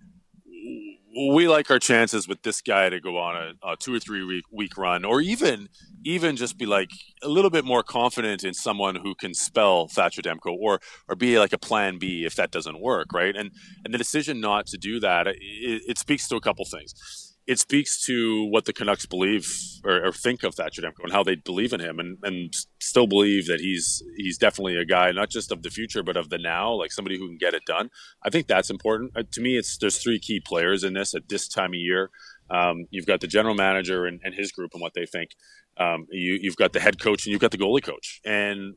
we 1.15 1.47
like 1.47 1.69
our 1.71 1.79
chances 1.79 2.27
with 2.27 2.43
this 2.43 2.61
guy 2.61 2.89
to 2.89 2.99
go 2.99 3.17
on 3.17 3.35
a, 3.35 3.71
a 3.71 3.75
two 3.75 3.93
or 3.93 3.99
three 3.99 4.23
week 4.23 4.45
week 4.51 4.77
run, 4.77 5.05
or 5.05 5.21
even 5.21 5.69
even 6.03 6.35
just 6.35 6.57
be 6.57 6.65
like 6.65 6.91
a 7.23 7.27
little 7.27 7.49
bit 7.49 7.65
more 7.65 7.83
confident 7.83 8.43
in 8.43 8.53
someone 8.53 8.95
who 8.95 9.15
can 9.15 9.33
spell 9.33 9.87
Thatcher 9.87 10.21
Demko, 10.21 10.55
or 10.59 10.79
or 11.07 11.15
be 11.15 11.39
like 11.39 11.53
a 11.53 11.57
plan 11.57 11.97
B 11.97 12.25
if 12.25 12.35
that 12.35 12.51
doesn't 12.51 12.79
work, 12.79 13.11
right? 13.13 13.35
And 13.35 13.51
and 13.83 13.93
the 13.93 13.97
decision 13.97 14.39
not 14.39 14.67
to 14.67 14.77
do 14.77 14.99
that, 14.99 15.27
it, 15.27 15.37
it 15.39 15.97
speaks 15.97 16.27
to 16.27 16.35
a 16.35 16.41
couple 16.41 16.65
things 16.65 17.28
it 17.49 17.57
speaks 17.57 17.99
to 18.05 18.45
what 18.51 18.65
the 18.65 18.73
Canucks 18.73 19.07
believe 19.07 19.51
or, 19.83 20.05
or, 20.05 20.11
think 20.11 20.43
of 20.43 20.53
Thatcher 20.53 20.83
Demko 20.83 21.01
and 21.01 21.11
how 21.11 21.23
they 21.23 21.33
believe 21.33 21.73
in 21.73 21.79
him 21.79 21.97
and, 21.97 22.19
and 22.21 22.53
still 22.79 23.07
believe 23.07 23.47
that 23.47 23.59
he's 23.59 24.03
he's 24.17 24.37
definitely 24.37 24.77
a 24.77 24.85
guy 24.85 25.11
not 25.11 25.31
just 25.31 25.51
of 25.51 25.63
the 25.63 25.71
future 25.71 26.03
but 26.03 26.15
of 26.15 26.29
the 26.29 26.37
now, 26.37 26.71
like 26.71 26.91
somebody 26.91 27.17
who 27.17 27.27
can 27.27 27.39
get 27.39 27.55
it 27.55 27.65
done. 27.65 27.89
I 28.21 28.29
think 28.29 28.45
that's 28.45 28.69
important. 28.69 29.13
Uh, 29.17 29.23
to 29.31 29.41
me, 29.41 29.57
it's 29.57 29.79
there's 29.79 29.97
three 29.97 30.19
key 30.19 30.39
players 30.39 30.83
in 30.83 30.93
this 30.93 31.15
at 31.15 31.27
this 31.27 31.47
time 31.47 31.71
of 31.71 31.79
year. 31.79 32.11
Um, 32.51 32.85
you've 32.91 33.07
got 33.07 33.19
the 33.19 33.27
general 33.27 33.55
manager 33.55 34.05
and, 34.05 34.19
and, 34.23 34.35
his 34.35 34.51
group 34.51 34.71
and 34.73 34.81
what 34.81 34.93
they 34.93 35.07
think. 35.07 35.31
Um, 35.77 36.05
you, 36.11 36.37
you've 36.39 36.55
got 36.55 36.73
the 36.73 36.79
head 36.79 36.99
coach 36.99 37.25
and 37.25 37.31
you've 37.31 37.41
got 37.41 37.51
the 37.51 37.57
goalie 37.57 37.83
coach. 37.83 38.21
And 38.25 38.75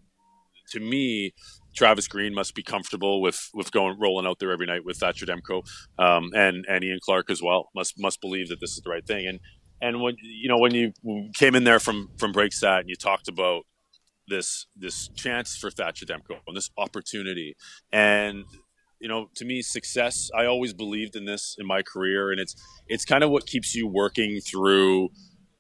to 0.70 0.80
me, 0.80 1.32
Travis 1.74 2.08
Green 2.08 2.34
must 2.34 2.54
be 2.54 2.62
comfortable 2.62 3.20
with 3.20 3.48
with 3.54 3.72
going 3.72 3.98
rolling 3.98 4.26
out 4.26 4.38
there 4.38 4.52
every 4.52 4.66
night 4.66 4.84
with 4.84 4.98
Thatcher 4.98 5.26
Demko, 5.26 5.62
um, 5.98 6.30
and 6.34 6.64
and 6.68 6.84
Ian 6.84 6.98
Clark 7.02 7.30
as 7.30 7.42
well. 7.42 7.70
Must 7.74 7.98
must 7.98 8.20
believe 8.20 8.48
that 8.48 8.60
this 8.60 8.72
is 8.72 8.82
the 8.82 8.90
right 8.90 9.06
thing. 9.06 9.26
And 9.26 9.40
and 9.80 10.00
when 10.00 10.16
you 10.22 10.48
know 10.48 10.58
when 10.58 10.74
you 10.74 10.92
came 11.34 11.54
in 11.54 11.64
there 11.64 11.80
from 11.80 12.10
from 12.18 12.32
Breakstat 12.32 12.80
and 12.80 12.88
you 12.88 12.96
talked 12.96 13.28
about 13.28 13.64
this 14.28 14.66
this 14.76 15.08
chance 15.08 15.56
for 15.56 15.70
Thatcher 15.70 16.06
Demko 16.06 16.38
and 16.46 16.56
this 16.56 16.70
opportunity, 16.76 17.56
and 17.92 18.44
you 19.00 19.08
know 19.08 19.28
to 19.36 19.44
me 19.44 19.62
success. 19.62 20.30
I 20.36 20.46
always 20.46 20.72
believed 20.74 21.16
in 21.16 21.24
this 21.24 21.56
in 21.58 21.66
my 21.66 21.82
career, 21.82 22.30
and 22.30 22.40
it's 22.40 22.54
it's 22.86 23.04
kind 23.04 23.24
of 23.24 23.30
what 23.30 23.46
keeps 23.46 23.74
you 23.74 23.86
working 23.86 24.40
through 24.40 25.08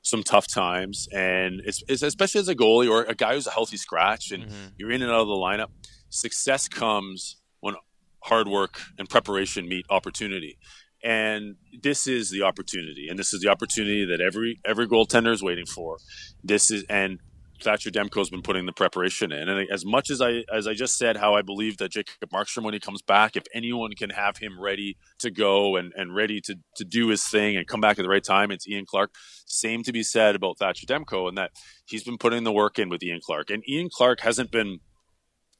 some 0.02 0.22
tough 0.22 0.46
times 0.46 1.08
and 1.12 1.60
it's, 1.64 1.82
it's, 1.88 2.02
especially 2.02 2.40
as 2.40 2.48
a 2.48 2.56
goalie 2.56 2.90
or 2.90 3.04
a 3.04 3.14
guy 3.14 3.34
who's 3.34 3.46
a 3.46 3.50
healthy 3.50 3.76
scratch 3.76 4.32
and 4.32 4.44
mm-hmm. 4.44 4.66
you're 4.76 4.90
in 4.90 5.00
and 5.00 5.10
out 5.10 5.20
of 5.20 5.28
the 5.28 5.34
lineup 5.34 5.68
success 6.10 6.68
comes 6.68 7.36
when 7.60 7.74
hard 8.20 8.48
work 8.48 8.80
and 8.98 9.08
preparation 9.08 9.68
meet 9.68 9.86
opportunity 9.90 10.58
and 11.04 11.56
this 11.82 12.06
is 12.06 12.30
the 12.30 12.42
opportunity 12.42 13.08
and 13.08 13.18
this 13.18 13.32
is 13.32 13.40
the 13.40 13.48
opportunity 13.48 14.04
that 14.04 14.20
every 14.20 14.60
every 14.64 14.86
goaltender 14.86 15.32
is 15.32 15.42
waiting 15.42 15.66
for 15.66 15.98
this 16.42 16.70
is 16.70 16.84
and 16.88 17.18
Thatcher 17.62 17.90
Demko's 17.90 18.30
been 18.30 18.42
putting 18.42 18.66
the 18.66 18.72
preparation 18.72 19.32
in. 19.32 19.48
And 19.48 19.68
as 19.70 19.84
much 19.84 20.10
as 20.10 20.20
I 20.20 20.44
as 20.52 20.66
I 20.66 20.74
just 20.74 20.96
said 20.96 21.16
how 21.16 21.34
I 21.34 21.42
believe 21.42 21.78
that 21.78 21.90
Jacob 21.90 22.30
Markstrom 22.30 22.64
when 22.64 22.74
he 22.74 22.80
comes 22.80 23.02
back, 23.02 23.36
if 23.36 23.44
anyone 23.54 23.92
can 23.96 24.10
have 24.10 24.38
him 24.38 24.60
ready 24.60 24.96
to 25.20 25.30
go 25.30 25.76
and, 25.76 25.92
and 25.96 26.14
ready 26.14 26.40
to, 26.42 26.56
to 26.76 26.84
do 26.84 27.08
his 27.08 27.24
thing 27.24 27.56
and 27.56 27.66
come 27.66 27.80
back 27.80 27.98
at 27.98 28.02
the 28.02 28.08
right 28.08 28.24
time, 28.24 28.50
it's 28.50 28.68
Ian 28.68 28.84
Clark. 28.86 29.14
Same 29.46 29.82
to 29.82 29.92
be 29.92 30.02
said 30.02 30.34
about 30.34 30.58
Thatcher 30.58 30.86
Demko 30.86 31.28
and 31.28 31.38
that 31.38 31.52
he's 31.86 32.04
been 32.04 32.18
putting 32.18 32.44
the 32.44 32.52
work 32.52 32.78
in 32.78 32.88
with 32.88 33.02
Ian 33.02 33.20
Clark. 33.24 33.50
And 33.50 33.62
Ian 33.68 33.88
Clark 33.92 34.20
hasn't 34.20 34.50
been 34.50 34.80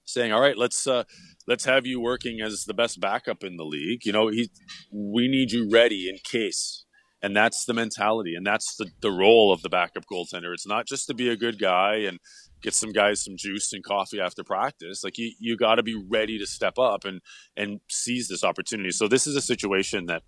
saying, 0.04 0.32
All 0.32 0.40
right, 0.40 0.56
let's 0.56 0.86
uh 0.86 1.04
let's 1.46 1.64
have 1.64 1.86
you 1.86 2.00
working 2.00 2.40
as 2.40 2.64
the 2.64 2.74
best 2.74 3.00
backup 3.00 3.42
in 3.44 3.56
the 3.56 3.64
league. 3.64 4.04
You 4.04 4.12
know, 4.12 4.28
he 4.28 4.50
we 4.92 5.28
need 5.28 5.52
you 5.52 5.68
ready 5.70 6.08
in 6.08 6.18
case 6.24 6.84
And 7.22 7.36
that's 7.36 7.64
the 7.66 7.74
mentality, 7.74 8.34
and 8.34 8.44
that's 8.44 8.74
the, 8.76 8.90
the 9.00 9.12
role 9.12 9.52
of 9.52 9.62
the 9.62 9.68
backup 9.68 10.04
goaltender. 10.12 10.52
It's 10.52 10.66
not 10.66 10.86
just 10.86 11.06
to 11.06 11.14
be 11.14 11.28
a 11.28 11.36
good 11.36 11.58
guy 11.58 11.98
and 12.08 12.18
get 12.62 12.74
some 12.74 12.90
guys 12.90 13.22
some 13.24 13.36
juice 13.36 13.72
and 13.72 13.84
coffee 13.84 14.20
after 14.20 14.42
practice. 14.42 15.04
Like 15.04 15.18
you, 15.18 15.32
you 15.38 15.56
got 15.56 15.76
to 15.76 15.82
be 15.82 15.94
ready 15.94 16.38
to 16.38 16.46
step 16.46 16.78
up 16.78 17.04
and 17.04 17.20
and 17.56 17.80
seize 17.88 18.28
this 18.28 18.42
opportunity. 18.42 18.90
So 18.90 19.06
this 19.06 19.26
is 19.26 19.36
a 19.36 19.40
situation 19.40 20.06
that 20.06 20.22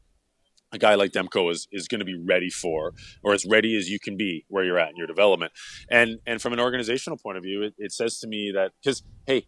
a 0.73 0.79
guy 0.79 0.95
like 0.95 1.13
Demko 1.13 1.51
is 1.51 1.67
is 1.73 1.89
going 1.89 2.01
to 2.01 2.05
be 2.05 2.17
ready 2.17 2.51
for, 2.51 2.93
or 3.23 3.33
as 3.33 3.45
ready 3.45 3.77
as 3.77 3.89
you 3.89 3.99
can 3.99 4.17
be 4.17 4.45
where 4.49 4.65
you're 4.65 4.79
at 4.79 4.91
in 4.91 4.97
your 4.97 5.07
development. 5.07 5.53
And 5.91 6.19
and 6.27 6.43
from 6.43 6.53
an 6.53 6.61
organizational 6.61 7.19
point 7.19 7.39
of 7.39 7.45
view, 7.45 7.63
it, 7.63 7.75
it 7.79 7.93
says 7.93 8.19
to 8.21 8.29
me 8.29 8.53
that 8.55 8.73
because 8.83 9.03
hey, 9.27 9.47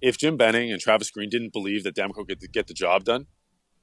if 0.00 0.16
Jim 0.16 0.36
Benning 0.36 0.72
and 0.72 0.80
Travis 0.80 1.10
Green 1.10 1.28
didn't 1.28 1.52
believe 1.52 1.84
that 1.84 1.94
Demko 1.94 2.26
could 2.26 2.40
get 2.52 2.66
the 2.66 2.74
job 2.74 3.04
done, 3.04 3.26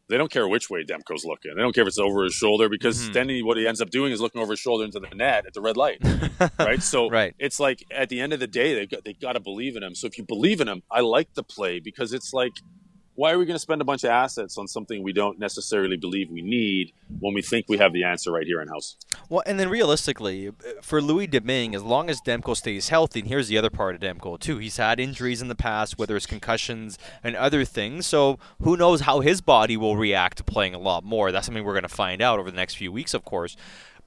they 0.10 0.18
don't 0.18 0.32
care 0.32 0.48
which 0.48 0.70
way 0.70 0.84
Demko's 0.84 1.26
looking. 1.26 1.54
They 1.56 1.62
don't 1.62 1.74
care 1.74 1.84
if 1.84 1.88
it's 1.88 2.00
over 2.00 2.24
his 2.24 2.34
shoulder 2.34 2.70
because 2.70 3.04
mm-hmm. 3.04 3.14
then 3.14 3.30
he, 3.30 3.44
what 3.44 3.58
he 3.58 3.68
ends 3.68 3.82
up 3.82 3.90
doing 3.90 4.12
is 4.12 4.22
looking 4.22 4.42
over 4.42 4.54
his 4.54 4.60
shoulder 4.60 4.86
into 4.86 5.00
the 5.00 5.14
net 5.16 5.46
at 5.46 5.54
the 5.54 5.62
red 5.62 5.78
light, 5.78 6.02
right? 6.60 6.82
So 6.82 7.10
right. 7.10 7.36
it's 7.40 7.60
like 7.60 7.86
at 7.92 8.10
the 8.10 8.20
end 8.20 8.34
of 8.34 8.40
the 8.40 8.48
day, 8.48 8.74
they 8.74 8.86
got, 8.86 9.04
they 9.04 9.14
got 9.14 9.34
to 9.34 9.40
believe 9.40 9.76
in 9.76 9.84
him. 9.84 9.96
So 9.96 10.08
if 10.08 10.18
you 10.18 10.24
believe 10.24 10.62
in 10.62 10.68
him, 10.68 10.84
I 10.92 11.02
like 11.02 11.34
the 11.34 11.44
play 11.44 11.80
because 11.80 12.14
it's 12.14 12.34
like– 12.34 12.54
why 13.18 13.32
are 13.32 13.40
we 13.40 13.46
going 13.46 13.56
to 13.56 13.60
spend 13.60 13.82
a 13.82 13.84
bunch 13.84 14.04
of 14.04 14.12
assets 14.12 14.60
on 14.60 14.68
something 14.68 15.02
we 15.02 15.12
don't 15.12 15.40
necessarily 15.40 15.98
believe 15.98 16.30
we 16.30 16.44
need 16.44 16.94
when 17.20 17.34
we 17.34 17.42
think 17.42 17.66
we 17.68 17.80
have 17.80 17.92
the 17.92 18.04
answer 18.04 18.32
right 18.32 18.46
here 18.46 18.62
in 18.62 18.68
house? 18.68 18.96
Well, 19.28 19.42
and 19.48 19.60
then 19.60 19.70
realistically, 19.70 20.52
for 20.84 21.02
Louis 21.02 21.26
Domingue, 21.26 21.74
as 21.74 21.82
long 21.82 22.12
as 22.12 22.22
Demko 22.22 22.56
stays 22.56 22.90
healthy, 22.90 23.22
and 23.22 23.28
here's 23.28 23.48
the 23.48 23.58
other 23.58 23.72
part 23.72 23.96
of 23.96 24.02
Demko 24.02 24.40
too, 24.40 24.60
he's 24.60 24.78
had 24.78 25.00
injuries 25.00 25.42
in 25.42 25.48
the 25.48 25.56
past, 25.56 25.98
whether 25.98 26.16
it's 26.16 26.28
concussions 26.28 27.00
and 27.24 27.36
other 27.36 27.66
things. 27.66 28.06
So 28.06 28.38
who 28.62 28.78
knows 28.78 29.02
how 29.02 29.22
his 29.22 29.42
body 29.42 29.78
will 29.78 29.98
react 29.98 30.38
to 30.38 30.44
playing 30.44 30.76
a 30.76 30.80
lot 30.80 31.04
more? 31.04 31.32
That's 31.32 31.48
something 31.48 31.64
we're 31.64 31.74
going 31.74 31.82
to 31.82 31.90
find 31.90 32.22
out 32.22 32.38
over 32.38 32.52
the 32.52 32.58
next 32.58 32.76
few 32.76 32.92
weeks, 32.92 33.16
of 33.16 33.26
course. 33.26 33.58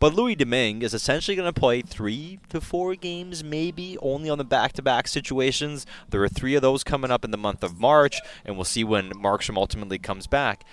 But 0.00 0.14
Louis 0.14 0.34
Domingue 0.34 0.80
is 0.80 0.94
essentially 0.94 1.36
going 1.36 1.52
to 1.52 1.60
play 1.60 1.82
three 1.82 2.40
to 2.48 2.62
four 2.62 2.94
games, 2.94 3.44
maybe, 3.44 3.98
only 4.00 4.30
on 4.30 4.38
the 4.38 4.44
back 4.44 4.72
to 4.72 4.82
back 4.82 5.06
situations. 5.06 5.84
There 6.08 6.22
are 6.22 6.28
three 6.28 6.54
of 6.54 6.62
those 6.62 6.82
coming 6.82 7.10
up 7.10 7.22
in 7.22 7.32
the 7.32 7.36
month 7.36 7.62
of 7.62 7.78
March, 7.78 8.18
and 8.46 8.56
we'll 8.56 8.64
see 8.64 8.82
when 8.82 9.10
Markstrom 9.10 9.58
ultimately 9.58 9.98
comes 9.98 10.26
back. 10.26 10.64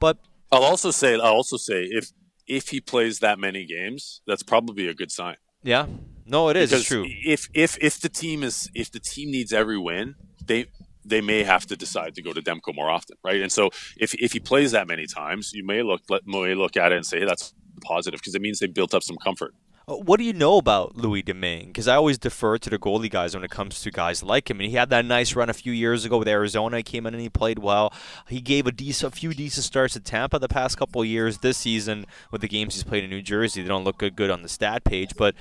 But 0.00 0.18
I'll 0.50 0.64
also 0.64 0.90
say, 0.90 1.14
I'll 1.14 1.20
also 1.20 1.56
say, 1.56 1.84
if 1.84 2.10
if 2.48 2.70
he 2.70 2.80
plays 2.80 3.20
that 3.20 3.38
many 3.38 3.64
games, 3.64 4.20
that's 4.26 4.42
probably 4.42 4.88
a 4.88 4.94
good 4.94 5.12
sign. 5.12 5.36
Yeah, 5.62 5.86
no, 6.26 6.48
it 6.48 6.56
is. 6.56 6.70
Because 6.70 6.80
it's 6.80 6.88
true. 6.88 7.06
If 7.06 7.48
if 7.54 7.78
if 7.80 8.00
the 8.00 8.08
team 8.08 8.42
is 8.42 8.68
if 8.74 8.90
the 8.90 8.98
team 8.98 9.30
needs 9.30 9.52
every 9.52 9.78
win, 9.78 10.16
they 10.44 10.66
they 11.04 11.20
may 11.20 11.44
have 11.44 11.66
to 11.66 11.76
decide 11.76 12.16
to 12.16 12.22
go 12.22 12.32
to 12.32 12.42
Demko 12.42 12.74
more 12.74 12.90
often, 12.90 13.16
right? 13.24 13.40
And 13.40 13.52
so 13.52 13.70
if 13.96 14.12
if 14.14 14.32
he 14.32 14.40
plays 14.40 14.72
that 14.72 14.88
many 14.88 15.06
times, 15.06 15.52
you 15.52 15.64
may 15.64 15.84
look 15.84 16.02
let, 16.08 16.26
may 16.26 16.56
look 16.56 16.76
at 16.76 16.90
it 16.90 16.96
and 16.96 17.06
say 17.06 17.20
hey, 17.20 17.26
that's 17.26 17.54
positive 17.82 18.20
because 18.20 18.34
it 18.34 18.42
means 18.42 18.58
they 18.58 18.66
built 18.66 18.94
up 18.94 19.02
some 19.02 19.16
comfort. 19.16 19.54
Uh, 19.88 19.96
what 19.96 20.18
do 20.18 20.24
you 20.24 20.32
know 20.32 20.58
about 20.58 20.96
Louis 20.96 21.22
Domingue? 21.22 21.66
Because 21.66 21.88
I 21.88 21.96
always 21.96 22.16
defer 22.16 22.56
to 22.58 22.70
the 22.70 22.78
goalie 22.78 23.10
guys 23.10 23.34
when 23.34 23.42
it 23.42 23.50
comes 23.50 23.80
to 23.82 23.90
guys 23.90 24.22
like 24.22 24.48
him. 24.48 24.60
And 24.60 24.70
he 24.70 24.76
had 24.76 24.90
that 24.90 25.04
nice 25.04 25.34
run 25.34 25.50
a 25.50 25.54
few 25.54 25.72
years 25.72 26.04
ago 26.04 26.18
with 26.18 26.28
Arizona. 26.28 26.78
He 26.78 26.82
came 26.84 27.04
in 27.06 27.14
and 27.14 27.22
he 27.22 27.28
played 27.28 27.58
well. 27.58 27.92
He 28.28 28.40
gave 28.40 28.66
a 28.66 28.72
decent, 28.72 29.12
a 29.12 29.16
few 29.16 29.34
decent 29.34 29.64
starts 29.64 29.96
at 29.96 30.04
Tampa 30.04 30.38
the 30.38 30.48
past 30.48 30.76
couple 30.76 31.04
years. 31.04 31.38
This 31.38 31.58
season, 31.58 32.06
with 32.30 32.42
the 32.42 32.48
games 32.48 32.74
he's 32.74 32.84
played 32.84 33.02
in 33.02 33.10
New 33.10 33.22
Jersey, 33.22 33.62
they 33.62 33.68
don't 33.68 33.84
look 33.84 33.98
good, 33.98 34.14
good 34.14 34.30
on 34.30 34.42
the 34.42 34.48
stat 34.48 34.84
page. 34.84 35.14
But 35.16 35.34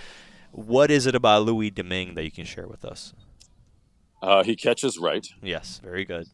what 0.51 0.89
is 0.89 1.05
it 1.05 1.13
about 1.13 1.43
Louis 1.43 1.69
Domingue 1.69 2.15
that 2.15 2.23
you 2.23 2.31
can 2.31 2.45
share 2.45 2.67
with 2.67 2.83
us? 2.83 3.13
Uh, 4.23 4.43
he 4.43 4.55
catches 4.55 4.97
right. 4.97 5.27
Yes, 5.41 5.79
very 5.83 6.05
good. 6.05 6.27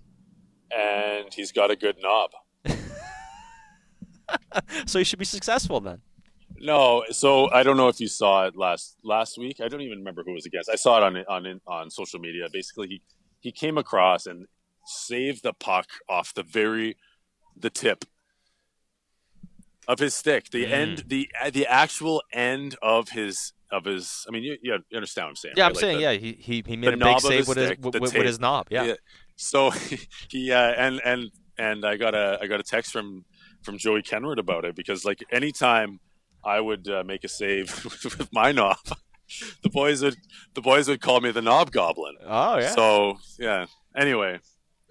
And 0.76 1.34
he's 1.34 1.52
got 1.52 1.72
a 1.72 1.76
good 1.76 1.98
knob. 2.02 2.32
so 4.86 5.00
he 5.00 5.06
should 5.06 5.20
be 5.20 5.26
successful 5.26 5.80
then. 5.80 6.02
No, 6.60 7.04
so 7.12 7.52
I 7.52 7.63
don't 7.63 7.78
know 7.78 7.88
if 7.88 8.00
you 8.00 8.08
saw 8.08 8.46
it 8.46 8.56
last 8.56 8.98
last 9.04 9.38
week. 9.38 9.60
I 9.62 9.68
don't 9.68 9.82
even 9.82 10.00
remember 10.00 10.24
who 10.26 10.34
was 10.34 10.46
against. 10.46 10.70
I 10.70 10.76
saw 10.76 10.98
it 10.98 11.04
on 11.04 11.18
on 11.28 11.62
on 11.68 11.90
social 11.90 12.20
media. 12.20 12.48
Basically, 12.52 12.88
he 12.88 13.02
he 13.40 13.52
came 13.52 13.78
across 13.78 14.26
and 14.26 14.48
saved 14.86 15.44
the 15.44 15.54
puck 15.54 15.88
off 16.10 16.34
the 16.34 16.44
very 16.44 16.98
the 17.56 17.70
tip 17.70 18.06
of 19.88 20.00
his 20.00 20.13
stick, 20.13 20.50
the 20.50 20.66
mm. 20.66 20.72
end, 20.72 21.04
the 21.08 21.30
the 21.52 21.68
actual 21.68 22.24
end 22.34 22.76
of 22.82 23.10
his 23.10 23.54
of 23.72 23.86
his. 23.86 24.26
I 24.28 24.32
mean, 24.32 24.44
you, 24.44 24.58
you 24.62 24.80
understand 24.96 25.26
what 25.26 25.30
I'm 25.30 25.36
saying? 25.36 25.54
Yeah, 25.58 25.63
right? 25.63 25.68
I'm 25.68 25.74
like 25.74 25.82
saying 25.82 25.98
the, 25.98 26.04
yeah. 26.04 26.12
He 26.13 26.38
he, 26.40 26.63
he 26.66 26.76
made 26.76 26.94
a 26.94 26.98
big 26.98 27.20
save 27.20 27.48
with, 27.48 27.58
stick, 27.58 27.78
his, 27.78 27.86
with, 27.94 28.02
with, 28.02 28.13
his 28.13 28.40
knob. 28.40 28.68
Yeah. 28.70 28.84
yeah. 28.84 28.94
So 29.36 29.72
he 30.30 30.52
uh, 30.52 30.74
and 30.78 31.02
and 31.06 31.32
and 31.58 31.86
I 31.86 31.98
got 31.98 32.16
a 32.16 32.40
I 32.42 32.48
got 32.48 32.60
a 32.60 32.63
text 32.63 32.92
from 32.92 33.26
from 33.63 33.78
Joey 33.78 34.02
Kenward 34.02 34.39
about 34.39 34.65
it 34.65 34.76
because 34.76 35.06
like 35.06 35.24
anytime 35.32 36.00
I 36.43 36.60
would 36.60 36.88
uh, 36.88 37.04
make 37.06 37.24
a 37.24 37.28
save 37.28 37.84
with 38.04 38.32
my 38.32 38.52
knob, 38.52 38.78
the 39.63 39.70
boys 39.70 40.02
would 40.04 40.15
the 40.54 40.62
boys 40.62 40.88
would 40.88 41.02
call 41.02 41.22
me 41.22 41.32
the 41.32 41.41
knob 41.41 41.72
goblin. 41.72 42.15
Oh 42.26 42.58
yeah. 42.58 42.70
So 42.72 43.17
yeah. 43.39 43.65
Anyway, 43.96 44.39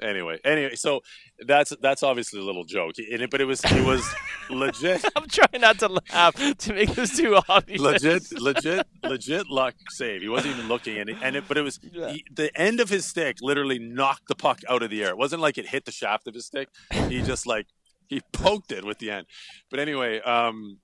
anyway, 0.03 0.39
anyway. 0.45 0.75
So 0.75 1.01
that's 1.47 1.73
that's 1.81 2.03
obviously 2.03 2.41
a 2.41 2.43
little 2.43 2.65
joke, 2.65 2.95
it, 2.97 3.31
but 3.31 3.41
it 3.41 3.45
was 3.45 3.63
it 3.65 3.85
was 3.85 4.05
legit. 4.51 5.05
I'm 5.15 5.29
trying 5.29 5.61
not 5.61 5.79
to 5.81 6.01
laugh 6.13 6.35
to 6.35 6.73
make 6.73 6.95
this 6.95 7.17
too 7.17 7.39
obvious. 7.49 7.81
Legit, 7.81 8.41
legit, 8.41 8.87
legit 9.03 9.49
luck 9.49 9.75
save. 9.91 10.23
He 10.23 10.29
wasn't 10.29 10.57
even 10.57 10.69
looking, 10.69 10.99
and 10.99 11.11
it, 11.11 11.17
and 11.23 11.37
it, 11.37 11.45
but 11.47 11.57
it 11.57 11.63
was 11.63 11.79
yeah. 11.93 12.11
he, 12.11 12.25
the 12.33 12.51
end 12.59 12.81
of 12.81 12.89
his 12.89 13.05
stick 13.05 13.39
literally 13.41 13.79
knocked 13.79 14.29
the 14.29 14.35
puck 14.35 14.61
out 14.69 14.83
of 14.83 14.91
the 14.91 15.03
air. 15.03 15.11
It 15.11 15.19
wasn't 15.19 15.43
like 15.43 15.59
it 15.59 15.69
hit 15.69 15.85
the 15.85 15.93
shaft 15.93 16.27
of 16.27 16.35
his 16.35 16.47
stick. 16.47 16.69
He 17.09 17.23
just 17.23 17.47
like 17.47 17.67
he 18.09 18.23
poked 18.33 18.73
it 18.73 18.85
with 18.85 18.99
the 18.99 19.11
end. 19.11 19.27
But 19.71 19.81
anyway, 19.81 20.21
um, 20.21 20.79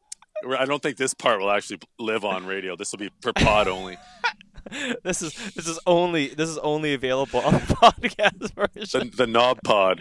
I 0.58 0.64
don't 0.64 0.82
think 0.82 0.96
this 0.96 1.14
part 1.14 1.40
will 1.40 1.50
actually 1.50 1.80
live 1.98 2.24
on 2.24 2.46
radio. 2.46 2.76
This 2.76 2.92
will 2.92 2.98
be 2.98 3.10
per 3.20 3.32
pod 3.32 3.68
only. 3.68 3.98
this 5.02 5.22
is 5.22 5.34
this 5.54 5.66
is 5.66 5.78
only 5.86 6.28
this 6.28 6.48
is 6.48 6.58
only 6.58 6.94
available 6.94 7.40
on 7.40 7.54
the 7.54 7.58
podcast 7.60 8.54
version. 8.54 9.10
The, 9.10 9.16
the 9.16 9.26
knob 9.26 9.60
pod. 9.62 10.00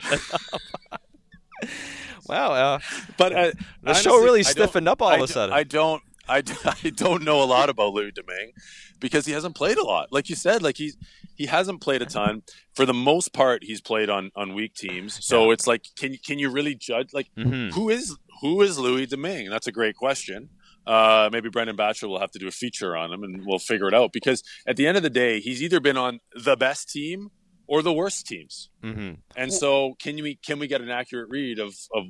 wow, 2.28 2.52
uh, 2.52 2.80
but 3.18 3.34
uh, 3.34 3.52
the 3.52 3.66
honestly, 3.86 4.04
show 4.04 4.24
really 4.24 4.44
stiffened 4.44 4.88
up 4.88 5.02
all 5.02 5.10
I 5.10 5.16
of 5.16 5.22
a 5.22 5.28
sudden. 5.28 5.54
I 5.54 5.64
don't 5.64 6.02
I, 6.28 6.44
I 6.84 6.90
don't 6.90 7.24
know 7.24 7.44
a 7.44 7.46
lot 7.46 7.70
about 7.70 7.94
Louis 7.94 8.12
Domingue 8.12 8.54
because 9.00 9.26
he 9.26 9.34
hasn't 9.34 9.56
played 9.56 9.78
a 9.78 9.84
lot. 9.84 10.12
Like 10.12 10.30
you 10.30 10.36
said, 10.36 10.62
like 10.62 10.78
he's 10.78 10.98
he 11.36 11.46
hasn't 11.46 11.82
played 11.82 12.02
a 12.02 12.06
ton. 12.06 12.44
For 12.76 12.86
the 12.86 12.94
most 12.94 13.34
part, 13.34 13.63
he's 13.63 13.82
played 13.82 14.10
on 14.10 14.32
on 14.36 14.54
weak 14.54 14.74
teams. 14.76 15.24
So 15.26 15.46
yeah. 15.46 15.54
it's 15.54 15.67
like, 15.67 15.86
can 15.98 16.17
can 16.26 16.39
you 16.39 16.50
really 16.50 16.76
judge? 16.76 17.13
Like, 17.13 17.28
mm-hmm. 17.38 17.70
who 17.70 17.89
is 17.89 18.17
who 18.41 18.62
is 18.62 18.78
Louis 18.78 19.08
Domingue? 19.08 19.50
That's 19.50 19.67
a 19.67 19.72
great 19.72 19.96
question. 19.96 20.50
Uh, 20.86 21.30
maybe 21.32 21.50
Brendan 21.50 21.76
Batchelor 21.76 22.10
will 22.10 22.20
have 22.20 22.32
to 22.32 22.39
do 22.39 22.48
a 22.48 22.52
feature 22.52 22.98
on 22.98 23.13
him, 23.13 23.24
and 23.24 23.46
we'll 23.46 23.60
figure 23.60 23.88
it 23.88 23.94
out. 23.94 24.12
Because 24.12 24.44
at 24.67 24.78
the 24.78 24.88
end 24.88 24.98
of 24.98 25.04
the 25.04 25.10
day, 25.10 25.39
he's 25.39 25.62
either 25.62 25.80
been 25.80 25.98
on 25.98 26.20
the 26.36 26.56
best 26.56 26.89
team 26.89 27.30
or 27.67 27.82
the 27.82 27.94
worst 27.94 28.26
teams. 28.26 28.70
Mm-hmm. 28.84 29.13
And 29.36 29.54
so, 29.54 29.96
can 30.00 30.15
we 30.15 30.36
can 30.36 30.60
we 30.60 30.67
get 30.67 30.82
an 30.82 30.89
accurate 30.89 31.30
read 31.30 31.60
of 31.60 31.76
of 31.94 32.06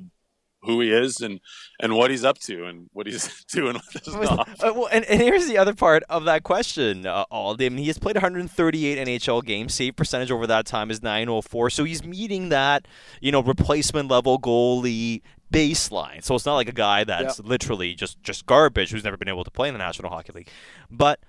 who 0.62 0.80
he 0.80 0.92
is 0.92 1.20
and 1.20 1.40
and 1.80 1.94
what 1.94 2.10
he's 2.10 2.24
up 2.24 2.38
to 2.38 2.64
and 2.66 2.88
what 2.92 3.06
he's 3.06 3.44
doing 3.52 3.74
with 3.74 4.04
his 4.04 4.14
uh, 4.14 4.44
well, 4.62 4.88
and, 4.92 5.04
and 5.06 5.20
here's 5.20 5.46
the 5.46 5.58
other 5.58 5.74
part 5.74 6.02
of 6.08 6.24
that 6.24 6.42
question, 6.42 7.06
uh, 7.06 7.24
Aldi. 7.32 7.66
I 7.66 7.68
mean, 7.68 7.78
he 7.78 7.86
has 7.88 7.98
played 7.98 8.16
138 8.16 9.06
NHL 9.06 9.44
games. 9.44 9.74
Save 9.74 9.96
percentage 9.96 10.30
over 10.30 10.46
that 10.46 10.66
time 10.66 10.90
is 10.90 11.02
904. 11.02 11.70
So 11.70 11.84
he's 11.84 12.04
meeting 12.04 12.48
that, 12.50 12.86
you 13.20 13.32
know, 13.32 13.42
replacement 13.42 14.10
level 14.10 14.38
goalie 14.38 15.22
baseline. 15.52 16.22
So 16.24 16.34
it's 16.34 16.46
not 16.46 16.54
like 16.54 16.68
a 16.68 16.72
guy 16.72 17.04
that's 17.04 17.38
yep. 17.38 17.46
literally 17.46 17.94
just 17.94 18.22
just 18.22 18.46
garbage 18.46 18.90
who's 18.90 19.04
never 19.04 19.16
been 19.16 19.28
able 19.28 19.44
to 19.44 19.50
play 19.50 19.68
in 19.68 19.74
the 19.74 19.78
National 19.78 20.10
Hockey 20.10 20.32
League. 20.32 20.48
But 20.90 21.20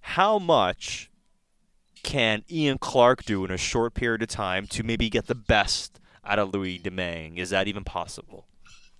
how 0.00 0.38
much 0.38 1.10
can 2.02 2.42
Ian 2.50 2.78
Clark 2.78 3.24
do 3.24 3.44
in 3.44 3.50
a 3.50 3.58
short 3.58 3.94
period 3.94 4.22
of 4.22 4.28
time 4.28 4.66
to 4.68 4.82
maybe 4.82 5.10
get 5.10 5.26
the 5.26 5.34
best 5.34 6.00
out 6.24 6.38
of 6.38 6.54
Louis 6.54 6.78
Domingue? 6.78 7.36
Is 7.36 7.50
that 7.50 7.68
even 7.68 7.84
possible? 7.84 8.46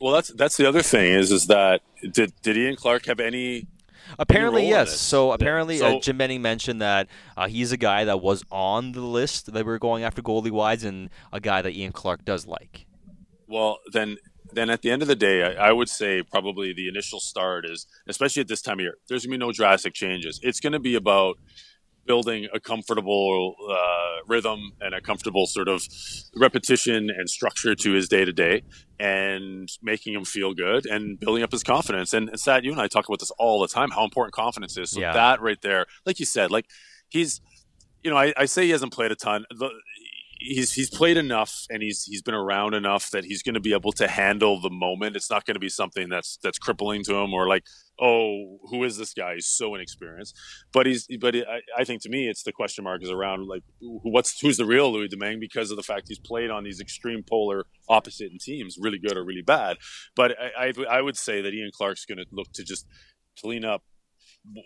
Well, 0.01 0.15
that's 0.15 0.29
that's 0.29 0.57
the 0.57 0.67
other 0.67 0.83
thing 0.83 1.13
is 1.13 1.31
is 1.31 1.47
that 1.49 1.83
did 2.13 2.33
did 2.43 2.57
Ian 2.57 2.77
Clark 2.77 3.07
have 3.07 3.21
any? 3.21 3.67
Apparently, 4.19 4.67
yes. 4.67 4.99
So 4.99 5.31
apparently, 5.33 5.79
so, 5.79 5.99
uh, 5.99 6.01
Jim 6.01 6.19
Benning 6.19 6.43
mentioned 6.43 6.81
that 6.81 7.07
uh, 7.37 7.47
he's 7.47 7.71
a 7.71 7.77
guy 7.77 8.05
that 8.05 8.21
was 8.21 8.43
on 8.51 8.93
the 8.93 9.03
list 9.03 9.53
that 9.53 9.67
we 9.67 9.73
are 9.73 9.79
going 9.79 10.03
after 10.03 10.23
goalie 10.23 10.51
wise, 10.51 10.83
and 10.85 11.11
a 11.33 11.39
guy 11.39 11.63
that 11.63 11.75
Ian 11.75 11.93
Clark 11.93 12.25
does 12.25 12.47
like. 12.47 12.87
Well, 13.47 13.79
then 13.93 14.17
then 14.53 14.71
at 14.71 14.83
the 14.83 14.91
end 14.91 15.03
of 15.03 15.09
the 15.09 15.15
day, 15.15 15.45
I, 15.45 15.69
I, 15.69 15.73
would 15.73 15.89
say 15.89 16.23
probably 16.23 16.73
the 16.73 16.89
initial 16.89 17.21
start 17.21 17.65
is, 17.65 17.87
especially 18.09 18.41
at 18.41 18.49
this 18.49 18.63
time 18.63 18.79
of 18.79 18.81
year, 18.81 18.97
there's 19.09 19.25
going 19.25 19.39
to 19.39 19.45
be 19.45 19.47
no 19.47 19.53
drastic 19.53 19.95
changes. 19.95 20.41
It's 20.43 20.59
going 20.59 20.73
to 20.73 20.81
be 20.81 20.97
about 20.97 21.39
building 22.07 22.49
a 22.53 22.61
comfortable 22.61 23.55
uh, 23.71 24.25
rhythm 24.27 24.73
and 24.81 24.95
a 24.95 25.01
comfortable 25.01 25.47
sort 25.47 25.69
of 25.69 25.83
repetition 26.37 27.11
and 27.11 27.29
structure 27.29 27.75
to 27.75 27.93
his 27.93 28.09
day 28.09 28.25
to 28.25 28.33
day 28.33 28.63
and 28.99 29.69
making 29.83 30.15
him 30.15 30.25
feel 30.25 30.53
good 30.55 30.87
and 30.87 31.21
building 31.21 31.43
up 31.43 31.53
his 31.53 31.63
confidence. 31.63 32.13
And, 32.13 32.29
and 32.29 32.41
Sat, 32.41 32.65
you 32.65 32.73
and 32.73 32.81
I 32.81 32.89
talk 32.89 33.07
about 33.09 33.21
this 33.21 33.31
all 33.39 33.61
the 33.61 33.69
time, 33.69 33.91
how 33.91 34.05
important 34.05 34.35
confidence 34.35 34.77
is. 34.77 34.91
So 34.91 35.01
yeah. 35.01 35.13
that 35.13 35.41
right 35.41 35.61
there, 35.63 35.87
like 36.05 36.19
you 36.19 36.27
said, 36.27 36.51
like 36.51 36.67
he's, 37.09 37.41
you 38.03 38.11
know, 38.11 38.17
I, 38.17 38.33
I 38.37 38.47
say 38.47 38.65
he 38.65 38.71
hasn't 38.71 38.93
played 38.93 39.13
a 39.13 39.17
ton. 39.17 39.45
The, 39.51 39.71
he's 40.41 40.73
he's 40.73 40.91
played 40.91 41.17
enough 41.17 41.67
and 41.71 41.83
he's 41.83 42.05
he's 42.05 42.23
been 42.23 42.35
around 42.35 42.75
enough 42.75 43.11
that 43.11 43.25
he's 43.25 43.43
going 43.43 43.55
to 43.55 43.61
be 43.61 43.73
able 43.73 43.93
to 43.93 44.09
handle 44.09 44.61
the 44.61 44.71
moment. 44.71 45.15
It's 45.15 45.31
not 45.31 45.45
going 45.45 45.55
to 45.55 45.61
be 45.61 45.69
something 45.69 46.09
that's 46.09 46.39
that's 46.43 46.59
crippling 46.59 47.05
to 47.05 47.15
him 47.15 47.33
or 47.33 47.47
like, 47.47 47.65
oh, 48.01 48.59
who 48.71 48.83
is 48.85 48.97
this 48.97 49.13
guy? 49.13 49.35
He's 49.35 49.47
so 49.47 49.75
inexperienced. 49.75 50.35
But 50.73 50.87
he's 50.87 51.07
but 51.21 51.37
I, 51.37 51.61
I 51.79 51.85
think 51.85 52.03
to 52.03 52.09
me, 52.09 52.29
it's 52.29 52.43
the 52.43 52.53
question 52.53 52.85
mark 52.85 53.03
is 53.03 53.11
around 53.11 53.47
like 53.47 53.63
what's 53.81 54.41
who's 54.41 54.57
the 54.57 54.65
real 54.65 54.93
Louis 54.93 55.09
Domingue 55.09 55.41
because 55.41 55.71
of 55.71 55.77
the 55.77 55.83
fact 55.83 56.09
he's 56.09 56.19
played 56.19 56.51
on 56.51 56.65
these 56.65 56.81
extreme 56.81 57.23
polar 57.23 57.67
opposite 57.89 58.33
teams, 58.41 58.77
really 58.81 58.99
good 58.99 59.17
or 59.17 59.25
really 59.25 59.43
bad. 59.43 59.77
But 60.17 60.33
I 60.41 60.73
I, 60.79 60.99
I 60.99 61.03
would 61.03 61.17
say 61.17 61.43
that 61.43 61.53
Ian 61.53 61.71
Clark's 61.73 62.07
going 62.07 62.19
to 62.19 62.27
look 62.33 62.53
to 62.55 62.65
just 62.65 62.87
clean 63.39 63.65
up 63.65 63.83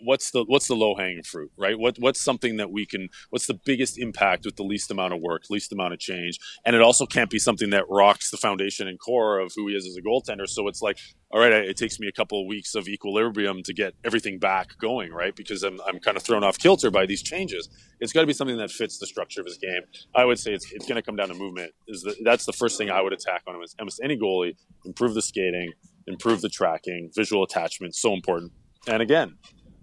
what's 0.03 0.31
the 0.31 0.43
what's 0.45 0.67
the 0.67 0.75
low 0.75 0.95
hanging 0.95 1.23
fruit, 1.23 1.51
right? 1.57 1.77
What 1.77 1.97
what's 1.99 2.21
something 2.21 2.57
that 2.57 2.71
we 2.71 2.85
can 2.85 3.09
what's 3.29 3.45
the 3.45 3.59
biggest 3.65 3.97
impact 3.97 4.45
with 4.45 4.55
the 4.55 4.63
least 4.63 4.91
amount 4.91 5.13
of 5.13 5.21
work, 5.21 5.43
least 5.49 5.71
amount 5.71 5.93
of 5.93 5.99
change, 5.99 6.39
and 6.65 6.75
it 6.75 6.81
also 6.81 7.05
can't 7.05 7.29
be 7.29 7.39
something 7.39 7.69
that 7.71 7.85
rocks 7.89 8.31
the 8.31 8.37
foundation 8.37 8.87
and 8.87 8.99
core 8.99 9.39
of 9.39 9.51
who 9.55 9.67
he 9.67 9.75
is 9.75 9.85
as 9.85 9.97
a 9.97 10.01
goaltender. 10.01 10.47
So 10.47 10.67
it's 10.67 10.81
like, 10.81 10.97
all 11.31 11.39
right, 11.39 11.51
it 11.51 11.77
takes 11.77 11.99
me 11.99 12.07
a 12.07 12.11
couple 12.11 12.41
of 12.41 12.47
weeks 12.47 12.75
of 12.75 12.87
equilibrium 12.87 13.63
to 13.63 13.73
get 13.73 13.93
everything 14.03 14.39
back 14.39 14.77
going, 14.79 15.11
right? 15.11 15.35
Because 15.35 15.63
I'm 15.63 15.79
I'm 15.87 15.99
kind 15.99 16.17
of 16.17 16.23
thrown 16.23 16.43
off 16.43 16.57
kilter 16.57 16.89
by 16.89 17.05
these 17.05 17.21
changes. 17.21 17.69
It's 17.99 18.13
got 18.13 18.21
to 18.21 18.27
be 18.27 18.33
something 18.33 18.57
that 18.57 18.71
fits 18.71 18.97
the 18.97 19.07
structure 19.07 19.41
of 19.41 19.47
his 19.47 19.57
game. 19.57 19.81
I 20.15 20.25
would 20.25 20.39
say 20.39 20.53
it's 20.53 20.71
it's 20.71 20.87
going 20.87 20.97
to 20.97 21.03
come 21.03 21.15
down 21.15 21.29
to 21.29 21.35
movement. 21.35 21.73
Is 21.87 22.01
the, 22.01 22.15
that's 22.23 22.45
the 22.45 22.53
first 22.53 22.77
thing 22.77 22.89
I 22.89 23.01
would 23.01 23.13
attack 23.13 23.43
on 23.47 23.55
him 23.55 23.61
as 23.61 23.75
almost 23.79 23.99
any 24.03 24.17
goalie. 24.17 24.55
Improve 24.85 25.13
the 25.13 25.21
skating, 25.21 25.73
improve 26.07 26.41
the 26.41 26.49
tracking, 26.49 27.11
visual 27.15 27.43
attachment, 27.43 27.95
so 27.95 28.13
important. 28.13 28.51
And 28.87 29.01
again, 29.01 29.37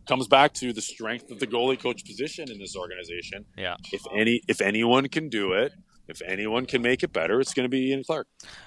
comes 0.06 0.26
back 0.26 0.52
to 0.54 0.72
the 0.72 0.82
strength 0.82 1.30
of 1.30 1.38
the 1.38 1.46
goalie 1.46 1.78
coach 1.78 2.04
position 2.04 2.50
in 2.50 2.58
this 2.58 2.76
organization. 2.76 3.44
Yeah. 3.56 3.76
If 3.92 4.02
any 4.16 4.42
if 4.48 4.60
anyone 4.60 5.08
can 5.08 5.28
do 5.28 5.52
it, 5.52 5.72
if 6.08 6.20
anyone 6.26 6.66
can 6.66 6.82
make 6.82 7.02
it 7.02 7.12
better, 7.12 7.40
it's 7.40 7.54
going 7.54 7.64
to 7.64 7.68
be 7.68 7.90
Ian 7.90 8.02
Clark. 8.04 8.26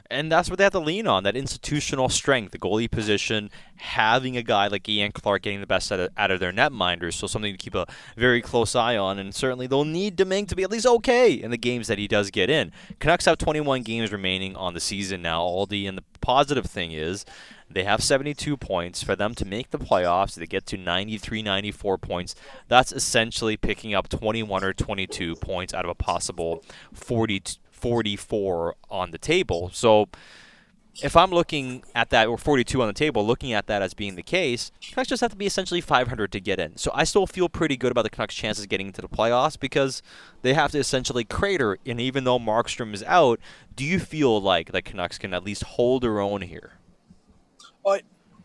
And 0.10 0.32
that's 0.32 0.50
what 0.50 0.58
they 0.58 0.64
have 0.64 0.74
to 0.74 0.80
lean 0.80 1.06
on 1.06 1.24
that 1.24 1.36
institutional 1.36 2.08
strength, 2.08 2.52
the 2.52 2.58
goalie 2.58 2.90
position, 2.90 3.50
having 3.76 4.38
a 4.38 4.44
guy 4.44 4.68
like 4.68 4.88
Ian 4.88 5.12
Clark 5.12 5.44
getting 5.44 5.60
the 5.60 5.68
best 5.68 5.92
out 5.92 6.00
of, 6.00 6.10
out 6.18 6.32
of 6.32 6.40
their 6.40 6.54
netminders. 6.54 7.14
So 7.14 7.28
something 7.28 7.52
to 7.52 7.58
keep 7.58 7.76
a 7.76 7.86
very 8.16 8.42
close 8.42 8.76
eye 8.76 8.96
on. 8.96 9.20
And 9.20 9.36
certainly 9.36 9.68
they'll 9.68 9.86
need 9.86 10.16
Domingue 10.16 10.48
to 10.48 10.56
be 10.56 10.64
at 10.64 10.72
least 10.72 10.86
okay 10.86 11.34
in 11.34 11.52
the 11.52 11.58
games 11.58 11.88
that 11.88 12.00
he 12.00 12.08
does 12.08 12.32
get 12.32 12.50
in. 12.50 12.72
Canucks 13.00 13.26
have 13.26 13.38
21 13.38 13.82
games 13.84 14.12
remaining 14.12 14.56
on 14.56 14.74
the 14.74 14.80
season 14.80 15.22
now, 15.22 15.42
Aldi. 15.42 15.88
And 15.90 15.98
the 15.98 16.04
positive 16.22 16.66
thing 16.66 16.94
is 16.94 17.26
they 17.70 17.84
have 17.84 18.04
72 18.04 18.58
points. 18.58 19.04
For 19.04 19.16
them 19.16 19.36
to 19.36 19.46
make 19.46 19.72
the 19.72 19.80
playoffs, 19.80 20.36
they 20.36 20.46
get 20.46 20.66
to 20.68 20.78
93, 20.78 21.42
94 21.42 21.98
points. 21.98 22.36
That's 22.68 22.92
essentially 22.92 23.58
picking 23.58 23.94
up 23.94 24.10
21 24.10 24.64
or 24.64 24.74
22 24.74 25.36
points 25.38 25.74
out 25.74 25.86
of 25.86 25.92
a 25.92 25.96
possible 25.96 26.64
40, 26.94 27.42
44 27.72 28.76
on 28.90 29.12
the 29.12 29.18
table. 29.18 29.70
So 29.74 30.10
if 31.04 31.18
I'm 31.18 31.32
looking 31.32 31.84
at 31.94 32.10
that, 32.12 32.28
or 32.28 32.38
42 32.38 32.82
on 32.82 32.88
the 32.88 32.94
table, 32.94 33.26
looking 33.26 33.52
at 33.52 33.68
that 33.68 33.82
as 33.82 33.94
being 33.94 34.16
the 34.16 34.24
case, 34.24 34.72
Canucks 34.82 35.10
just 35.10 35.22
have 35.22 35.32
to 35.32 35.38
be 35.38 35.46
essentially 35.46 35.82
500 35.82 36.32
to 36.32 36.40
get 36.40 36.60
in. 36.60 36.78
So 36.78 36.92
I 36.94 37.04
still 37.04 37.28
feel 37.28 37.50
pretty 37.50 37.76
good 37.76 37.92
about 37.92 38.04
the 38.04 38.10
Canucks' 38.10 38.36
chances 38.36 38.66
getting 38.66 38.88
into 38.88 39.02
the 39.02 39.10
playoffs 39.10 39.60
because 39.60 40.02
they 40.42 40.54
have 40.54 40.72
to 40.72 40.80
essentially 40.80 41.26
crater. 41.26 41.78
And 41.86 42.00
even 42.00 42.24
though 42.24 42.40
Markstrom 42.40 42.94
is 42.94 43.04
out, 43.04 43.40
do 43.76 43.84
you 43.84 44.00
feel 44.00 44.42
like 44.42 44.72
the 44.72 44.82
Canucks 44.82 45.18
can 45.18 45.34
at 45.34 45.44
least 45.44 45.64
hold 45.64 46.04
their 46.04 46.20
own 46.20 46.42
here? 46.44 46.74
I, 47.86 48.02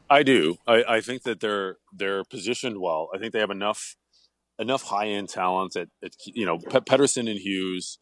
I 0.09 0.22
do. 0.22 0.57
I, 0.66 0.84
I 0.88 1.01
think 1.01 1.22
that 1.22 1.41
they're 1.41 1.76
they're 1.93 2.24
positioned 2.24 2.80
well. 2.80 3.09
I 3.14 3.18
think 3.18 3.32
they 3.32 3.41
have 3.41 3.51
enough 3.51 3.97
enough 4.59 4.82
high 4.82 5.09
end 5.09 5.28
talent 5.28 5.76
at, 5.76 5.88
you 6.26 6.45
know 6.45 6.59
Pe- 6.59 6.80
Pettersson 6.80 7.30
and 7.30 7.38
Hughes, 7.38 7.99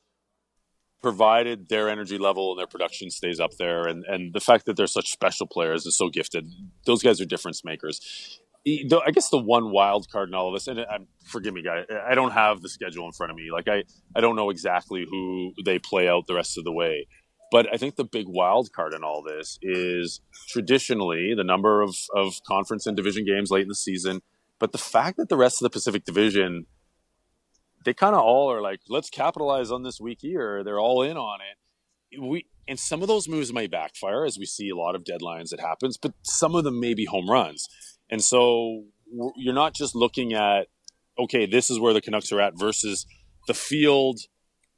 provided 1.03 1.69
their 1.69 1.89
energy 1.89 2.19
level 2.19 2.51
and 2.51 2.59
their 2.59 2.67
production 2.67 3.11
stays 3.11 3.41
up 3.41 3.53
there, 3.59 3.87
and 3.87 4.05
and 4.07 4.33
the 4.33 4.41
fact 4.41 4.67
that 4.67 4.77
they're 4.77 4.87
such 4.87 5.11
special 5.11 5.47
players 5.47 5.85
and 5.85 5.95
so 5.95 6.09
gifted, 6.09 6.49
those 6.87 7.03
guys 7.03 7.21
are 7.21 7.27
difference 7.27 7.65
makers. 7.65 8.41
I 8.67 9.13
guess 9.13 9.31
the 9.31 9.39
one 9.39 9.71
wild 9.71 10.11
card 10.11 10.29
in 10.29 10.35
all 10.35 10.49
of 10.49 10.55
this, 10.55 10.67
and 10.67 10.81
I'm, 10.81 11.07
forgive 11.25 11.55
me, 11.55 11.63
guy, 11.63 11.85
I 12.07 12.15
don't 12.15 12.33
have 12.33 12.61
the 12.61 12.69
schedule 12.69 13.07
in 13.07 13.13
front 13.13 13.31
of 13.31 13.37
me. 13.37 13.51
Like 13.51 13.67
I, 13.69 13.85
I 14.15 14.21
don't 14.21 14.37
know 14.37 14.51
exactly 14.51 15.07
who 15.09 15.53
they 15.65 15.79
play 15.79 16.07
out 16.07 16.27
the 16.27 16.35
rest 16.35 16.59
of 16.59 16.65
the 16.65 16.73
way. 16.73 17.07
But 17.51 17.67
I 17.73 17.77
think 17.77 17.97
the 17.97 18.05
big 18.05 18.27
wild 18.29 18.73
card 18.73 18.93
in 18.95 19.03
all 19.03 19.23
this 19.23 19.59
is 19.63 20.21
traditionally 20.49 21.35
the 21.35 21.45
number 21.45 21.81
of, 21.81 21.97
of 22.15 22.35
conference 22.47 22.87
and 22.87 22.97
division 22.97 23.25
games 23.25 23.51
late 23.51 23.63
in 23.63 23.69
the 23.69 23.75
season. 23.75 24.21
But 24.59 24.73
the 24.73 24.79
fact 24.79 25.17
that 25.17 25.29
the 25.29 25.37
rest 25.37 25.61
of 25.61 25.65
the 25.65 25.71
Pacific 25.71 26.05
Division, 26.05 26.67
they 27.85 27.95
kind 27.95 28.15
of 28.15 28.21
all 28.21 28.53
are 28.53 28.61
like, 28.61 28.81
let's 28.89 29.09
capitalize 29.09 29.71
on 29.71 29.83
this 29.83 30.01
week 30.01 30.19
here. 30.21 30.63
They're 30.63 30.81
all 30.81 31.03
in 31.03 31.17
on 31.17 31.39
it. 31.41 32.21
We 32.21 32.47
and 32.67 32.79
some 32.79 33.03
of 33.03 33.09
those 33.09 33.29
moves 33.29 33.53
may 33.53 33.67
backfire, 33.67 34.25
as 34.25 34.39
we 34.39 34.47
see 34.47 34.69
a 34.69 34.77
lot 34.77 34.95
of 34.95 35.05
deadlines 35.05 35.51
that 35.51 35.61
happens. 35.61 35.97
But 35.97 36.13
some 36.23 36.55
of 36.55 36.65
them 36.65 36.81
may 36.81 36.95
be 36.95 37.05
home 37.05 37.31
runs, 37.31 37.69
and 38.11 38.23
so 38.23 38.85
you're 39.37 39.55
not 39.55 39.75
just 39.75 39.95
looking 39.95 40.33
at 40.33 40.69
okay, 41.19 41.47
this 41.47 41.69
is 41.69 41.81
where 41.81 41.93
the 41.93 42.01
Canucks 42.01 42.33
are 42.33 42.41
at 42.41 42.59
versus 42.59 43.07
the 43.47 43.55
field 43.55 44.21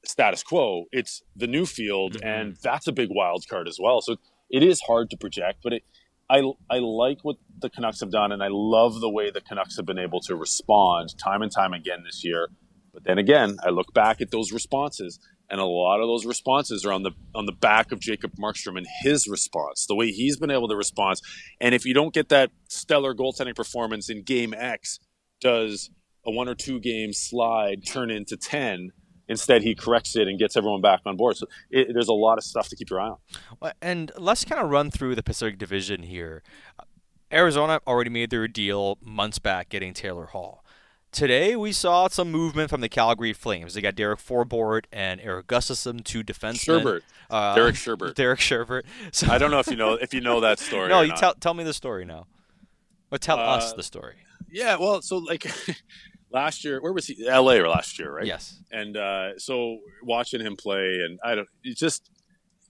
status 0.04 0.42
quo. 0.42 0.84
It's 0.92 1.22
the 1.36 1.46
new 1.46 1.66
field, 1.66 2.14
mm-hmm. 2.14 2.26
and 2.26 2.56
that's 2.62 2.86
a 2.86 2.92
big 2.92 3.08
wild 3.10 3.44
card 3.48 3.68
as 3.68 3.78
well. 3.80 4.00
So 4.00 4.16
it 4.48 4.62
is 4.62 4.80
hard 4.86 5.10
to 5.10 5.16
project, 5.16 5.60
but 5.62 5.72
it, 5.74 5.82
I 6.28 6.42
I 6.70 6.78
like 6.78 7.18
what 7.22 7.36
the 7.60 7.70
Canucks 7.70 8.00
have 8.00 8.10
done, 8.10 8.32
and 8.32 8.42
I 8.42 8.48
love 8.50 9.00
the 9.00 9.10
way 9.10 9.30
the 9.30 9.40
Canucks 9.40 9.76
have 9.76 9.86
been 9.86 9.98
able 9.98 10.20
to 10.22 10.36
respond 10.36 11.16
time 11.18 11.42
and 11.42 11.52
time 11.52 11.72
again 11.72 12.02
this 12.04 12.24
year. 12.24 12.48
But 12.92 13.04
then 13.04 13.18
again, 13.18 13.56
I 13.64 13.70
look 13.70 13.92
back 13.94 14.20
at 14.20 14.30
those 14.30 14.52
responses, 14.52 15.18
and 15.48 15.60
a 15.60 15.64
lot 15.64 16.00
of 16.00 16.08
those 16.08 16.26
responses 16.26 16.84
are 16.84 16.92
on 16.92 17.02
the 17.02 17.12
on 17.34 17.46
the 17.46 17.52
back 17.52 17.92
of 17.92 18.00
Jacob 18.00 18.32
Markstrom 18.40 18.78
and 18.78 18.86
his 19.02 19.26
response, 19.28 19.86
the 19.86 19.94
way 19.94 20.10
he's 20.10 20.36
been 20.36 20.50
able 20.50 20.68
to 20.68 20.76
respond. 20.76 21.20
And 21.60 21.74
if 21.74 21.84
you 21.84 21.94
don't 21.94 22.14
get 22.14 22.28
that 22.28 22.50
stellar 22.68 23.14
goaltending 23.14 23.56
performance 23.56 24.08
in 24.08 24.22
Game 24.22 24.54
X, 24.54 24.98
does 25.40 25.90
a 26.24 26.30
one 26.30 26.48
or 26.48 26.54
two 26.54 26.80
game 26.80 27.12
slide 27.12 27.86
turn 27.86 28.10
into 28.10 28.36
ten? 28.36 28.92
Instead, 29.30 29.62
he 29.62 29.76
corrects 29.76 30.16
it 30.16 30.26
and 30.26 30.40
gets 30.40 30.56
everyone 30.56 30.80
back 30.80 31.00
on 31.06 31.16
board. 31.16 31.36
So 31.36 31.46
it, 31.70 31.92
there's 31.92 32.08
a 32.08 32.12
lot 32.12 32.36
of 32.36 32.42
stuff 32.42 32.68
to 32.68 32.76
keep 32.76 32.90
your 32.90 33.00
eye 33.00 33.14
on. 33.62 33.72
And 33.80 34.10
let's 34.18 34.44
kind 34.44 34.60
of 34.60 34.70
run 34.70 34.90
through 34.90 35.14
the 35.14 35.22
Pacific 35.22 35.56
Division 35.56 36.02
here. 36.02 36.42
Arizona 37.32 37.80
already 37.86 38.10
made 38.10 38.30
their 38.30 38.48
deal 38.48 38.98
months 39.00 39.38
back 39.38 39.68
getting 39.68 39.94
Taylor 39.94 40.26
Hall. 40.26 40.64
Today, 41.12 41.54
we 41.54 41.70
saw 41.70 42.08
some 42.08 42.32
movement 42.32 42.70
from 42.70 42.80
the 42.80 42.88
Calgary 42.88 43.32
Flames. 43.32 43.74
They 43.74 43.80
got 43.80 43.94
Derek 43.94 44.18
Forbort 44.18 44.86
and 44.92 45.20
Eric 45.20 45.46
Gustafsson, 45.46 46.02
two 46.02 46.24
defensemen. 46.24 46.82
Sherbert. 46.82 47.00
Uh, 47.28 47.54
Derek 47.54 47.76
Sherbert. 47.76 48.14
Derek 48.16 48.40
Sherbert. 48.40 48.82
So, 49.12 49.28
I 49.28 49.38
don't 49.38 49.52
know 49.52 49.60
if 49.60 49.68
you 49.68 49.76
know 49.76 49.94
if 49.94 50.12
you 50.12 50.20
know 50.20 50.40
that 50.40 50.58
story. 50.58 50.88
no, 50.88 51.02
you 51.02 51.12
tell 51.12 51.34
tell 51.34 51.54
me 51.54 51.62
the 51.62 51.74
story 51.74 52.04
now. 52.04 52.26
Or 53.12 53.18
tell 53.18 53.38
uh, 53.38 53.56
us 53.56 53.72
the 53.74 53.82
story. 53.84 54.16
Yeah, 54.50 54.76
well, 54.76 55.02
so 55.02 55.18
like 55.18 55.46
last 56.32 56.64
year, 56.64 56.80
where 56.80 56.92
was 56.92 57.06
he? 57.06 57.26
L.A. 57.26 57.60
or 57.60 57.68
last 57.68 57.98
year, 57.98 58.12
right? 58.12 58.26
Yes. 58.26 58.60
And 58.70 58.96
uh, 58.96 59.38
so 59.38 59.78
watching 60.02 60.40
him 60.40 60.56
play, 60.56 61.00
and 61.04 61.18
I 61.24 61.34
don't, 61.34 61.48
it's 61.62 61.80
just 61.80 62.10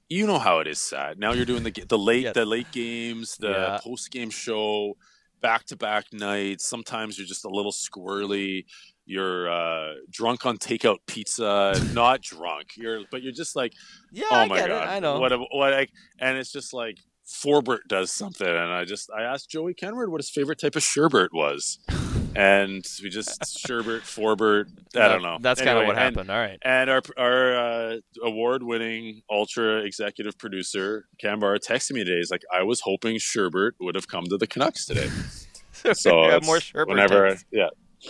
you 0.09 0.27
know 0.27 0.39
how 0.39 0.59
it 0.59 0.67
is. 0.67 0.81
Sad. 0.81 1.19
Now 1.19 1.33
you're 1.33 1.47
doing 1.47 1.63
the 1.63 1.71
the 1.89 1.99
late 1.99 2.25
yes. 2.25 2.35
the 2.35 2.45
late 2.45 2.71
games, 2.73 3.37
the 3.37 3.51
yeah. 3.51 3.79
post 3.83 4.11
game 4.11 4.31
show, 4.31 4.97
back 5.41 5.65
to 5.67 5.77
back 5.77 6.07
nights. 6.13 6.69
Sometimes 6.69 7.19
you're 7.19 7.27
just 7.27 7.45
a 7.45 7.49
little 7.49 7.73
squirrely. 7.73 8.65
You're 9.07 9.51
uh, 9.51 9.95
drunk 10.11 10.47
on 10.47 10.59
takeout 10.59 10.99
pizza, 11.07 11.75
not 11.93 12.23
drunk. 12.23 12.77
You're, 12.77 13.01
but 13.11 13.23
you're 13.23 13.33
just 13.33 13.57
like, 13.57 13.73
yeah, 14.13 14.25
oh 14.31 14.37
I 14.37 14.47
my 14.47 14.59
god, 14.59 14.71
it. 14.71 14.89
I 14.89 15.01
know 15.01 15.19
what, 15.19 15.33
what, 15.51 15.73
I, 15.75 15.89
and 16.21 16.39
it's 16.39 16.53
just 16.53 16.73
like 16.73 16.99
Forbort 17.27 17.81
does 17.89 18.13
something, 18.13 18.47
and 18.47 18.73
I 18.73 18.85
just 18.85 19.11
I 19.17 19.23
asked 19.23 19.51
Joey 19.51 19.75
Kenward 19.75 20.11
what 20.11 20.21
his 20.21 20.31
favorite 20.31 20.61
type 20.61 20.77
of 20.77 20.83
sherbet 20.83 21.33
was, 21.33 21.79
and 22.35 22.85
we 23.03 23.09
just 23.09 23.41
Sherbert, 23.43 24.03
Forbert. 24.03 24.69
I 24.95 25.09
don't 25.09 25.23
know. 25.23 25.39
That's 25.41 25.61
anyway, 25.61 25.75
kind 25.75 25.83
of 25.83 25.87
what 25.89 25.97
happened. 25.97 26.21
And, 26.21 26.31
All 26.31 26.39
right. 26.39 26.59
And 26.63 26.91
our 26.91 27.03
our 27.17 27.57
uh, 27.57 27.97
award 28.23 28.63
winning 28.63 29.23
ultra 29.31 29.79
executive 29.79 30.39
producer 30.39 31.07
Cam 31.19 31.41
Barr 31.41 31.59
texted 31.59 31.93
me 31.93 32.05
today. 32.05 32.19
He's 32.19 32.31
like, 32.31 32.43
I 32.53 32.63
was 32.63 32.81
hoping 32.81 33.17
Sherbert 33.17 33.73
would 33.81 33.95
have 33.95 34.09
come 34.09 34.25
to 34.27 34.37
the 34.37 34.47
Canucks 34.47 34.87
today. 34.87 35.09
so 35.93 36.39
more 36.43 36.59
Sherbert. 36.59 36.89
Whenever, 36.89 37.37
yeah. 37.51 37.69
Do 38.03 38.09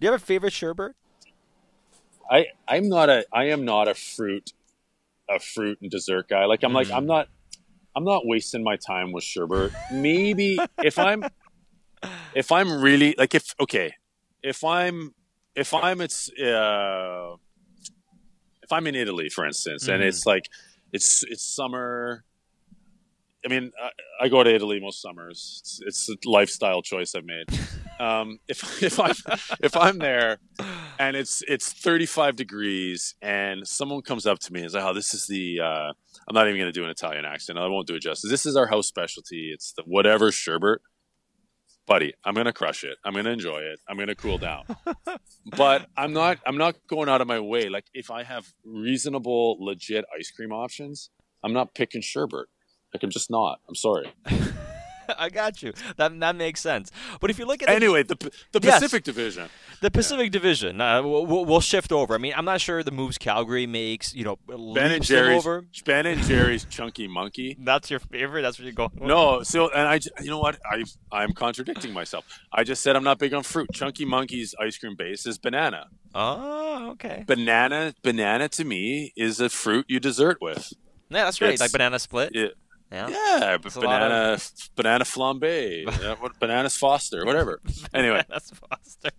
you 0.00 0.10
have 0.10 0.20
a 0.20 0.24
favorite 0.24 0.52
Sherbert? 0.52 0.92
I 2.30 2.46
I'm 2.68 2.88
not 2.88 3.10
a 3.10 3.24
I 3.32 3.44
am 3.50 3.64
not 3.64 3.88
a 3.88 3.94
fruit 3.94 4.52
a 5.28 5.38
fruit 5.38 5.78
and 5.82 5.90
dessert 5.90 6.28
guy. 6.28 6.44
Like 6.44 6.62
I'm 6.62 6.72
mm. 6.72 6.76
like 6.76 6.90
I'm 6.90 7.06
not 7.06 7.28
I'm 7.94 8.04
not 8.04 8.26
wasting 8.26 8.64
my 8.64 8.76
time 8.76 9.12
with 9.12 9.24
sherbet. 9.24 9.72
Maybe 9.92 10.58
if 10.78 10.98
I'm 10.98 11.24
if 12.34 12.52
I'm 12.52 12.80
really 12.80 13.14
like 13.18 13.34
if 13.34 13.54
okay, 13.60 13.94
if 14.42 14.64
I'm 14.64 15.14
if 15.54 15.74
I'm 15.74 16.00
it's 16.00 16.30
uh 16.32 17.36
if 18.62 18.72
I'm 18.72 18.86
in 18.86 18.94
Italy, 18.94 19.28
for 19.28 19.46
instance, 19.46 19.84
mm-hmm. 19.84 19.94
and 19.94 20.02
it's 20.02 20.26
like 20.26 20.48
it's 20.92 21.24
it's 21.24 21.42
summer. 21.44 22.24
I 23.44 23.48
mean, 23.48 23.72
I, 23.82 24.26
I, 24.26 24.28
go 24.28 24.40
to 24.44 24.54
Italy 24.54 24.78
most 24.78 25.02
summers. 25.02 25.58
It's, 25.84 26.08
it's, 26.08 26.08
a 26.08 26.30
lifestyle 26.30 26.80
choice 26.80 27.16
I've 27.16 27.24
made. 27.24 27.46
um, 27.98 28.38
if 28.46 28.80
if 28.82 29.00
I'm 29.00 29.14
if 29.60 29.76
I'm 29.76 29.98
there 29.98 30.38
and 30.98 31.16
it's 31.16 31.42
it's 31.48 31.72
35 31.72 32.36
degrees 32.36 33.16
and 33.20 33.66
someone 33.66 34.02
comes 34.02 34.26
up 34.26 34.38
to 34.40 34.52
me 34.52 34.62
and 34.62 34.70
says, 34.70 34.84
"Oh, 34.84 34.94
this 34.94 35.12
is 35.12 35.26
the," 35.26 35.60
uh, 35.60 35.92
I'm 36.28 36.34
not 36.34 36.46
even 36.46 36.60
going 36.60 36.72
to 36.72 36.78
do 36.78 36.84
an 36.84 36.90
Italian 36.90 37.24
accent. 37.24 37.58
I 37.58 37.66
won't 37.66 37.88
do 37.88 37.94
it 37.94 38.02
justice. 38.02 38.30
This 38.30 38.46
is 38.46 38.56
our 38.56 38.68
house 38.68 38.86
specialty. 38.86 39.50
It's 39.52 39.72
the 39.72 39.82
whatever 39.86 40.30
sherbet. 40.30 40.80
Buddy, 41.86 42.14
I'm 42.24 42.34
gonna 42.34 42.52
crush 42.52 42.84
it. 42.84 42.96
I'm 43.04 43.14
gonna 43.14 43.30
enjoy 43.30 43.58
it. 43.58 43.80
I'm 43.88 43.98
gonna 43.98 44.14
cool 44.14 44.38
down. 44.38 44.64
but 45.56 45.86
I'm 45.96 46.12
not. 46.12 46.38
I'm 46.46 46.56
not 46.56 46.76
going 46.88 47.08
out 47.08 47.20
of 47.20 47.26
my 47.26 47.40
way. 47.40 47.68
Like 47.68 47.86
if 47.92 48.10
I 48.10 48.22
have 48.22 48.46
reasonable, 48.64 49.56
legit 49.60 50.04
ice 50.16 50.30
cream 50.30 50.52
options, 50.52 51.10
I'm 51.42 51.52
not 51.52 51.74
picking 51.74 52.00
sherbet. 52.00 52.46
Like 52.94 53.02
I'm 53.02 53.10
just 53.10 53.30
not. 53.30 53.60
I'm 53.68 53.74
sorry. 53.74 54.12
I 55.18 55.28
got 55.30 55.62
you. 55.62 55.72
That 55.96 56.18
that 56.20 56.36
makes 56.36 56.60
sense. 56.60 56.90
But 57.20 57.30
if 57.30 57.38
you 57.38 57.46
look 57.46 57.62
at 57.62 57.68
the, 57.68 57.74
anyway, 57.74 58.02
the 58.02 58.16
the 58.52 58.60
Yes. 58.62 58.74
Pacific 58.80 59.04
Division. 59.04 59.48
the 59.80 59.90
Pacific 59.90 60.30
Division, 60.32 60.80
uh, 60.80 61.02
we'll, 61.02 61.44
we'll 61.44 61.60
shift 61.60 61.92
over. 61.92 62.14
I 62.14 62.18
mean, 62.18 62.32
I'm 62.36 62.44
not 62.44 62.60
sure 62.60 62.82
the 62.82 62.90
moves 62.90 63.18
Calgary 63.18 63.66
makes. 63.66 64.14
You 64.14 64.24
know, 64.24 64.38
Ben 64.74 64.92
and 64.92 65.04
Jerry's 65.04 65.38
over. 65.46 65.64
Ben 65.84 66.06
and 66.06 66.20
Jerry's 66.22 66.64
Chunky 66.70 67.08
Monkey. 67.08 67.56
That's 67.60 67.90
your 67.90 68.00
favorite. 68.00 68.42
That's 68.42 68.58
what 68.58 68.64
you're 68.64 68.72
going. 68.74 68.90
No, 69.00 69.42
so 69.42 69.68
and 69.70 69.88
I, 69.88 70.00
you 70.22 70.30
know 70.30 70.38
what? 70.38 70.58
I 70.64 70.84
I'm 71.10 71.32
contradicting 71.32 71.92
myself. 71.92 72.24
I 72.52 72.64
just 72.64 72.82
said 72.82 72.96
I'm 72.96 73.04
not 73.04 73.18
big 73.18 73.34
on 73.34 73.42
fruit. 73.42 73.68
Chunky 73.72 74.04
Monkey's 74.04 74.54
ice 74.60 74.78
cream 74.78 74.96
base 74.96 75.26
is 75.26 75.38
banana. 75.38 75.86
Oh, 76.14 76.90
okay. 76.92 77.24
Banana, 77.26 77.94
banana 78.02 78.48
to 78.50 78.64
me 78.64 79.12
is 79.16 79.40
a 79.40 79.48
fruit 79.48 79.86
you 79.88 79.98
dessert 79.98 80.38
with. 80.40 80.72
Yeah, 81.08 81.24
that's 81.24 81.40
right. 81.40 81.48
It's- 81.54 81.60
Like 81.60 81.72
banana 81.72 81.98
split. 81.98 82.34
It, 82.36 82.54
Yeah. 82.92 83.08
yeah, 83.08 83.56
It's 83.64 83.74
of- 83.76 83.82
banana, 83.82 84.38
banana 84.76 85.04
flambe, 85.04 85.84
yeah, 86.02 86.14
what, 86.20 86.38
bananas 86.38 86.76
Foster, 86.76 87.24
whatever. 87.24 87.60
Anyway, 87.94 88.22
That's 88.28 88.50
Foster. 88.50 89.10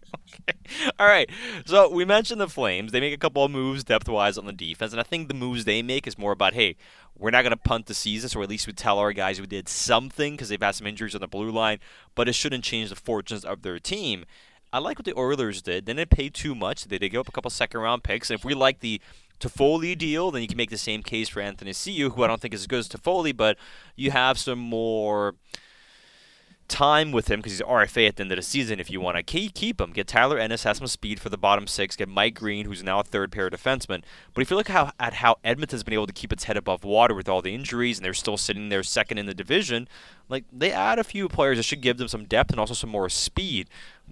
Okay. 0.47 0.57
All 0.99 1.07
right. 1.07 1.29
So 1.65 1.89
we 1.89 2.05
mentioned 2.05 2.39
the 2.41 2.47
Flames. 2.47 2.91
They 2.91 2.99
make 2.99 3.13
a 3.13 3.17
couple 3.17 3.43
of 3.43 3.51
moves 3.51 3.83
depth 3.83 4.07
wise 4.09 4.37
on 4.37 4.45
the 4.45 4.53
defense, 4.53 4.91
and 4.93 4.99
I 4.99 5.03
think 5.03 5.27
the 5.27 5.33
moves 5.33 5.65
they 5.65 5.81
make 5.81 6.05
is 6.07 6.17
more 6.17 6.31
about, 6.31 6.53
hey, 6.53 6.75
we're 7.17 7.31
not 7.31 7.41
going 7.43 7.51
to 7.51 7.57
punt 7.57 7.85
the 7.87 7.93
season, 7.93 8.29
so 8.29 8.41
at 8.41 8.49
least 8.49 8.67
we 8.67 8.73
tell 8.73 8.97
our 8.99 9.13
guys 9.13 9.39
we 9.39 9.47
did 9.47 9.67
something 9.69 10.33
because 10.33 10.49
they've 10.49 10.61
had 10.61 10.75
some 10.75 10.87
injuries 10.87 11.15
on 11.15 11.21
the 11.21 11.27
blue 11.27 11.51
line, 11.51 11.79
but 12.15 12.27
it 12.27 12.33
shouldn't 12.33 12.63
change 12.63 12.89
the 12.89 12.95
fortunes 12.95 13.45
of 13.45 13.61
their 13.61 13.79
team. 13.79 14.25
I 14.71 14.79
like 14.79 14.97
what 14.97 15.05
the 15.05 15.15
Oilers 15.17 15.61
did. 15.61 15.85
They 15.85 15.93
didn't 15.93 16.09
pay 16.09 16.29
too 16.29 16.55
much. 16.55 16.85
They 16.85 16.97
did 16.97 17.09
give 17.09 17.19
up 17.19 17.27
a 17.27 17.31
couple 17.31 17.51
second 17.51 17.79
round 17.79 18.03
picks. 18.03 18.31
And 18.31 18.39
if 18.39 18.43
we 18.43 18.55
like 18.55 18.79
the 18.79 18.99
Toffoli 19.43 19.97
deal, 19.97 20.31
then 20.31 20.41
you 20.41 20.47
can 20.47 20.57
make 20.57 20.69
the 20.69 20.77
same 20.77 21.03
case 21.03 21.29
for 21.29 21.41
Athanasiou, 21.41 22.13
who 22.13 22.23
I 22.23 22.27
don't 22.27 22.41
think 22.41 22.53
is 22.53 22.61
as 22.61 22.67
good 22.67 22.79
as 22.79 22.89
Toffoli, 22.89 23.35
but 23.35 23.57
you 23.95 24.11
have 24.11 24.37
some 24.37 24.59
more 24.59 25.35
time 26.67 27.11
with 27.11 27.29
him 27.29 27.39
because 27.39 27.51
he's 27.51 27.61
RFA 27.61 28.07
at 28.07 28.15
the 28.15 28.23
end 28.23 28.31
of 28.31 28.37
the 28.37 28.41
season. 28.41 28.79
If 28.79 28.89
you 28.89 28.99
want 28.99 29.17
to 29.17 29.23
keep, 29.23 29.79
him, 29.79 29.91
get 29.91 30.07
Tyler 30.07 30.39
Ennis, 30.39 30.63
has 30.63 30.77
some 30.77 30.87
speed 30.87 31.19
for 31.19 31.29
the 31.29 31.37
bottom 31.37 31.67
six. 31.67 31.95
Get 31.95 32.09
Mike 32.09 32.35
Green, 32.35 32.65
who's 32.65 32.83
now 32.83 32.99
a 32.99 33.03
third 33.03 33.31
pair 33.31 33.49
defenseman. 33.49 34.03
But 34.33 34.41
if 34.41 34.49
you 34.49 34.57
look 34.57 34.69
how, 34.69 34.91
at 34.99 35.15
how 35.15 35.37
Edmonton's 35.43 35.83
been 35.83 35.93
able 35.93 36.07
to 36.07 36.13
keep 36.13 36.33
its 36.33 36.45
head 36.45 36.57
above 36.57 36.83
water 36.83 37.13
with 37.13 37.29
all 37.29 37.41
the 37.41 37.53
injuries, 37.53 37.97
and 37.97 38.05
they're 38.05 38.13
still 38.13 38.37
sitting 38.37 38.69
there 38.69 38.83
second 38.83 39.17
in 39.17 39.25
the 39.25 39.35
division, 39.35 39.87
like 40.29 40.45
they 40.51 40.71
add 40.71 40.99
a 40.99 41.03
few 41.03 41.27
players 41.27 41.57
that 41.57 41.63
should 41.63 41.81
give 41.81 41.97
them 41.97 42.07
some 42.07 42.25
depth 42.25 42.51
and 42.51 42.59
also 42.59 42.73
some 42.73 42.89
more 42.89 43.09
speed. 43.09 43.69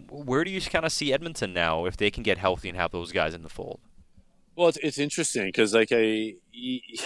Where 0.10 0.44
do 0.44 0.52
you 0.52 0.62
kind 0.62 0.86
of 0.86 0.92
see 0.92 1.12
Edmonton 1.12 1.54
now 1.54 1.86
if 1.86 1.98
they 1.98 2.12
can 2.12 2.24
get 2.24 2.38
healthy 2.38 2.70
and 2.70 2.78
have 2.78 2.92
those 2.92 3.12
guys 3.12 3.34
in 3.34 3.44
the 3.44 3.50
fold? 3.50 3.80
Well, 4.56 4.68
it's, 4.70 4.78
it's 4.78 4.98
interesting 4.98 5.46
because 5.48 5.74
like 5.74 5.90
I 5.92 6.34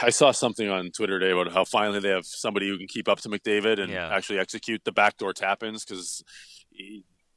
I 0.02 0.10
saw 0.10 0.32
something 0.32 0.70
on 0.70 0.92
Twitter 0.92 1.20
today 1.20 1.32
about 1.32 1.52
how 1.54 1.64
finally 1.66 2.00
they 2.00 2.10
have 2.10 2.26
somebody 2.26 2.68
who 2.68 2.78
can 2.78 2.88
keep 2.88 3.08
up 3.08 3.20
to 3.22 3.30
McDavid 3.30 3.80
and 3.80 3.92
Yeah. 3.92 4.10
actually 4.10 4.40
execute 4.40 4.84
the 4.84 4.92
backdoor 4.92 5.34
tap-ins 5.34 5.86
because. 5.86 6.24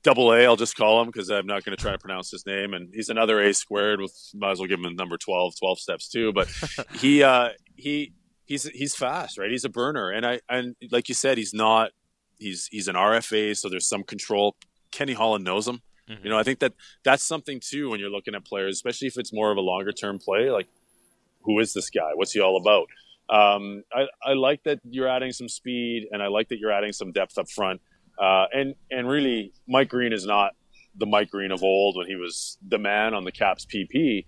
Double 0.04 0.32
A, 0.32 0.44
I'll 0.46 0.56
just 0.56 0.76
call 0.76 1.00
him 1.02 1.09
because 1.09 1.28
I'm 1.28 1.46
not 1.46 1.64
going 1.64 1.76
to 1.76 1.82
try 1.82 1.90
to 1.90 1.98
pronounce 1.98 2.30
his 2.30 2.46
name. 2.46 2.72
And 2.72 2.94
he's 2.94 3.09
another 3.09 3.42
A 3.42 3.52
squared. 3.52 4.00
With 4.00 4.14
might 4.32 4.52
as 4.52 4.61
well 4.61 4.68
give 4.68 4.78
him 4.78 4.94
number 4.94 5.18
12, 5.18 5.54
12 5.59 5.78
steps 5.80 6.09
too. 6.09 6.32
But 6.32 6.48
he 7.00 7.24
uh, 7.24 7.48
he 7.74 8.12
he's 8.46 8.62
he's 8.68 8.94
fast, 8.94 9.38
right? 9.38 9.50
He's 9.50 9.64
a 9.64 9.68
burner, 9.68 10.11
and 10.11 10.24
I 10.24 10.40
and 10.48 10.76
like 10.92 11.09
you 11.09 11.14
said, 11.16 11.36
he's 11.36 11.52
not. 11.52 11.90
He's 12.38 12.68
he's 12.70 12.86
an 12.86 12.94
RFA, 12.94 13.56
so 13.56 13.68
there's 13.68 13.88
some 13.88 14.04
control. 14.04 14.54
Kenny 14.92 15.14
Holland 15.14 15.44
knows 15.44 15.66
him. 15.66 15.82
Mhm. 16.09 16.24
You 16.24 16.30
know, 16.30 16.38
I 16.38 16.42
think 16.42 16.61
that 16.61 16.74
that's 17.04 17.22
something 17.24 17.61
too 17.61 17.90
when 17.90 18.00
you're 18.00 18.11
looking 18.11 18.34
at 18.34 18.44
players, 18.44 18.76
especially 18.76 19.09
if 19.09 19.18
it's 19.18 19.32
more 19.32 19.50
of 19.50 19.59
a 19.59 19.61
longer 19.61 19.92
term 19.92 20.18
play. 20.18 20.50
Like, 20.50 20.68
who 21.42 21.59
is 21.61 21.72
this 21.72 21.90
guy? 21.90 22.11
What's 22.14 22.32
he 22.32 22.40
all 22.40 22.56
about? 22.56 22.88
Um, 23.30 23.84
I, 23.92 24.06
I 24.24 24.32
like 24.32 24.62
that 24.64 24.80
you're 24.84 25.09
adding 25.09 25.32
some 25.32 25.48
speed, 25.48 26.09
and 26.11 26.22
I 26.22 26.28
like 26.28 26.48
that 26.48 26.59
you're 26.59 26.72
adding 26.72 26.92
some 26.92 27.12
depth 27.12 27.36
up 27.38 27.50
front. 27.50 27.80
Uh, 28.18 28.46
and 28.52 28.74
and 28.90 29.09
really, 29.09 29.52
Mike 29.66 29.90
Green 29.90 30.12
is 30.12 30.24
not 30.24 30.52
the 30.96 31.06
Mike 31.06 31.30
Green 31.30 31.52
of 31.52 31.62
old 31.62 31.96
when 31.96 32.06
he 32.06 32.16
was 32.16 32.59
the 32.66 32.78
man 32.78 33.14
on 33.14 33.24
the 33.24 33.32
Caps 33.32 33.66
PP, 33.66 34.26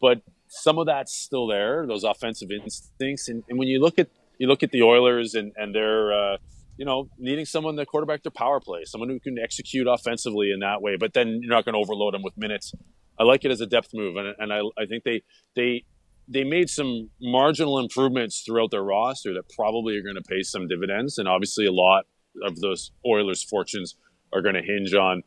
but 0.00 0.22
some 0.48 0.78
of 0.78 0.86
that's 0.86 1.14
still 1.14 1.46
there. 1.46 1.86
Those 1.86 2.02
offensive 2.02 2.50
instincts, 2.50 3.28
and, 3.28 3.44
and 3.48 3.58
when 3.58 3.68
you 3.68 3.78
look 3.80 3.98
at 3.98 4.08
you 4.38 4.48
look 4.48 4.62
at 4.62 4.70
the 4.72 4.82
Oilers 4.82 5.34
and 5.34 5.52
and 5.56 5.74
their 5.74 6.12
uh, 6.12 6.36
you 6.80 6.86
know 6.86 7.10
needing 7.18 7.44
someone 7.44 7.76
to 7.76 7.84
quarterback 7.84 8.22
their 8.22 8.32
power 8.32 8.58
play, 8.58 8.84
someone 8.86 9.10
who 9.10 9.20
can 9.20 9.38
execute 9.38 9.86
offensively 9.86 10.50
in 10.50 10.60
that 10.60 10.80
way, 10.80 10.96
but 10.96 11.12
then 11.12 11.40
you're 11.42 11.54
not 11.54 11.66
going 11.66 11.74
to 11.74 11.78
overload 11.78 12.14
them 12.14 12.22
with 12.22 12.36
minutes. 12.38 12.72
I 13.18 13.24
like 13.24 13.44
it 13.44 13.50
as 13.50 13.60
a 13.60 13.66
depth 13.66 13.90
move, 13.92 14.16
and, 14.16 14.34
and 14.38 14.50
I, 14.50 14.60
I 14.78 14.86
think 14.86 15.04
they 15.04 15.22
they 15.54 15.84
they 16.26 16.42
made 16.42 16.70
some 16.70 17.10
marginal 17.20 17.78
improvements 17.78 18.42
throughout 18.46 18.70
their 18.70 18.82
roster 18.82 19.34
that 19.34 19.50
probably 19.54 19.94
are 19.98 20.02
going 20.02 20.16
to 20.16 20.22
pay 20.22 20.42
some 20.42 20.68
dividends, 20.68 21.18
and 21.18 21.28
obviously 21.28 21.66
a 21.66 21.72
lot 21.72 22.06
of 22.42 22.58
those 22.60 22.92
Oilers' 23.06 23.44
fortunes 23.44 23.96
are 24.32 24.40
going 24.40 24.54
to 24.54 24.62
hinge 24.62 24.94
on 24.94 25.22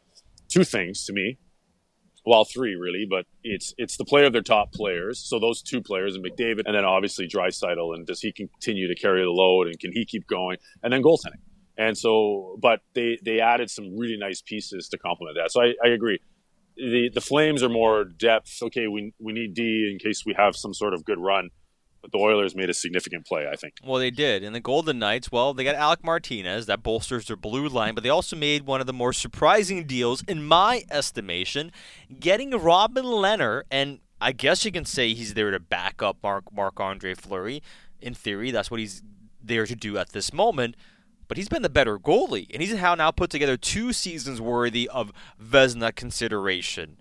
two 0.50 0.64
things 0.64 1.06
to 1.06 1.14
me. 1.14 1.38
Well, 2.26 2.46
three 2.46 2.76
really, 2.76 3.06
but 3.10 3.26
it's 3.44 3.74
it's 3.78 3.98
the 3.98 4.06
play 4.06 4.26
of 4.26 4.32
their 4.32 4.42
top 4.42 4.72
players. 4.72 5.20
So 5.20 5.40
those 5.40 5.62
two 5.62 5.82
players 5.82 6.16
and 6.16 6.24
McDavid, 6.24 6.64
and 6.66 6.76
then 6.76 6.86
obviously 6.86 7.28
Draisaitl, 7.28 7.96
and 7.96 8.08
does 8.08 8.22
he 8.22 8.32
continue 8.32 8.88
to 8.88 8.96
carry 8.96 9.22
the 9.24 9.30
load, 9.30 9.68
and 9.68 9.78
can 9.78 9.92
he 9.92 10.06
keep 10.06 10.26
going, 10.28 10.58
and 10.82 10.94
then 10.94 11.04
goaltending. 11.04 11.42
And 11.78 11.98
so, 11.98 12.58
but 12.62 12.80
they 12.94 13.18
they 13.24 13.42
added 13.42 13.70
some 13.70 13.98
really 13.98 14.18
nice 14.18 14.42
pieces 14.42 14.88
to 14.90 14.98
complement 14.98 15.38
that. 15.42 15.52
So 15.52 15.62
I, 15.62 15.74
I 15.84 15.90
agree. 15.90 16.20
The 16.78 17.10
the 17.14 17.22
Flames 17.22 17.62
are 17.62 17.70
more 17.70 18.06
depth. 18.06 18.60
Okay, 18.64 18.88
we 18.88 19.14
we 19.20 19.34
need 19.34 19.54
D 19.54 19.90
in 19.92 20.00
case 20.00 20.26
we 20.26 20.34
have 20.38 20.56
some 20.56 20.74
sort 20.74 20.94
of 20.94 21.04
good 21.04 21.20
run. 21.20 21.50
The 22.12 22.18
Oilers 22.18 22.56
made 22.56 22.70
a 22.70 22.74
significant 22.74 23.26
play, 23.26 23.48
I 23.48 23.56
think. 23.56 23.76
Well, 23.84 24.00
they 24.00 24.12
did. 24.12 24.44
And 24.44 24.54
the 24.54 24.60
Golden 24.60 25.00
Knights, 25.00 25.32
well, 25.32 25.54
they 25.54 25.64
got 25.64 25.76
Alec 25.76 26.04
Martinez. 26.04 26.66
That 26.66 26.84
bolsters 26.84 27.28
their 27.28 27.38
blue 27.38 27.68
line. 27.70 27.96
But 27.96 28.04
they 28.04 28.10
also 28.10 28.36
made 28.36 28.66
one 28.66 28.82
of 28.82 28.88
the 28.88 28.94
more 28.94 29.14
surprising 29.14 29.86
deals, 29.86 30.24
in 30.28 30.44
my 30.44 30.84
estimation, 30.92 31.72
getting 32.20 32.52
Robin 32.52 33.06
Lehner. 33.06 33.64
And 33.72 34.00
I 34.20 34.34
guess 34.34 34.66
you 34.66 34.72
can 34.72 34.86
say 34.86 35.14
he's 35.14 35.34
there 35.34 35.52
to 35.52 35.60
back 35.60 36.02
up 36.02 36.18
Mark 36.22 36.54
Marc 36.54 36.80
Andre 36.80 37.14
Fleury. 37.14 37.64
In 38.02 38.14
theory, 38.14 38.52
that's 38.52 38.70
what 38.70 38.82
he's 38.82 39.02
there 39.42 39.66
to 39.66 39.76
do 39.76 39.98
at 39.98 40.10
this 40.10 40.34
moment. 40.34 40.76
But 41.30 41.38
he's 41.38 41.50
been 41.50 41.62
the 41.62 41.70
better 41.70 41.98
goalie. 41.98 42.48
And 42.54 42.62
he's 42.62 42.76
how 42.76 42.96
now 42.96 43.12
put 43.12 43.30
together 43.30 43.56
two 43.56 43.94
seasons 43.94 44.42
worthy 44.42 44.90
of 44.90 45.14
Vezina 45.42 45.96
consideration. 45.96 46.98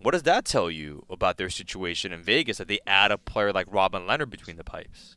What 0.00 0.12
does 0.12 0.22
that 0.24 0.44
tell 0.44 0.70
you 0.70 1.04
about 1.10 1.36
their 1.36 1.50
situation 1.50 2.12
in 2.12 2.22
Vegas 2.22 2.58
that 2.58 2.68
they 2.68 2.80
add 2.86 3.10
a 3.10 3.18
player 3.18 3.52
like 3.52 3.66
Robin 3.70 4.06
Lehner 4.06 4.28
between 4.28 4.56
the 4.56 4.64
pipes? 4.64 5.16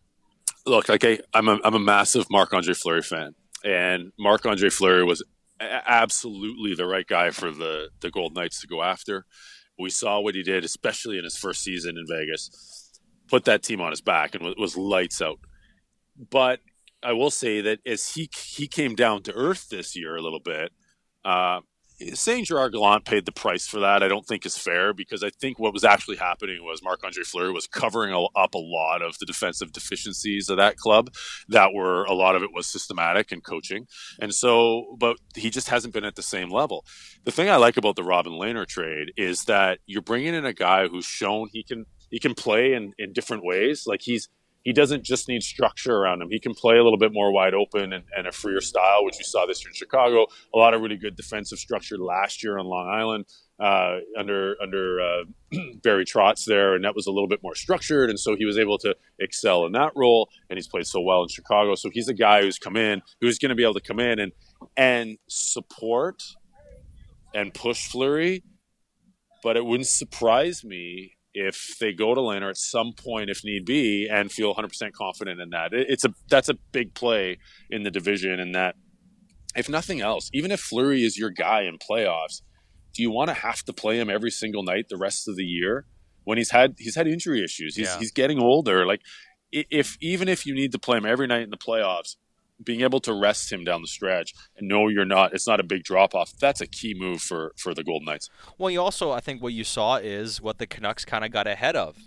look, 0.66 0.90
I, 0.90 1.20
I'm 1.34 1.48
a, 1.48 1.60
I'm 1.64 1.76
a 1.76 1.80
massive 1.80 2.26
Marc 2.30 2.54
Andre 2.54 2.74
Fleury 2.74 3.02
fan, 3.02 3.36
and 3.64 4.12
Marc 4.18 4.46
Andre 4.46 4.70
Fleury 4.70 5.04
was 5.04 5.24
absolutely 5.60 6.76
the 6.76 6.86
right 6.86 7.08
guy 7.08 7.32
for 7.32 7.52
the 7.52 7.90
the 8.02 8.12
Golden 8.12 8.36
Knights 8.36 8.62
to 8.62 8.68
go 8.68 8.82
after. 8.82 9.26
We 9.80 9.90
saw 9.90 10.20
what 10.20 10.36
he 10.36 10.44
did, 10.44 10.64
especially 10.64 11.18
in 11.18 11.24
his 11.24 11.38
first 11.38 11.64
season 11.64 11.98
in 11.98 12.06
Vegas. 12.08 13.00
Put 13.28 13.46
that 13.46 13.64
team 13.64 13.82
on 13.82 13.92
his 13.92 14.02
back 14.02 14.36
and 14.36 14.44
was, 14.44 14.56
was 14.58 14.78
lights 14.78 15.22
out. 15.22 15.40
But 16.30 16.60
I 17.02 17.14
will 17.14 17.32
say 17.32 17.62
that 17.62 17.80
as 17.86 18.14
he 18.14 18.30
he 18.36 18.68
came 18.68 18.96
down 18.96 19.24
to 19.24 19.34
earth 19.34 19.70
this 19.70 19.96
year 19.96 20.16
a 20.16 20.22
little 20.22 20.40
bit, 20.40 20.72
uh, 21.26 21.62
saying 22.14 22.46
Gerard 22.46 22.74
Gallant 22.74 23.06
paid 23.06 23.26
the 23.26 23.32
price 23.32 23.68
for 23.68 23.80
that, 23.80 24.04
I 24.04 24.08
don't 24.08 24.26
think 24.26 24.46
is 24.46 24.58
fair 24.58 24.94
because 24.94 25.24
I 25.24 25.30
think 25.30 25.60
what 25.60 25.74
was 25.74 25.84
actually 25.84 26.18
happening 26.18 26.64
was 26.64 26.84
Marc 26.84 27.04
Andre 27.04 27.24
Fleury 27.24 27.52
was 27.52 27.68
covering 27.68 28.14
up 28.14 28.54
a 28.54 28.58
lot 28.58 29.02
of 29.02 29.18
the 29.20 29.26
defensive 29.26 29.72
deficiencies 29.72 30.50
of 30.50 30.58
that 30.58 30.78
club. 30.78 31.12
That 31.50 31.74
were 31.74 32.04
a 32.06 32.14
lot 32.14 32.36
of 32.36 32.44
it 32.44 32.54
was 32.54 32.68
systematic 32.68 33.32
and 33.32 33.44
coaching, 33.44 33.88
and 34.20 34.34
so, 34.34 34.96
but 35.00 35.18
he 35.36 35.50
just 35.50 35.70
hasn't 35.70 35.94
been 35.94 36.06
at 36.06 36.16
the 36.16 36.24
same 36.24 36.50
level. 36.50 36.86
The 37.24 37.32
thing 37.32 37.50
I 37.50 37.58
like 37.58 37.78
about 37.78 37.96
the 37.96 38.04
Robin 38.04 38.34
Lehner 38.34 38.68
trade 38.68 39.12
is 39.18 39.46
that 39.46 39.80
you're 39.86 40.02
bringing 40.02 40.34
in 40.34 40.46
a 40.46 40.54
guy 40.54 40.88
who's 40.88 41.06
shown 41.06 41.50
he 41.52 41.64
can 41.64 41.86
he 42.10 42.20
can 42.20 42.34
play 42.34 42.74
in 42.74 42.94
in 42.98 43.14
different 43.14 43.44
ways. 43.44 43.86
Like 43.88 44.02
he's 44.02 44.30
he 44.64 44.72
doesn't 44.72 45.04
just 45.04 45.28
need 45.28 45.44
structure 45.44 45.96
around 45.96 46.22
him. 46.22 46.30
He 46.30 46.40
can 46.40 46.54
play 46.54 46.78
a 46.78 46.84
little 46.84 46.98
bit 46.98 47.14
more 47.14 47.32
wide 47.32 47.54
open 47.54 47.94
and, 47.94 48.06
and 48.16 48.28
a 48.28 48.32
freer 48.32 48.62
style, 48.62 49.04
which 49.04 49.16
we 49.18 49.24
saw 49.24 49.46
this 49.46 49.64
year 49.64 49.70
in 49.70 49.76
Chicago. 49.76 50.28
A 50.54 50.58
lot 50.58 50.74
of 50.74 50.82
really 50.82 50.98
good 50.98 51.16
defensive 51.16 51.60
structure 51.60 51.98
last 51.98 52.44
year 52.44 52.58
on 52.58 52.66
Long 52.66 52.88
Island 52.88 53.26
uh, 53.60 53.98
under 54.18 54.56
under 54.62 55.02
uh, 55.02 55.24
Barry 55.84 56.06
Trotz 56.06 56.46
there, 56.46 56.76
and 56.76 56.84
that 56.86 56.96
was 56.96 57.08
a 57.08 57.12
little 57.12 57.28
bit 57.28 57.42
more 57.44 57.56
structured, 57.56 58.10
and 58.10 58.20
so 58.20 58.36
he 58.36 58.46
was 58.46 58.58
able 58.58 58.78
to 58.80 58.96
excel 59.20 59.66
in 59.66 59.74
that 59.74 59.92
role. 59.96 60.30
And 60.50 60.58
he's 60.58 60.68
played 60.68 60.88
so 60.88 61.02
well 61.02 61.24
in 61.24 61.30
Chicago, 61.30 61.76
so 61.76 61.90
he's 61.92 62.08
a 62.08 62.14
guy 62.14 62.42
who's 62.42 62.58
come 62.58 62.78
in, 62.78 63.02
who's 63.20 63.40
going 63.40 63.50
to 63.50 63.56
be 63.56 63.64
able 63.64 63.76
to 63.76 63.82
come 63.82 64.00
in 64.00 64.20
and 64.20 64.32
and 64.78 65.18
support 65.28 66.24
and 67.34 67.54
push 67.54 67.88
Fleury, 67.88 68.44
but 69.44 69.58
it 69.58 69.66
wouldn't 69.66 69.88
surprise 69.88 70.64
me 70.64 71.18
if 71.34 71.76
they 71.80 71.94
go 71.94 72.14
to 72.14 72.22
Lehner 72.22 72.50
at 72.50 72.58
some 72.58 72.94
point, 72.94 73.30
if 73.30 73.44
need 73.44 73.66
be, 73.66 74.08
and 74.10 74.32
feel 74.32 74.54
100% 74.54 74.92
confident 74.94 75.42
in 75.42 75.50
that. 75.50 75.70
It's 75.74 76.06
a 76.06 76.14
that's 76.30 76.50
a 76.50 76.56
big 76.72 76.94
play 76.94 77.40
in 77.70 77.84
the 77.84 77.92
division, 77.92 78.40
and 78.40 78.54
that 78.56 78.76
if 79.56 79.70
nothing 79.70 80.02
else, 80.02 80.30
even 80.34 80.52
if 80.52 80.60
Fleury 80.60 81.04
is 81.04 81.18
your 81.18 81.30
guy 81.30 81.64
in 81.64 81.78
playoffs, 81.78 82.42
do 82.94 83.02
you 83.02 83.12
want 83.12 83.30
to 83.30 83.34
have 83.34 83.64
to 83.64 83.74
play 83.74 84.00
him 84.00 84.10
every 84.10 84.32
single 84.32 84.64
night 84.64 84.90
the 84.90 84.98
rest 84.98 85.28
of 85.28 85.36
the 85.36 85.44
year 85.44 85.86
when 86.24 86.38
he's 86.38 86.52
had 86.52 86.76
he's 86.78 86.96
had 86.96 87.08
injury 87.08 87.44
issues? 87.44 87.76
He's 87.76 87.88
Yeah. 87.88 88.00
he's 88.00 88.12
getting 88.12 88.40
older. 88.40 88.86
Like 88.86 89.02
if 89.52 89.98
even 90.02 90.28
if 90.28 90.46
you 90.46 90.54
need 90.54 90.72
to 90.72 90.80
play 90.80 90.98
him 90.98 91.06
every 91.06 91.28
night 91.28 91.44
in 91.44 91.50
the 91.50 91.58
playoffs, 91.58 92.16
being 92.64 92.82
able 92.82 93.00
to 93.02 93.14
rest 93.14 93.52
him 93.52 93.64
down 93.64 93.82
the 93.82 93.88
stretch 93.88 94.34
and 94.58 94.68
know 94.68 94.88
you're 94.88 95.06
not 95.06 95.34
it's 95.34 95.48
not 95.48 95.60
a 95.60 95.64
big 95.64 95.84
drop 95.84 96.16
off. 96.16 96.34
That's 96.40 96.62
a 96.62 96.68
key 96.68 96.94
move 96.94 97.22
for 97.22 97.54
for 97.58 97.74
the 97.74 97.84
Golden 97.84 98.06
Knights. 98.06 98.30
Well, 98.58 98.72
you 98.72 98.82
also, 98.82 99.12
I 99.12 99.20
think, 99.20 99.42
what 99.42 99.54
you 99.54 99.64
saw 99.64 99.98
is 99.98 100.42
what 100.42 100.58
the 100.58 100.68
Canucks 100.68 101.06
kind 101.06 101.26
of 101.26 101.32
got 101.32 101.48
ahead 101.48 101.76
of. 101.76 101.98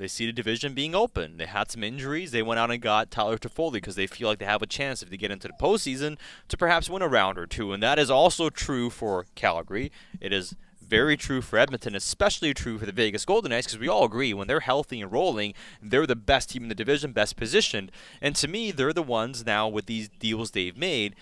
They 0.00 0.08
see 0.08 0.24
the 0.24 0.32
division 0.32 0.72
being 0.72 0.94
open. 0.94 1.36
They 1.36 1.44
had 1.44 1.70
some 1.70 1.84
injuries. 1.84 2.30
They 2.30 2.42
went 2.42 2.58
out 2.58 2.70
and 2.70 2.80
got 2.80 3.10
Tyler 3.10 3.36
Toffoli 3.36 3.74
because 3.74 3.96
they 3.96 4.06
feel 4.06 4.28
like 4.28 4.38
they 4.38 4.46
have 4.46 4.62
a 4.62 4.66
chance 4.66 5.02
if 5.02 5.10
they 5.10 5.18
get 5.18 5.30
into 5.30 5.46
the 5.46 5.54
postseason 5.60 6.16
to 6.48 6.56
perhaps 6.56 6.88
win 6.88 7.02
a 7.02 7.08
round 7.08 7.36
or 7.36 7.46
two. 7.46 7.74
And 7.74 7.82
that 7.82 7.98
is 7.98 8.10
also 8.10 8.48
true 8.48 8.88
for 8.88 9.26
Calgary. 9.34 9.92
It 10.18 10.32
is 10.32 10.56
very 10.90 11.16
true 11.16 11.40
for 11.40 11.58
Edmonton, 11.58 11.94
especially 11.94 12.52
true 12.52 12.76
for 12.76 12.84
the 12.84 12.92
Vegas 12.92 13.24
Golden 13.24 13.50
Knights, 13.50 13.68
because 13.68 13.78
we 13.78 13.88
all 13.88 14.04
agree 14.04 14.34
when 14.34 14.48
they're 14.48 14.60
healthy 14.60 15.00
and 15.00 15.12
rolling, 15.12 15.54
they're 15.80 16.06
the 16.06 16.16
best 16.16 16.50
team 16.50 16.64
in 16.64 16.68
the 16.68 16.74
division, 16.74 17.12
best 17.12 17.36
positioned. 17.36 17.92
And 18.20 18.34
to 18.36 18.48
me, 18.48 18.72
they're 18.72 18.92
the 18.92 19.02
ones 19.02 19.46
now 19.46 19.68
with 19.68 19.86
these 19.86 20.08
deals 20.08 20.50
they've 20.50 20.76
made 20.76 21.14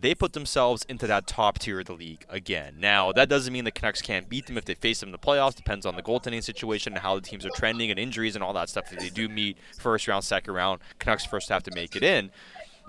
they 0.00 0.14
put 0.14 0.34
themselves 0.34 0.84
into 0.90 1.06
that 1.06 1.26
top 1.26 1.58
tier 1.58 1.80
of 1.80 1.86
the 1.86 1.94
league 1.94 2.26
again. 2.28 2.74
Now, 2.78 3.12
that 3.12 3.30
doesn't 3.30 3.50
mean 3.50 3.64
the 3.64 3.70
Canucks 3.70 4.02
can't 4.02 4.28
beat 4.28 4.46
them 4.46 4.58
if 4.58 4.66
they 4.66 4.74
face 4.74 5.00
them 5.00 5.08
in 5.08 5.12
the 5.12 5.18
playoffs. 5.18 5.54
Depends 5.54 5.86
on 5.86 5.96
the 5.96 6.02
goaltending 6.02 6.42
situation 6.42 6.92
and 6.92 7.02
how 7.02 7.14
the 7.14 7.22
teams 7.22 7.46
are 7.46 7.50
trending 7.56 7.90
and 7.90 7.98
injuries 7.98 8.34
and 8.34 8.44
all 8.44 8.52
that 8.52 8.68
stuff. 8.68 8.92
If 8.92 8.98
they 8.98 9.08
do 9.08 9.26
meet 9.28 9.56
first 9.78 10.06
round, 10.06 10.24
second 10.24 10.52
round, 10.52 10.80
Canucks 10.98 11.24
first 11.24 11.48
have 11.48 11.62
to 11.62 11.74
make 11.74 11.96
it 11.96 12.02
in. 12.02 12.30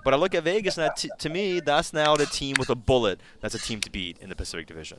But 0.04 0.14
I 0.14 0.16
look 0.16 0.34
at 0.34 0.44
Vegas, 0.44 0.78
and 0.78 0.86
that 0.86 0.96
t- 0.96 1.10
to 1.18 1.28
me, 1.28 1.60
that's 1.60 1.92
now 1.92 2.14
the 2.14 2.26
team 2.26 2.56
with 2.58 2.70
a 2.70 2.74
bullet. 2.74 3.20
That's 3.40 3.54
a 3.54 3.58
team 3.58 3.80
to 3.80 3.90
beat 3.90 4.18
in 4.18 4.28
the 4.28 4.36
Pacific 4.36 4.66
Division. 4.66 4.98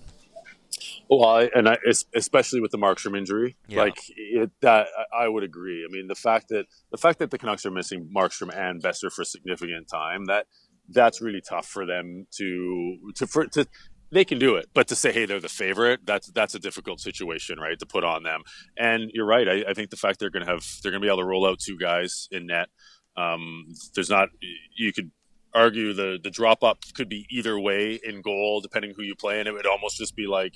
Well, 1.09 1.47
and 1.55 1.69
I, 1.69 1.77
especially 2.15 2.61
with 2.61 2.71
the 2.71 2.77
Markstrom 2.77 3.17
injury, 3.17 3.57
Yeah. 3.67 3.81
like 3.81 3.97
it, 4.15 4.51
that, 4.61 4.87
I 5.17 5.27
would 5.27 5.43
agree. 5.43 5.85
I 5.87 5.91
mean, 5.91 6.07
the 6.07 6.15
fact 6.15 6.49
that 6.49 6.65
the 6.91 6.97
fact 6.97 7.19
that 7.19 7.31
the 7.31 7.37
Canucks 7.37 7.65
are 7.65 7.71
missing 7.71 8.09
Markstrom 8.15 8.55
and 8.55 8.81
Boeser 8.81 9.11
for 9.11 9.21
a 9.23 9.25
significant 9.25 9.87
time 9.87 10.25
that 10.25 10.45
that's 10.89 11.21
really 11.21 11.41
tough 11.47 11.67
for 11.67 11.85
them 11.85 12.25
to 12.37 12.97
to 13.15 13.27
for 13.27 13.45
to. 13.47 13.65
They 14.11 14.25
can 14.25 14.39
do 14.39 14.55
it, 14.55 14.69
but 14.73 14.87
to 14.87 14.95
say, 14.95 15.11
"Hey, 15.11 15.25
they're 15.27 15.39
the 15.39 15.47
favorite," 15.49 15.99
that's 16.03 16.31
that's 16.31 16.55
a 16.55 16.59
difficult 16.59 16.99
situation, 16.99 17.59
right? 17.59 17.77
To 17.77 17.85
put 17.85 18.03
on 18.03 18.23
them. 18.23 18.41
And 18.75 19.11
you're 19.13 19.27
right. 19.27 19.47
I, 19.47 19.65
I 19.69 19.73
think 19.75 19.91
the 19.91 19.97
fact 19.97 20.19
they're 20.19 20.31
going 20.31 20.43
to 20.43 20.51
have 20.51 20.65
they're 20.81 20.91
going 20.91 21.01
to 21.01 21.05
be 21.05 21.09
able 21.09 21.19
to 21.19 21.25
roll 21.25 21.45
out 21.45 21.59
two 21.59 21.77
guys 21.77 22.27
in 22.31 22.47
net. 22.47 22.69
Um, 23.15 23.65
there's 23.93 24.09
not 24.09 24.29
you 24.75 24.91
could 24.93 25.11
argue 25.53 25.93
the 25.93 26.17
the 26.23 26.31
drop 26.31 26.63
up 26.63 26.79
could 26.95 27.07
be 27.07 27.27
either 27.29 27.59
way 27.59 27.99
in 28.03 28.21
goal 28.23 28.61
depending 28.61 28.93
who 28.95 29.03
you 29.03 29.13
play, 29.15 29.37
and 29.39 29.47
it 29.47 29.51
would 29.51 29.67
almost 29.67 29.97
just 29.97 30.15
be 30.15 30.25
like 30.25 30.55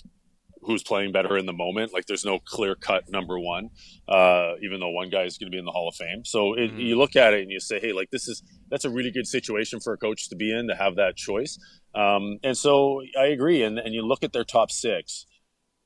who's 0.66 0.84
playing 0.84 1.12
better 1.12 1.38
in 1.38 1.46
the 1.46 1.54
moment. 1.54 1.94
Like 1.94 2.06
there's 2.06 2.26
no 2.26 2.40
clear 2.40 2.76
cut 2.76 3.10
number 3.10 3.40
one, 3.40 3.70
uh, 4.08 4.54
even 4.62 4.80
though 4.80 4.90
one 4.90 5.10
guy 5.10 5.24
is 5.24 5.38
going 5.38 5.52
to 5.52 5.56
be 5.56 5.60
in 5.60 5.66
the 5.66 5.72
Hall 5.72 5.88
of 5.90 5.96
Fame. 5.96 6.24
So 6.26 6.54
it, 6.54 6.72
Mhm. 6.72 6.80
you 6.88 6.98
look 6.98 7.16
at 7.16 7.34
it 7.34 7.42
and 7.42 7.52
you 7.52 7.60
say, 7.60 7.80
hey, 7.80 7.92
like 7.94 8.10
this 8.12 8.28
is 8.28 8.44
that's 8.70 8.86
a 8.86 8.90
really 8.90 9.12
good 9.12 9.28
situation 9.28 9.80
for 9.80 9.94
a 9.94 9.98
coach 9.98 10.30
to 10.30 10.36
be 10.36 10.52
in 10.52 10.68
to 10.68 10.76
have 10.76 10.96
that 10.96 11.16
choice. 11.16 11.60
Um, 11.94 12.40
and 12.44 12.58
so 12.58 13.02
I 13.20 13.26
agree. 13.28 13.62
And 13.64 13.78
and 13.80 13.94
you 13.94 14.02
look 14.02 14.24
at 14.24 14.34
their 14.34 14.44
top 14.44 14.72
six 14.72 15.26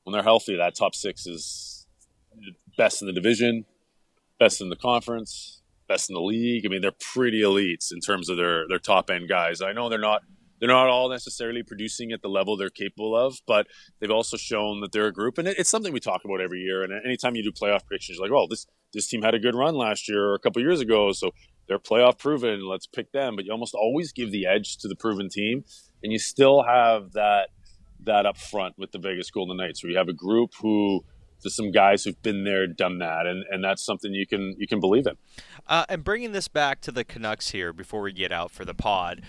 when 0.04 0.12
they're 0.12 0.22
healthy. 0.22 0.56
That 0.56 0.74
top 0.74 0.94
six 0.94 1.26
is 1.26 1.86
best 2.76 3.02
in 3.02 3.06
the 3.06 3.12
division, 3.12 3.66
best 4.38 4.60
in 4.60 4.68
the 4.68 4.76
conference, 4.76 5.60
best 5.88 6.08
in 6.08 6.14
the 6.14 6.20
league. 6.22 6.64
I 6.64 6.68
mean, 6.68 6.80
they're 6.80 6.92
pretty 6.92 7.40
elites 7.42 7.92
in 7.92 8.00
terms 8.00 8.28
of 8.28 8.36
their 8.36 8.66
their 8.68 8.78
top 8.78 9.10
end 9.10 9.28
guys. 9.28 9.60
I 9.60 9.72
know 9.72 9.88
they're 9.88 9.98
not 9.98 10.22
they're 10.60 10.68
not 10.68 10.88
all 10.88 11.08
necessarily 11.08 11.62
producing 11.62 12.12
at 12.12 12.22
the 12.22 12.28
level 12.28 12.56
they're 12.56 12.70
capable 12.70 13.16
of, 13.16 13.40
but 13.46 13.66
they've 14.00 14.10
also 14.10 14.36
shown 14.36 14.80
that 14.80 14.92
they're 14.92 15.06
a 15.06 15.12
group, 15.12 15.38
and 15.38 15.48
it, 15.48 15.58
it's 15.58 15.70
something 15.70 15.92
we 15.92 16.00
talk 16.00 16.22
about 16.24 16.40
every 16.40 16.60
year. 16.60 16.82
And 16.82 16.92
anytime 17.04 17.36
you 17.36 17.42
do 17.42 17.52
playoff 17.52 17.84
predictions, 17.86 18.18
you're 18.18 18.28
like, 18.28 18.36
"Oh, 18.36 18.46
this 18.48 18.66
this 18.92 19.08
team 19.08 19.22
had 19.22 19.34
a 19.34 19.38
good 19.38 19.54
run 19.54 19.74
last 19.74 20.08
year 20.08 20.24
or 20.30 20.34
a 20.34 20.38
couple 20.38 20.62
years 20.62 20.80
ago, 20.80 21.12
so 21.12 21.30
they're 21.66 21.78
playoff 21.78 22.18
proven. 22.18 22.66
Let's 22.66 22.86
pick 22.86 23.12
them." 23.12 23.36
But 23.36 23.44
you 23.44 23.52
almost 23.52 23.74
always 23.74 24.12
give 24.12 24.32
the 24.32 24.46
edge 24.46 24.78
to 24.78 24.88
the 24.88 24.96
proven 24.96 25.28
team, 25.28 25.64
and 26.02 26.12
you 26.12 26.18
still 26.18 26.62
have 26.62 27.12
that 27.12 27.48
that 28.04 28.26
up 28.26 28.38
front 28.38 28.74
with 28.78 28.92
the 28.92 28.98
Vegas 28.98 29.30
Golden 29.30 29.56
Knights, 29.56 29.82
where 29.82 29.90
you 29.90 29.98
have 29.98 30.08
a 30.08 30.12
group 30.12 30.52
who 30.60 31.04
there's 31.42 31.54
some 31.54 31.70
guys 31.70 32.04
who've 32.04 32.20
been 32.22 32.44
there, 32.44 32.66
done 32.66 32.98
that, 32.98 33.26
and, 33.26 33.44
and 33.50 33.62
that's 33.62 33.84
something 33.84 34.12
you 34.12 34.26
can 34.26 34.54
you 34.58 34.66
can 34.66 34.80
believe 34.80 35.06
in. 35.06 35.14
Uh, 35.66 35.84
and 35.88 36.04
bringing 36.04 36.32
this 36.32 36.48
back 36.48 36.80
to 36.82 36.92
the 36.92 37.04
Canucks 37.04 37.50
here 37.50 37.72
before 37.72 38.02
we 38.02 38.12
get 38.12 38.32
out 38.32 38.50
for 38.50 38.64
the 38.64 38.74
pod, 38.74 39.22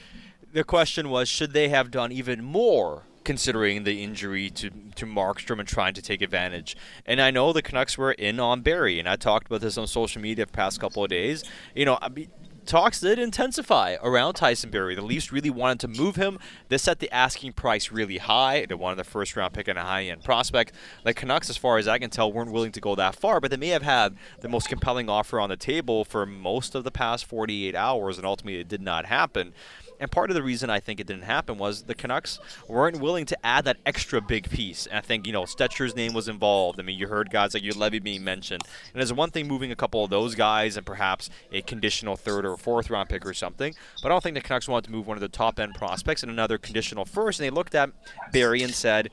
the 0.52 0.64
question 0.64 1.10
was 1.10 1.30
should 1.30 1.54
they 1.54 1.70
have 1.70 1.92
done 1.92 2.12
even 2.12 2.44
more 2.44 3.04
considering 3.24 3.84
the 3.84 4.04
injury 4.04 4.50
to, 4.50 4.72
to 4.96 5.06
Markstrom 5.06 5.60
and 5.60 5.68
trying 5.68 5.94
to 5.94 6.02
take 6.02 6.22
advantage? 6.22 6.76
And 7.06 7.22
I 7.22 7.32
know 7.32 7.54
the 7.54 7.62
Canucks 7.62 7.98
were 7.98 8.12
in 8.12 8.40
on 8.40 8.62
Barrie, 8.62 9.00
and 9.00 9.08
I 9.08 9.16
talked 9.16 9.48
about 9.48 9.62
this 9.62 9.78
on 9.78 9.88
social 9.88 10.22
media 10.22 10.46
the 10.46 10.52
past 10.52 10.80
couple 10.80 11.04
of 11.04 11.10
days. 11.10 11.44
You 11.76 11.86
know, 11.86 12.00
I 12.02 12.10
mean, 12.10 12.30
talks 12.70 13.00
did 13.00 13.18
intensify 13.18 13.96
around 14.04 14.36
Tyson 14.36 14.70
Barrie. 14.70 14.94
The 14.94 15.02
Leafs 15.02 15.32
really 15.32 15.50
wanted 15.50 15.80
to 15.82 15.88
move 15.88 16.16
him. 16.16 16.38
They 16.70 16.78
set 16.78 17.00
the 17.00 17.12
asking 17.12 17.54
price 17.54 17.92
really 17.92 18.18
high. 18.18 18.66
They 18.68 18.76
wanted 18.76 18.98
the 18.98 19.04
first 19.04 19.36
round 19.36 19.54
pick 19.54 19.68
and 19.68 19.78
a 19.78 19.84
high 19.84 20.04
end 20.04 20.24
prospect. 20.24 20.74
The 21.04 21.14
Canucks, 21.14 21.50
as 21.50 21.58
far 21.58 21.80
as 21.80 21.88
I 21.88 21.98
can 21.98 22.12
tell, 22.12 22.32
weren't 22.32 22.52
willing 22.52 22.72
to 22.74 22.80
go 22.80 22.94
that 22.96 23.16
far, 23.16 23.40
but 23.40 23.50
they 23.50 23.58
may 23.58 23.70
have 23.70 23.82
had 23.82 24.16
the 24.42 24.50
most 24.50 24.70
compelling 24.70 25.10
offer 25.10 25.40
on 25.40 25.50
the 25.50 25.58
table 25.58 26.06
for 26.06 26.28
most 26.28 26.76
of 26.76 26.84
the 26.84 26.92
past 26.92 27.26
48 27.26 27.76
hours, 27.76 28.18
and 28.18 28.26
ultimately 28.26 28.60
it 28.60 28.68
did 28.68 28.82
not 28.82 29.08
happen. 29.08 29.54
And 30.00 30.12
part 30.12 30.30
of 30.30 30.36
the 30.36 30.44
reason 30.44 30.70
I 30.70 30.80
think 30.80 31.00
it 31.00 31.08
didn't 31.08 31.24
happen 31.24 31.58
was 31.58 31.84
the 31.84 31.96
Canucks 31.96 32.40
weren't 32.68 33.00
willing 33.00 33.26
to 33.26 33.46
add 33.46 33.66
that 33.66 33.78
extra 33.86 34.22
big 34.22 34.50
piece. 34.50 34.86
And 34.86 34.98
I 34.98 35.02
think, 35.02 35.28
you 35.28 35.34
know, 35.34 35.46
Stecher's 35.46 35.96
name 35.96 36.14
was 36.14 36.28
involved. 36.28 36.80
I 36.80 36.84
mean, 36.84 36.98
you 36.98 37.08
heard 37.08 37.30
guys 37.32 37.54
like 37.54 37.64
Juolevi 37.64 38.02
being 38.02 38.24
mentioned. 38.24 38.64
And 38.94 39.00
there's 39.00 39.14
one 39.14 39.32
thing 39.32 39.48
moving 39.48 39.72
a 39.72 39.76
couple 39.76 40.04
of 40.04 40.10
those 40.10 40.36
guys 40.36 40.78
and 40.78 40.86
perhaps 40.86 41.30
a 41.52 41.62
conditional 41.62 42.16
third 42.16 42.46
or 42.46 42.58
fourth 42.58 42.90
round 42.90 43.10
pick 43.10 43.26
or 43.26 43.34
something. 43.34 43.74
But 44.02 44.12
I 44.12 44.16
don't 44.16 44.24
think 44.24 44.36
the 44.36 44.42
Canucks 44.42 44.68
wanted 44.68 44.86
to 44.86 44.92
move 44.92 45.08
one 45.08 45.18
of 45.18 45.22
the 45.22 45.28
top 45.28 45.60
end 45.60 45.76
prospects 45.76 46.24
and 46.24 46.32
another 46.32 46.58
conditional 46.58 47.06
first. 47.06 47.40
And 47.40 47.46
they 47.46 47.52
looked 47.52 47.76
at 47.76 47.90
Barrie 48.32 48.64
and 48.64 48.74
said, 48.74 49.10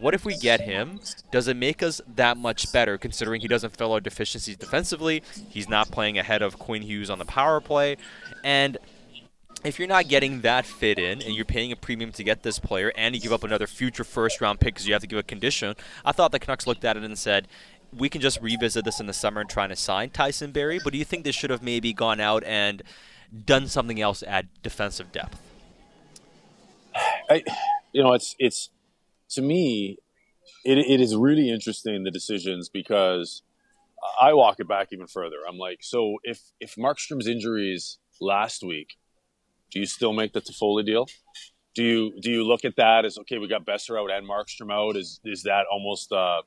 what 0.00 0.14
if 0.14 0.24
we 0.24 0.36
get 0.38 0.62
him? 0.62 0.98
Does 1.30 1.46
it 1.46 1.56
make 1.56 1.82
us 1.82 2.00
that 2.16 2.38
much 2.38 2.72
better 2.72 2.96
considering 2.96 3.42
he 3.42 3.48
doesn't 3.48 3.76
fill 3.76 3.92
our 3.92 4.00
deficiencies 4.00 4.56
defensively? 4.56 5.22
He's 5.50 5.68
not 5.68 5.90
playing 5.90 6.16
ahead 6.16 6.40
of 6.40 6.58
Quinn 6.58 6.80
Hughes 6.82 7.10
on 7.10 7.18
the 7.18 7.26
power 7.26 7.60
play. 7.60 7.98
And 8.42 8.78
if 9.64 9.78
you're 9.78 9.88
not 9.88 10.08
getting 10.08 10.40
that 10.40 10.64
fit 10.64 10.98
in 10.98 11.22
and 11.22 11.34
you're 11.34 11.44
paying 11.44 11.72
a 11.72 11.76
premium 11.76 12.12
to 12.12 12.24
get 12.24 12.42
this 12.42 12.58
player 12.58 12.92
and 12.96 13.14
you 13.14 13.20
give 13.20 13.32
up 13.32 13.44
another 13.44 13.66
future 13.66 14.04
first 14.04 14.40
round 14.40 14.60
pick 14.60 14.74
because 14.74 14.86
you 14.86 14.92
have 14.92 15.02
to 15.02 15.08
give 15.08 15.18
a 15.18 15.22
condition, 15.22 15.74
I 16.04 16.12
thought 16.12 16.32
the 16.32 16.38
Canucks 16.38 16.66
looked 16.66 16.84
at 16.84 16.96
it 16.96 17.02
and 17.02 17.18
said, 17.18 17.46
we 17.96 18.08
can 18.08 18.20
just 18.20 18.40
revisit 18.40 18.84
this 18.84 19.00
in 19.00 19.06
the 19.06 19.12
summer 19.12 19.40
and 19.40 19.50
try 19.50 19.66
to 19.66 19.76
sign 19.76 20.10
Tyson 20.10 20.52
Barrie. 20.52 20.80
But 20.82 20.92
do 20.92 20.98
you 20.98 21.04
think 21.04 21.24
they 21.24 21.32
should 21.32 21.50
have 21.50 21.62
maybe 21.62 21.92
gone 21.92 22.20
out 22.20 22.44
and 22.44 22.82
done 23.44 23.66
something 23.68 24.00
else 24.00 24.22
at 24.26 24.46
defensive 24.62 25.12
depth? 25.12 25.40
I, 27.28 27.44
you 27.92 28.02
know, 28.02 28.12
it's 28.12 28.34
it's 28.38 28.70
to 29.30 29.42
me, 29.42 29.98
it, 30.64 30.78
it 30.78 31.00
is 31.00 31.14
really 31.16 31.50
interesting 31.50 32.02
the 32.04 32.10
decisions 32.10 32.68
because 32.68 33.42
I 34.20 34.32
walk 34.34 34.58
it 34.58 34.68
back 34.68 34.88
even 34.92 35.06
further. 35.06 35.36
I'm 35.48 35.58
like, 35.58 35.80
so 35.82 36.18
if 36.22 36.40
if 36.60 36.76
Markstrom's 36.76 37.26
injuries 37.26 37.98
last 38.20 38.62
week, 38.62 38.96
do 39.70 39.80
you 39.80 39.86
still 39.86 40.12
make 40.12 40.32
the 40.32 40.40
Toffoli 40.40 40.84
deal? 40.84 41.06
Do 41.74 41.84
you 41.84 42.20
do 42.20 42.30
you 42.30 42.44
look 42.44 42.64
at 42.64 42.76
that 42.76 43.04
as 43.04 43.18
okay? 43.18 43.38
We 43.38 43.48
got 43.48 43.64
Boeser 43.64 43.98
out 44.00 44.10
and 44.10 44.28
Markstrom 44.28 44.72
out. 44.72 44.96
Is 44.96 45.20
is 45.24 45.44
that 45.44 45.64
almost? 45.70 46.12
Uh, 46.12 46.42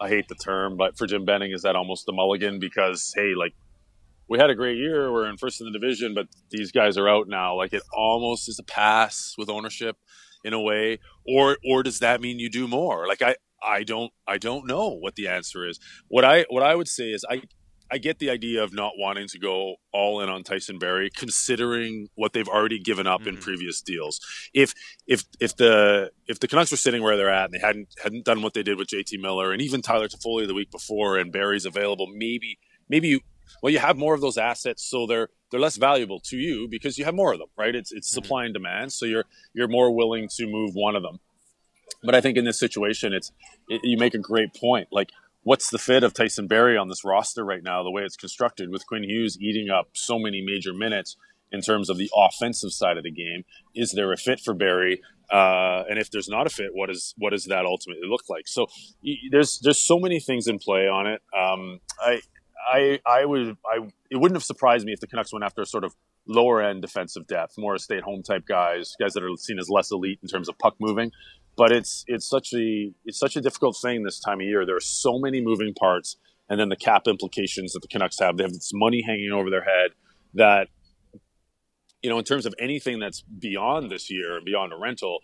I 0.00 0.08
hate 0.08 0.26
the 0.28 0.34
term, 0.34 0.76
but 0.76 0.98
for 0.98 1.06
Jim 1.06 1.24
Benning, 1.24 1.52
is 1.52 1.62
that 1.62 1.76
almost 1.76 2.06
the 2.06 2.12
mulligan? 2.12 2.58
Because 2.58 3.12
hey, 3.14 3.34
like 3.36 3.54
we 4.28 4.38
had 4.38 4.50
a 4.50 4.54
great 4.54 4.78
year. 4.78 5.12
We're 5.12 5.28
in 5.28 5.36
first 5.36 5.60
in 5.60 5.70
the 5.70 5.78
division, 5.78 6.14
but 6.14 6.26
these 6.50 6.72
guys 6.72 6.96
are 6.96 7.08
out 7.08 7.28
now. 7.28 7.56
Like 7.56 7.72
it 7.72 7.82
almost 7.92 8.48
is 8.48 8.58
a 8.58 8.62
pass 8.62 9.34
with 9.36 9.50
ownership 9.50 9.96
in 10.44 10.54
a 10.54 10.60
way, 10.60 10.98
or 11.26 11.58
or 11.68 11.82
does 11.82 11.98
that 11.98 12.20
mean 12.20 12.38
you 12.38 12.48
do 12.48 12.66
more? 12.66 13.06
Like 13.06 13.20
I 13.22 13.36
I 13.62 13.84
don't 13.84 14.12
I 14.26 14.38
don't 14.38 14.66
know 14.66 14.88
what 14.88 15.14
the 15.16 15.28
answer 15.28 15.66
is. 15.66 15.78
What 16.08 16.24
I 16.24 16.46
what 16.48 16.62
I 16.62 16.74
would 16.74 16.88
say 16.88 17.10
is 17.10 17.24
I 17.28 17.42
I 17.92 17.98
get 17.98 18.18
the 18.18 18.30
idea 18.30 18.62
of 18.64 18.72
not 18.72 18.92
wanting 18.96 19.28
to 19.28 19.38
go 19.38 19.76
all 19.92 20.22
in 20.22 20.30
on 20.30 20.42
Tyson 20.44 20.78
Barrie, 20.78 21.10
considering 21.14 22.08
what 22.14 22.32
they've 22.32 22.48
already 22.48 22.78
given 22.78 23.06
up 23.06 23.26
in 23.26 23.36
Mhm. 23.36 23.40
previous 23.42 23.82
deals. 23.82 24.18
If 24.54 24.72
if 25.06 25.24
if 25.40 25.56
the 25.56 26.10
if 26.26 26.40
the 26.40 26.48
Canucks 26.48 26.70
were 26.70 26.78
sitting 26.78 27.02
where 27.02 27.16
they're 27.18 27.28
at 27.28 27.46
and 27.46 27.54
they 27.54 27.58
hadn't 27.58 27.88
hadn't 28.02 28.24
done 28.24 28.40
what 28.42 28.54
they 28.54 28.62
did 28.62 28.78
with 28.78 28.88
JT 28.88 29.18
Miller 29.18 29.52
and 29.52 29.60
even 29.60 29.82
Tyler 29.82 30.08
Toffoli 30.08 30.46
the 30.46 30.54
week 30.54 30.70
before 30.70 31.18
and 31.18 31.30
Barrie's 31.30 31.66
available, 31.66 32.06
maybe 32.06 32.58
maybe 32.88 33.08
you 33.08 33.20
well 33.62 33.70
you 33.70 33.78
have 33.78 33.98
more 33.98 34.14
of 34.14 34.22
those 34.22 34.38
assets, 34.38 34.82
so 34.88 35.06
they're 35.06 35.28
they're 35.50 35.60
less 35.60 35.76
valuable 35.76 36.18
to 36.20 36.38
you 36.38 36.66
because 36.68 36.96
you 36.96 37.04
have 37.04 37.14
more 37.14 37.34
of 37.34 37.38
them, 37.40 37.48
right? 37.58 37.74
It's 37.74 37.92
it's 37.92 38.08
Mhm. 38.10 38.14
supply 38.14 38.44
and 38.46 38.54
demand, 38.54 38.92
so 38.94 39.04
you're 39.04 39.26
you're 39.52 39.68
more 39.68 39.94
willing 39.94 40.28
to 40.36 40.46
move 40.46 40.70
one 40.74 40.96
of 40.96 41.02
them. 41.02 41.20
But 42.02 42.14
I 42.14 42.22
think 42.22 42.38
in 42.38 42.46
this 42.46 42.58
situation, 42.58 43.12
it's 43.12 43.32
it, 43.68 43.82
you 43.84 43.98
make 43.98 44.14
a 44.14 44.18
great 44.18 44.54
point. 44.54 44.88
Like, 44.90 45.10
what's 45.42 45.70
the 45.70 45.78
fit 45.78 46.04
of 46.04 46.14
Tyson 46.14 46.46
Barrie 46.46 46.76
on 46.76 46.88
this 46.88 47.04
roster 47.04 47.44
right 47.44 47.62
now? 47.62 47.82
The 47.82 47.90
way 47.90 48.02
it's 48.02 48.16
constructed, 48.16 48.70
with 48.70 48.86
Quinn 48.86 49.04
Hughes 49.04 49.38
eating 49.40 49.70
up 49.70 49.88
so 49.92 50.18
many 50.18 50.42
major 50.44 50.72
minutes 50.72 51.16
in 51.50 51.60
terms 51.60 51.90
of 51.90 51.98
the 51.98 52.10
offensive 52.16 52.72
side 52.72 52.96
of 52.96 53.04
the 53.04 53.10
game, 53.10 53.44
is 53.74 53.92
there 53.92 54.12
a 54.12 54.16
fit 54.16 54.40
for 54.40 54.54
Barrie? 54.54 55.02
Uh, 55.30 55.84
and 55.88 55.98
if 55.98 56.10
there's 56.10 56.28
not 56.28 56.46
a 56.46 56.50
fit, 56.50 56.70
what 56.72 56.90
is 56.90 57.14
what 57.16 57.30
does 57.30 57.46
that 57.46 57.64
ultimately 57.64 58.06
look 58.08 58.28
like? 58.28 58.46
So 58.46 58.66
there's 59.30 59.60
there's 59.60 59.78
so 59.78 59.98
many 59.98 60.20
things 60.20 60.46
in 60.46 60.58
play 60.58 60.88
on 60.88 61.06
it. 61.06 61.22
Um, 61.36 61.80
I 62.00 62.20
I 62.70 63.00
I 63.06 63.24
would 63.24 63.56
I 63.64 63.86
it 64.10 64.16
wouldn't 64.16 64.36
have 64.36 64.44
surprised 64.44 64.84
me 64.84 64.92
if 64.92 65.00
the 65.00 65.06
Canucks 65.06 65.32
went 65.32 65.44
after 65.44 65.62
a 65.62 65.66
sort 65.66 65.84
of 65.84 65.94
lower 66.26 66.62
end 66.62 66.82
defensive 66.82 67.26
depth, 67.26 67.54
more 67.58 67.78
stay 67.78 67.96
at 67.96 68.02
home 68.02 68.22
type 68.22 68.46
guys, 68.46 68.94
guys 69.00 69.12
that 69.14 69.22
are 69.22 69.36
seen 69.36 69.58
as 69.58 69.68
less 69.68 69.90
elite 69.90 70.20
in 70.22 70.28
terms 70.28 70.48
of 70.48 70.58
puck 70.58 70.74
moving. 70.78 71.10
But 71.56 71.72
it's 71.72 72.04
it's 72.06 72.28
such 72.28 72.52
a 72.54 72.92
it's 73.04 73.18
such 73.18 73.36
a 73.36 73.40
difficult 73.40 73.76
thing 73.80 74.02
this 74.02 74.18
time 74.18 74.40
of 74.40 74.46
year. 74.46 74.64
There 74.64 74.76
are 74.76 74.80
so 74.80 75.18
many 75.18 75.40
moving 75.40 75.74
parts, 75.74 76.16
and 76.48 76.58
then 76.58 76.70
the 76.70 76.76
cap 76.76 77.06
implications 77.06 77.72
that 77.72 77.80
the 77.80 77.88
Canucks 77.88 78.18
have. 78.20 78.36
They 78.36 78.44
have 78.44 78.52
this 78.52 78.72
money 78.72 79.02
hanging 79.06 79.32
over 79.32 79.50
their 79.50 79.64
head 79.64 79.90
that 80.34 80.68
you 82.02 82.10
know, 82.10 82.18
in 82.18 82.24
terms 82.24 82.46
of 82.46 82.54
anything 82.58 82.98
that's 82.98 83.22
beyond 83.22 83.90
this 83.90 84.10
year, 84.10 84.36
and 84.36 84.44
beyond 84.44 84.72
a 84.72 84.76
rental, 84.76 85.20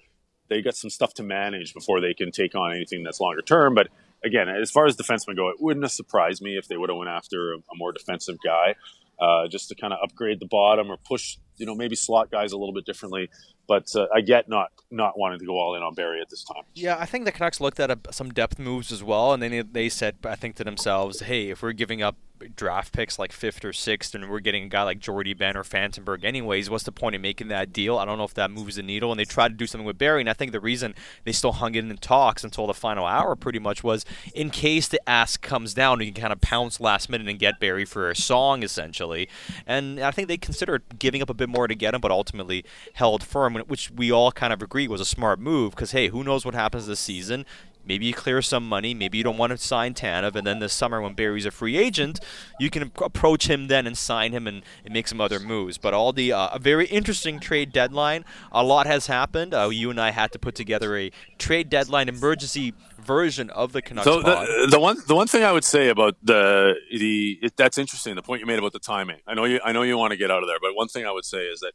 they 0.49 0.63
got 0.63 0.77
some 0.77 0.91
stuff 0.91 1.13
to 1.15 1.23
manage 1.23 1.75
before 1.75 2.01
they 2.01 2.15
can 2.15 2.31
take 2.31 2.55
on 2.55 2.73
anything 2.73 3.03
that's 3.03 3.21
longer 3.21 3.43
term. 3.43 3.75
But 3.75 3.89
again, 4.25 4.49
as 4.49 4.71
far 4.71 4.87
as 4.87 4.97
defensemen 4.97 5.37
go, 5.37 5.49
it 5.49 5.57
wouldn't 5.59 5.85
have 5.85 5.93
surprised 5.93 6.41
me 6.41 6.57
if 6.57 6.69
they 6.69 6.77
would 6.77 6.89
have 6.89 6.97
went 6.97 7.11
after 7.11 7.55
a, 7.55 7.57
a 7.57 7.77
more 7.77 7.93
defensive 7.93 8.37
guy, 8.45 8.77
uh, 9.21 9.49
just 9.49 9.69
to 9.69 9.75
kind 9.75 9.93
of 9.93 9.99
upgrade 10.03 10.41
the 10.41 10.47
bottom 10.47 10.91
or 10.91 10.97
push, 10.97 11.37
you 11.57 11.67
know, 11.67 11.75
maybe 11.75 11.97
slot 11.97 12.31
guys 12.31 12.53
a 12.53 12.57
little 12.57 12.73
bit 12.75 12.87
differently. 12.87 13.29
But 13.69 13.95
uh, 13.95 14.07
I 14.15 14.23
get 14.23 14.49
not 14.49 14.73
not 14.91 15.19
wanting 15.19 15.39
to 15.39 15.45
go 15.45 15.59
all 15.59 15.75
in 15.75 15.83
on 15.83 15.95
Barrie 15.95 16.21
at 16.21 16.31
this 16.31 16.43
time. 16.43 16.63
Yeah, 16.75 16.97
I 16.99 17.05
think 17.05 17.27
the 17.27 17.33
Canucks 17.33 17.61
looked 17.61 17.79
at 17.79 17.91
a, 17.91 17.99
some 18.11 18.31
depth 18.31 18.59
moves 18.59 18.91
as 18.91 19.05
well, 19.05 19.33
and 19.33 19.43
then 19.43 19.69
they 19.73 19.89
said, 19.91 20.17
I 20.25 20.35
think 20.35 20.57
to 20.57 20.65
themselves, 20.65 21.21
hey, 21.21 21.51
if 21.51 21.63
we're 21.63 21.73
giving 21.73 22.03
up 22.03 22.17
draft 22.55 22.93
picks 22.93 23.19
like 23.19 23.33
fifth 23.33 23.65
or 23.65 23.73
sixth, 23.73 24.15
and 24.15 24.31
we're 24.31 24.41
getting 24.41 24.65
a 24.65 24.69
guy 24.69 24.83
like 24.83 25.01
Jordie 25.01 25.35
Benn 25.35 25.57
or 25.57 25.65
Fantenberg 25.65 26.25
anyways, 26.25 26.71
what's 26.71 26.85
the 26.85 26.93
point 26.93 27.15
in 27.15 27.21
making 27.21 27.49
that 27.49 27.73
deal? 27.73 27.99
I 27.99 28.05
don't 28.05 28.19
know 28.19 28.25
if 28.25 28.35
that 28.35 28.51
moves 28.51 28.77
the 28.77 28.83
needle. 28.83 29.11
And 29.11 29.19
they 29.19 29.25
tried 29.25 29.49
to 29.49 29.55
do 29.55 29.67
something 29.67 29.87
with 29.87 29.99
Barrie, 29.99 30.21
and 30.21 30.31
I 30.31 30.35
think 30.35 30.53
the 30.53 30.61
reason 30.61 30.95
they 31.25 31.33
still 31.33 31.53
hung 31.53 31.75
in 31.75 31.91
in 31.91 31.97
talks 31.99 32.45
until 32.45 32.67
the 32.67 32.75
final 32.75 33.05
hour 33.05 33.37
pretty 33.37 33.59
much 33.59 33.83
was 33.83 34.05
in 34.35 34.51
case 34.51 34.89
the 34.89 35.07
ask 35.09 35.43
comes 35.43 35.75
down, 35.75 36.01
you 36.01 36.13
can 36.13 36.23
kind 36.23 36.33
of 36.33 36.41
pounce 36.41 36.81
last 36.81 37.11
minute 37.11 37.29
and 37.29 37.39
get 37.39 37.61
Barrie 37.61 37.85
for 37.85 38.09
a 38.09 38.17
song 38.17 38.63
essentially. 38.63 39.29
And 39.67 40.01
I 40.01 40.11
think 40.11 40.29
they 40.29 40.39
considered 40.39 40.83
giving 40.99 41.23
up 41.23 41.31
a 41.31 41.35
bit 41.35 41.49
more 41.49 41.67
to 41.67 41.75
get 41.75 41.95
him, 41.95 42.01
but 42.01 42.11
ultimately 42.11 42.65
held 42.95 43.23
firm, 43.23 43.58
which 43.67 43.91
we 43.91 44.13
all 44.13 44.33
kind 44.33 44.53
of 44.53 44.63
agree 44.63 44.89
was 44.89 45.01
a 45.01 45.05
smart 45.05 45.39
move 45.39 45.73
because 45.73 45.93
hey, 45.93 46.09
who 46.09 46.23
knows 46.23 46.45
what 46.45 46.55
happens 46.55 46.87
this 46.87 47.01
season? 47.01 47.45
Maybe 47.89 48.05
you 48.05 48.13
clear 48.13 48.43
some 48.43 48.69
money. 48.69 48.93
Maybe 48.93 49.17
you 49.17 49.25
don't 49.25 49.39
want 49.39 49.51
to 49.51 49.57
sign 49.57 49.95
Tanev. 49.95 50.37
And 50.37 50.47
then 50.47 50.59
this 50.59 50.75
summer, 50.75 51.01
when 51.01 51.15
Barrie's 51.15 51.47
a 51.47 51.51
free 51.51 51.79
agent, 51.79 52.21
you 52.61 52.69
can 52.69 52.93
approach 52.99 53.49
him 53.49 53.69
then 53.69 53.87
and 53.87 53.97
sign 53.97 54.33
him 54.33 54.47
and, 54.47 54.63
and 54.85 54.93
make 54.93 55.09
some 55.09 55.23
other 55.23 55.41
moves. 55.41 55.79
But 55.79 55.95
all 55.95 56.13
the 56.13 56.31
uh, 56.31 56.51
a 56.53 56.59
very 56.59 56.85
interesting 56.87 57.41
trade 57.41 57.73
deadline. 57.73 58.27
A 58.53 58.63
lot 58.63 58.87
has 58.87 59.07
happened. 59.07 59.55
Uh, 59.55 59.71
you 59.73 59.89
and 59.89 59.99
I 59.99 60.11
had 60.11 60.33
to 60.33 60.39
put 60.39 60.55
together 60.55 60.99
a 60.99 61.11
trade 61.39 61.71
deadline 61.71 62.11
emergency 62.11 62.75
version 62.99 63.49
of 63.51 63.73
the 63.73 63.81
Canucks. 63.81 64.05
So 64.05 64.21
the, 64.21 64.69
the, 64.71 64.79
one 64.79 64.99
the 65.07 65.15
one 65.15 65.27
thing 65.27 65.43
I 65.43 65.53
would 65.53 65.65
say 65.65 65.89
about 65.89 66.17
the 66.23 66.75
the 66.91 67.39
it, 67.41 67.57
that's 67.57 67.79
interesting. 67.79 68.17
The 68.17 68.23
point 68.23 68.41
you 68.41 68.47
made 68.47 68.59
about 68.59 68.75
the 68.75 68.81
timing. 68.81 69.21
I 69.27 69.33
know 69.33 69.45
you 69.47 69.61
I 69.65 69.73
know 69.73 69.81
you 69.81 69.97
want 69.97 70.11
to 70.11 70.19
get 70.19 70.31
out 70.31 70.43
of 70.43 70.49
there, 70.49 70.59
but 70.61 70.73
one 70.75 70.89
thing 70.89 71.07
I 71.07 71.11
would 71.11 71.25
say 71.25 71.47
is 71.47 71.61
that 71.61 71.73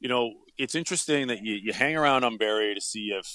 you 0.00 0.08
know 0.08 0.32
it's 0.58 0.74
interesting 0.74 1.28
that 1.28 1.42
you, 1.42 1.54
you 1.54 1.72
hang 1.72 1.96
around 1.96 2.24
on 2.24 2.38
Barrie 2.38 2.74
to 2.74 2.80
see 2.80 3.12
if 3.12 3.26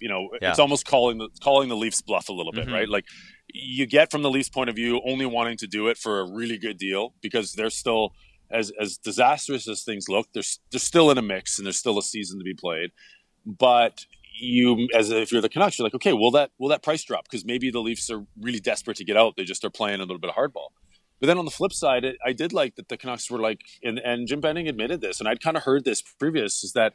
you 0.00 0.08
know, 0.08 0.30
yeah. 0.40 0.50
it's 0.50 0.58
almost 0.58 0.86
calling 0.86 1.18
the 1.18 1.28
calling 1.42 1.68
the 1.68 1.76
Leafs 1.76 2.00
bluff 2.02 2.28
a 2.28 2.32
little 2.32 2.52
bit, 2.52 2.66
mm-hmm. 2.66 2.74
right? 2.74 2.88
Like 2.88 3.04
you 3.52 3.86
get 3.86 4.10
from 4.10 4.22
the 4.22 4.30
Leafs 4.30 4.48
point 4.48 4.70
of 4.70 4.76
view 4.76 5.00
only 5.06 5.26
wanting 5.26 5.56
to 5.58 5.66
do 5.66 5.88
it 5.88 5.96
for 5.96 6.20
a 6.20 6.30
really 6.30 6.58
good 6.58 6.78
deal 6.78 7.14
because 7.20 7.52
they're 7.52 7.70
still 7.70 8.12
as 8.50 8.72
as 8.80 8.96
disastrous 8.96 9.68
as 9.68 9.82
things 9.82 10.08
look, 10.08 10.28
they're 10.32 10.42
they're 10.70 10.80
still 10.80 11.10
in 11.10 11.18
a 11.18 11.22
mix 11.22 11.58
and 11.58 11.66
there's 11.66 11.78
still 11.78 11.98
a 11.98 12.02
season 12.02 12.38
to 12.38 12.44
be 12.44 12.54
played. 12.54 12.90
But 13.44 14.04
you 14.40 14.88
as 14.94 15.10
if 15.10 15.32
you're 15.32 15.42
the 15.42 15.48
Canucks, 15.48 15.78
you're 15.78 15.86
like, 15.86 15.94
okay, 15.94 16.12
will 16.12 16.30
that 16.32 16.50
will 16.58 16.68
that 16.68 16.82
price 16.82 17.02
drop? 17.04 17.24
Because 17.24 17.44
maybe 17.44 17.70
the 17.70 17.80
Leafs 17.80 18.10
are 18.10 18.24
really 18.40 18.60
desperate 18.60 18.96
to 18.98 19.04
get 19.04 19.16
out. 19.16 19.34
They 19.36 19.44
just 19.44 19.64
are 19.64 19.70
playing 19.70 19.96
a 19.96 20.04
little 20.04 20.18
bit 20.18 20.30
of 20.30 20.36
hardball. 20.36 20.68
But 21.20 21.26
then 21.26 21.38
on 21.38 21.44
the 21.44 21.50
flip 21.50 21.72
side, 21.72 22.04
it, 22.04 22.16
I 22.24 22.32
did 22.32 22.52
like 22.52 22.76
that 22.76 22.88
the 22.88 22.96
Canucks 22.96 23.30
were 23.30 23.40
like, 23.40 23.60
and, 23.82 23.98
and 23.98 24.26
Jim 24.26 24.40
Benning 24.40 24.68
admitted 24.68 25.00
this, 25.00 25.20
and 25.20 25.28
I'd 25.28 25.42
kind 25.42 25.56
of 25.56 25.64
heard 25.64 25.84
this 25.84 26.00
previous, 26.00 26.62
is 26.62 26.72
that 26.72 26.92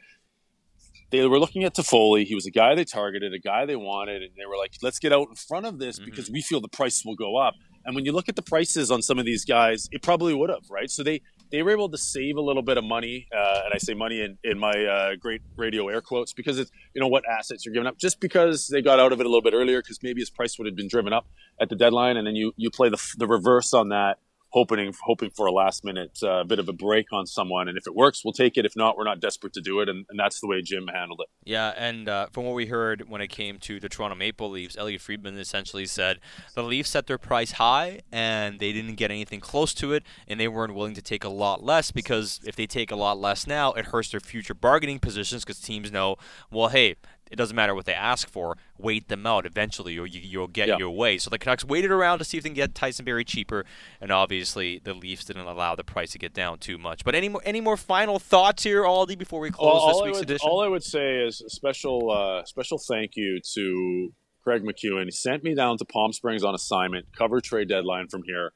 they 1.10 1.26
were 1.26 1.38
looking 1.38 1.64
at 1.64 1.74
Toffoli. 1.74 2.24
He 2.24 2.34
was 2.34 2.46
a 2.46 2.50
guy 2.50 2.74
they 2.74 2.84
targeted, 2.84 3.34
a 3.34 3.38
guy 3.38 3.66
they 3.66 3.76
wanted, 3.76 4.22
and 4.22 4.32
they 4.36 4.46
were 4.46 4.56
like, 4.56 4.72
let's 4.82 4.98
get 4.98 5.12
out 5.12 5.28
in 5.28 5.34
front 5.34 5.66
of 5.66 5.78
this 5.78 5.96
mm-hmm. 5.96 6.06
because 6.06 6.30
we 6.30 6.42
feel 6.42 6.60
the 6.60 6.68
price 6.68 7.04
will 7.04 7.14
go 7.14 7.36
up. 7.36 7.54
And 7.84 7.94
when 7.94 8.04
you 8.04 8.12
look 8.12 8.28
at 8.28 8.36
the 8.36 8.42
prices 8.42 8.90
on 8.90 9.02
some 9.02 9.18
of 9.18 9.26
these 9.26 9.44
guys, 9.44 9.88
it 9.92 10.02
probably 10.02 10.34
would 10.34 10.50
have, 10.50 10.70
right? 10.70 10.90
So 10.90 11.02
they 11.02 11.20
they 11.54 11.62
were 11.62 11.70
able 11.70 11.88
to 11.88 11.96
save 11.96 12.36
a 12.36 12.40
little 12.40 12.64
bit 12.64 12.78
of 12.78 12.82
money, 12.82 13.28
uh, 13.32 13.60
and 13.64 13.72
I 13.72 13.78
say 13.78 13.94
money 13.94 14.20
in, 14.20 14.36
in 14.42 14.58
my 14.58 14.72
uh, 14.72 15.14
great 15.14 15.40
radio 15.56 15.86
air 15.86 16.00
quotes 16.00 16.32
because 16.32 16.58
it's 16.58 16.72
you 16.94 17.00
know 17.00 17.06
what 17.06 17.22
assets 17.30 17.64
you're 17.64 17.72
giving 17.72 17.86
up. 17.86 17.96
Just 17.96 18.18
because 18.18 18.66
they 18.66 18.82
got 18.82 18.98
out 18.98 19.12
of 19.12 19.20
it 19.20 19.26
a 19.26 19.28
little 19.28 19.40
bit 19.40 19.54
earlier 19.54 19.80
because 19.80 20.02
maybe 20.02 20.20
his 20.20 20.30
price 20.30 20.58
would 20.58 20.66
have 20.66 20.74
been 20.74 20.88
driven 20.88 21.12
up 21.12 21.28
at 21.60 21.68
the 21.68 21.76
deadline, 21.76 22.16
and 22.16 22.26
then 22.26 22.34
you 22.34 22.52
you 22.56 22.70
play 22.70 22.88
the 22.88 23.00
the 23.18 23.28
reverse 23.28 23.72
on 23.72 23.90
that 23.90 24.18
hoping 24.54 24.94
hoping 25.02 25.30
for 25.30 25.46
a 25.46 25.52
last 25.52 25.84
minute 25.84 26.16
uh, 26.22 26.44
bit 26.44 26.60
of 26.60 26.68
a 26.68 26.72
break 26.72 27.12
on 27.12 27.26
someone. 27.26 27.66
And 27.66 27.76
if 27.76 27.88
it 27.88 27.94
works, 27.94 28.24
we'll 28.24 28.32
take 28.32 28.56
it. 28.56 28.64
If 28.64 28.76
not, 28.76 28.96
we're 28.96 29.04
not 29.04 29.18
desperate 29.18 29.52
to 29.54 29.60
do 29.60 29.80
it. 29.80 29.88
And, 29.88 30.06
and 30.08 30.18
that's 30.18 30.40
the 30.40 30.46
way 30.46 30.62
Jim 30.62 30.86
handled 30.86 31.20
it. 31.22 31.28
Yeah, 31.44 31.74
and 31.76 32.08
uh, 32.08 32.28
from 32.32 32.44
what 32.44 32.54
we 32.54 32.66
heard 32.66 33.08
when 33.08 33.20
it 33.20 33.28
came 33.28 33.58
to 33.58 33.80
the 33.80 33.88
Toronto 33.88 34.14
Maple 34.14 34.48
Leafs, 34.48 34.76
Elliotte 34.76 35.00
Friedman 35.00 35.36
essentially 35.38 35.86
said 35.86 36.20
the 36.54 36.62
Leafs 36.62 36.90
set 36.90 37.08
their 37.08 37.18
price 37.18 37.52
high 37.52 38.00
and 38.12 38.60
they 38.60 38.72
didn't 38.72 38.94
get 38.94 39.10
anything 39.10 39.40
close 39.40 39.74
to 39.74 39.92
it, 39.92 40.04
and 40.28 40.38
they 40.38 40.46
weren't 40.46 40.74
willing 40.74 40.94
to 40.94 41.02
take 41.02 41.24
a 41.24 41.28
lot 41.28 41.64
less 41.64 41.90
because 41.90 42.40
if 42.44 42.54
they 42.54 42.66
take 42.66 42.92
a 42.92 42.96
lot 42.96 43.18
less 43.18 43.48
now, 43.48 43.72
it 43.72 43.86
hurts 43.86 44.10
their 44.10 44.20
future 44.20 44.54
bargaining 44.54 45.00
positions 45.00 45.44
because 45.44 45.60
teams 45.60 45.90
know, 45.90 46.16
well, 46.52 46.68
hey, 46.68 46.94
it 47.30 47.36
doesn't 47.36 47.56
matter 47.56 47.74
what 47.74 47.86
they 47.86 47.94
ask 47.94 48.28
for. 48.28 48.56
Wait 48.78 49.08
them 49.08 49.26
out. 49.26 49.46
Eventually, 49.46 49.94
you, 49.94 50.04
you'll 50.04 50.46
get 50.46 50.68
yeah. 50.68 50.78
your 50.78 50.90
way. 50.90 51.18
So 51.18 51.30
the 51.30 51.38
Canucks 51.38 51.64
waited 51.64 51.90
around 51.90 52.18
to 52.18 52.24
see 52.24 52.36
if 52.36 52.42
they 52.42 52.50
can 52.50 52.54
get 52.54 52.74
Tyson 52.74 53.04
Barrie 53.04 53.24
cheaper, 53.24 53.64
and 54.00 54.10
obviously 54.10 54.78
the 54.78 54.94
Leafs 54.94 55.24
didn't 55.24 55.46
allow 55.46 55.74
the 55.74 55.84
price 55.84 56.12
to 56.12 56.18
get 56.18 56.34
down 56.34 56.58
too 56.58 56.78
much. 56.78 57.04
But 57.04 57.14
any 57.14 57.28
more 57.28 57.42
any 57.44 57.60
more 57.60 57.76
final 57.76 58.18
thoughts 58.18 58.62
here, 58.62 58.82
Aldi, 58.84 59.18
before 59.18 59.40
we 59.40 59.50
close 59.50 59.82
well, 59.82 59.88
this 59.88 60.04
week's 60.04 60.18
would, 60.18 60.30
edition? 60.30 60.48
All 60.48 60.62
I 60.62 60.68
would 60.68 60.84
say 60.84 61.16
is 61.16 61.40
a 61.40 61.50
special 61.50 62.10
uh, 62.10 62.44
special 62.44 62.78
thank 62.78 63.12
you 63.16 63.40
to 63.54 64.12
Craig 64.42 64.62
MacEwen. 64.62 65.06
He 65.06 65.10
sent 65.10 65.42
me 65.42 65.54
down 65.54 65.78
to 65.78 65.84
Palm 65.84 66.12
Springs 66.12 66.44
on 66.44 66.54
assignment, 66.54 67.06
cover 67.16 67.40
trade 67.40 67.68
deadline 67.68 68.08
from 68.08 68.22
here. 68.24 68.52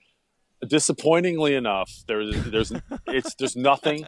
Disappointingly 0.69 1.55
enough, 1.55 1.91
there's 2.07 2.45
there's 2.51 2.73
it's 3.07 3.35
there's 3.37 3.57
nothing 3.57 4.05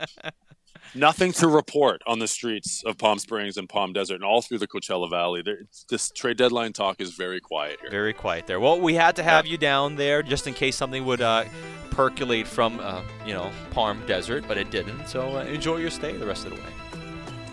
nothing 0.95 1.33
to 1.33 1.49
report 1.49 2.03
on 2.07 2.19
the 2.19 2.29
streets 2.29 2.83
of 2.85 2.99
Palm 2.99 3.19
Springs 3.19 3.57
and 3.57 3.69
Palm 3.69 3.93
Desert 3.93 4.17
and 4.17 4.25
all 4.25 4.43
through 4.43 4.59
the 4.59 4.69
Coachella 4.69 5.09
Valley. 5.09 5.43
There, 5.43 5.63
this 5.89 6.11
trade 6.11 6.37
deadline 6.37 6.73
talk 6.73 7.01
is 7.01 7.15
very 7.15 7.41
quiet 7.41 7.79
here. 7.81 7.91
Very 7.91 8.13
quiet 8.13 8.47
there. 8.47 8.61
Well, 8.61 8.81
we 8.81 8.95
had 8.95 9.17
to 9.17 9.23
have 9.23 9.47
yeah. 9.47 9.53
you 9.53 9.59
down 9.59 9.97
there 9.97 10.23
just 10.23 10.47
in 10.47 10.55
case 10.55 10.77
something 10.77 11.05
would 11.05 11.21
uh, 11.21 11.45
percolate 11.91 12.47
from, 12.47 12.81
uh, 12.81 13.03
you 13.27 13.35
know, 13.35 13.51
Palm 13.71 14.03
Desert, 14.07 14.45
but 14.47 14.59
it 14.59 14.71
didn't. 14.71 15.07
So 15.07 15.37
uh, 15.37 15.45
enjoy 15.45 15.79
your 15.79 15.91
stay 15.91 16.17
the 16.17 16.27
rest 16.27 16.45
of 16.47 16.51
the 16.51 16.57
way. 16.57 16.69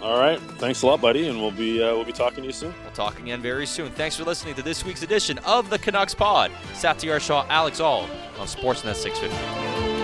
All 0.01 0.19
right, 0.19 0.39
thanks 0.39 0.83
a 0.83 0.87
lot, 0.87 1.01
buddy, 1.01 1.27
and 1.27 1.39
we'll 1.41 1.51
be 1.51 1.81
uh, 1.81 1.87
we'll 1.87 2.05
be 2.05 2.11
talking 2.11 2.41
to 2.41 2.45
you 2.45 2.53
soon. 2.53 2.73
We'll 2.83 2.93
talk 2.93 3.19
again 3.19 3.41
very 3.41 3.65
soon. 3.65 3.91
Thanks 3.91 4.15
for 4.15 4.25
listening 4.25 4.53
to 4.55 4.61
this 4.61 4.85
week's 4.85 5.01
edition 5.01 5.39
of 5.39 5.71
the 5.71 5.79
Canucks 5.79 6.13
Pod. 6.13 6.51
Satiar 6.73 7.19
Shah, 7.19 7.47
Alex 7.49 7.79
Auld 7.79 8.07
on 8.37 8.45
Sportsnet 8.45 8.95
650. 8.95 9.96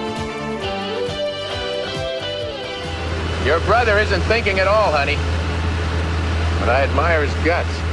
Your 3.45 3.59
brother 3.61 3.99
isn't 3.99 4.21
thinking 4.21 4.59
at 4.59 4.67
all, 4.67 4.93
honey. 4.93 5.17
But 6.59 6.69
I 6.69 6.83
admire 6.83 7.25
his 7.25 7.33
guts. 7.43 7.92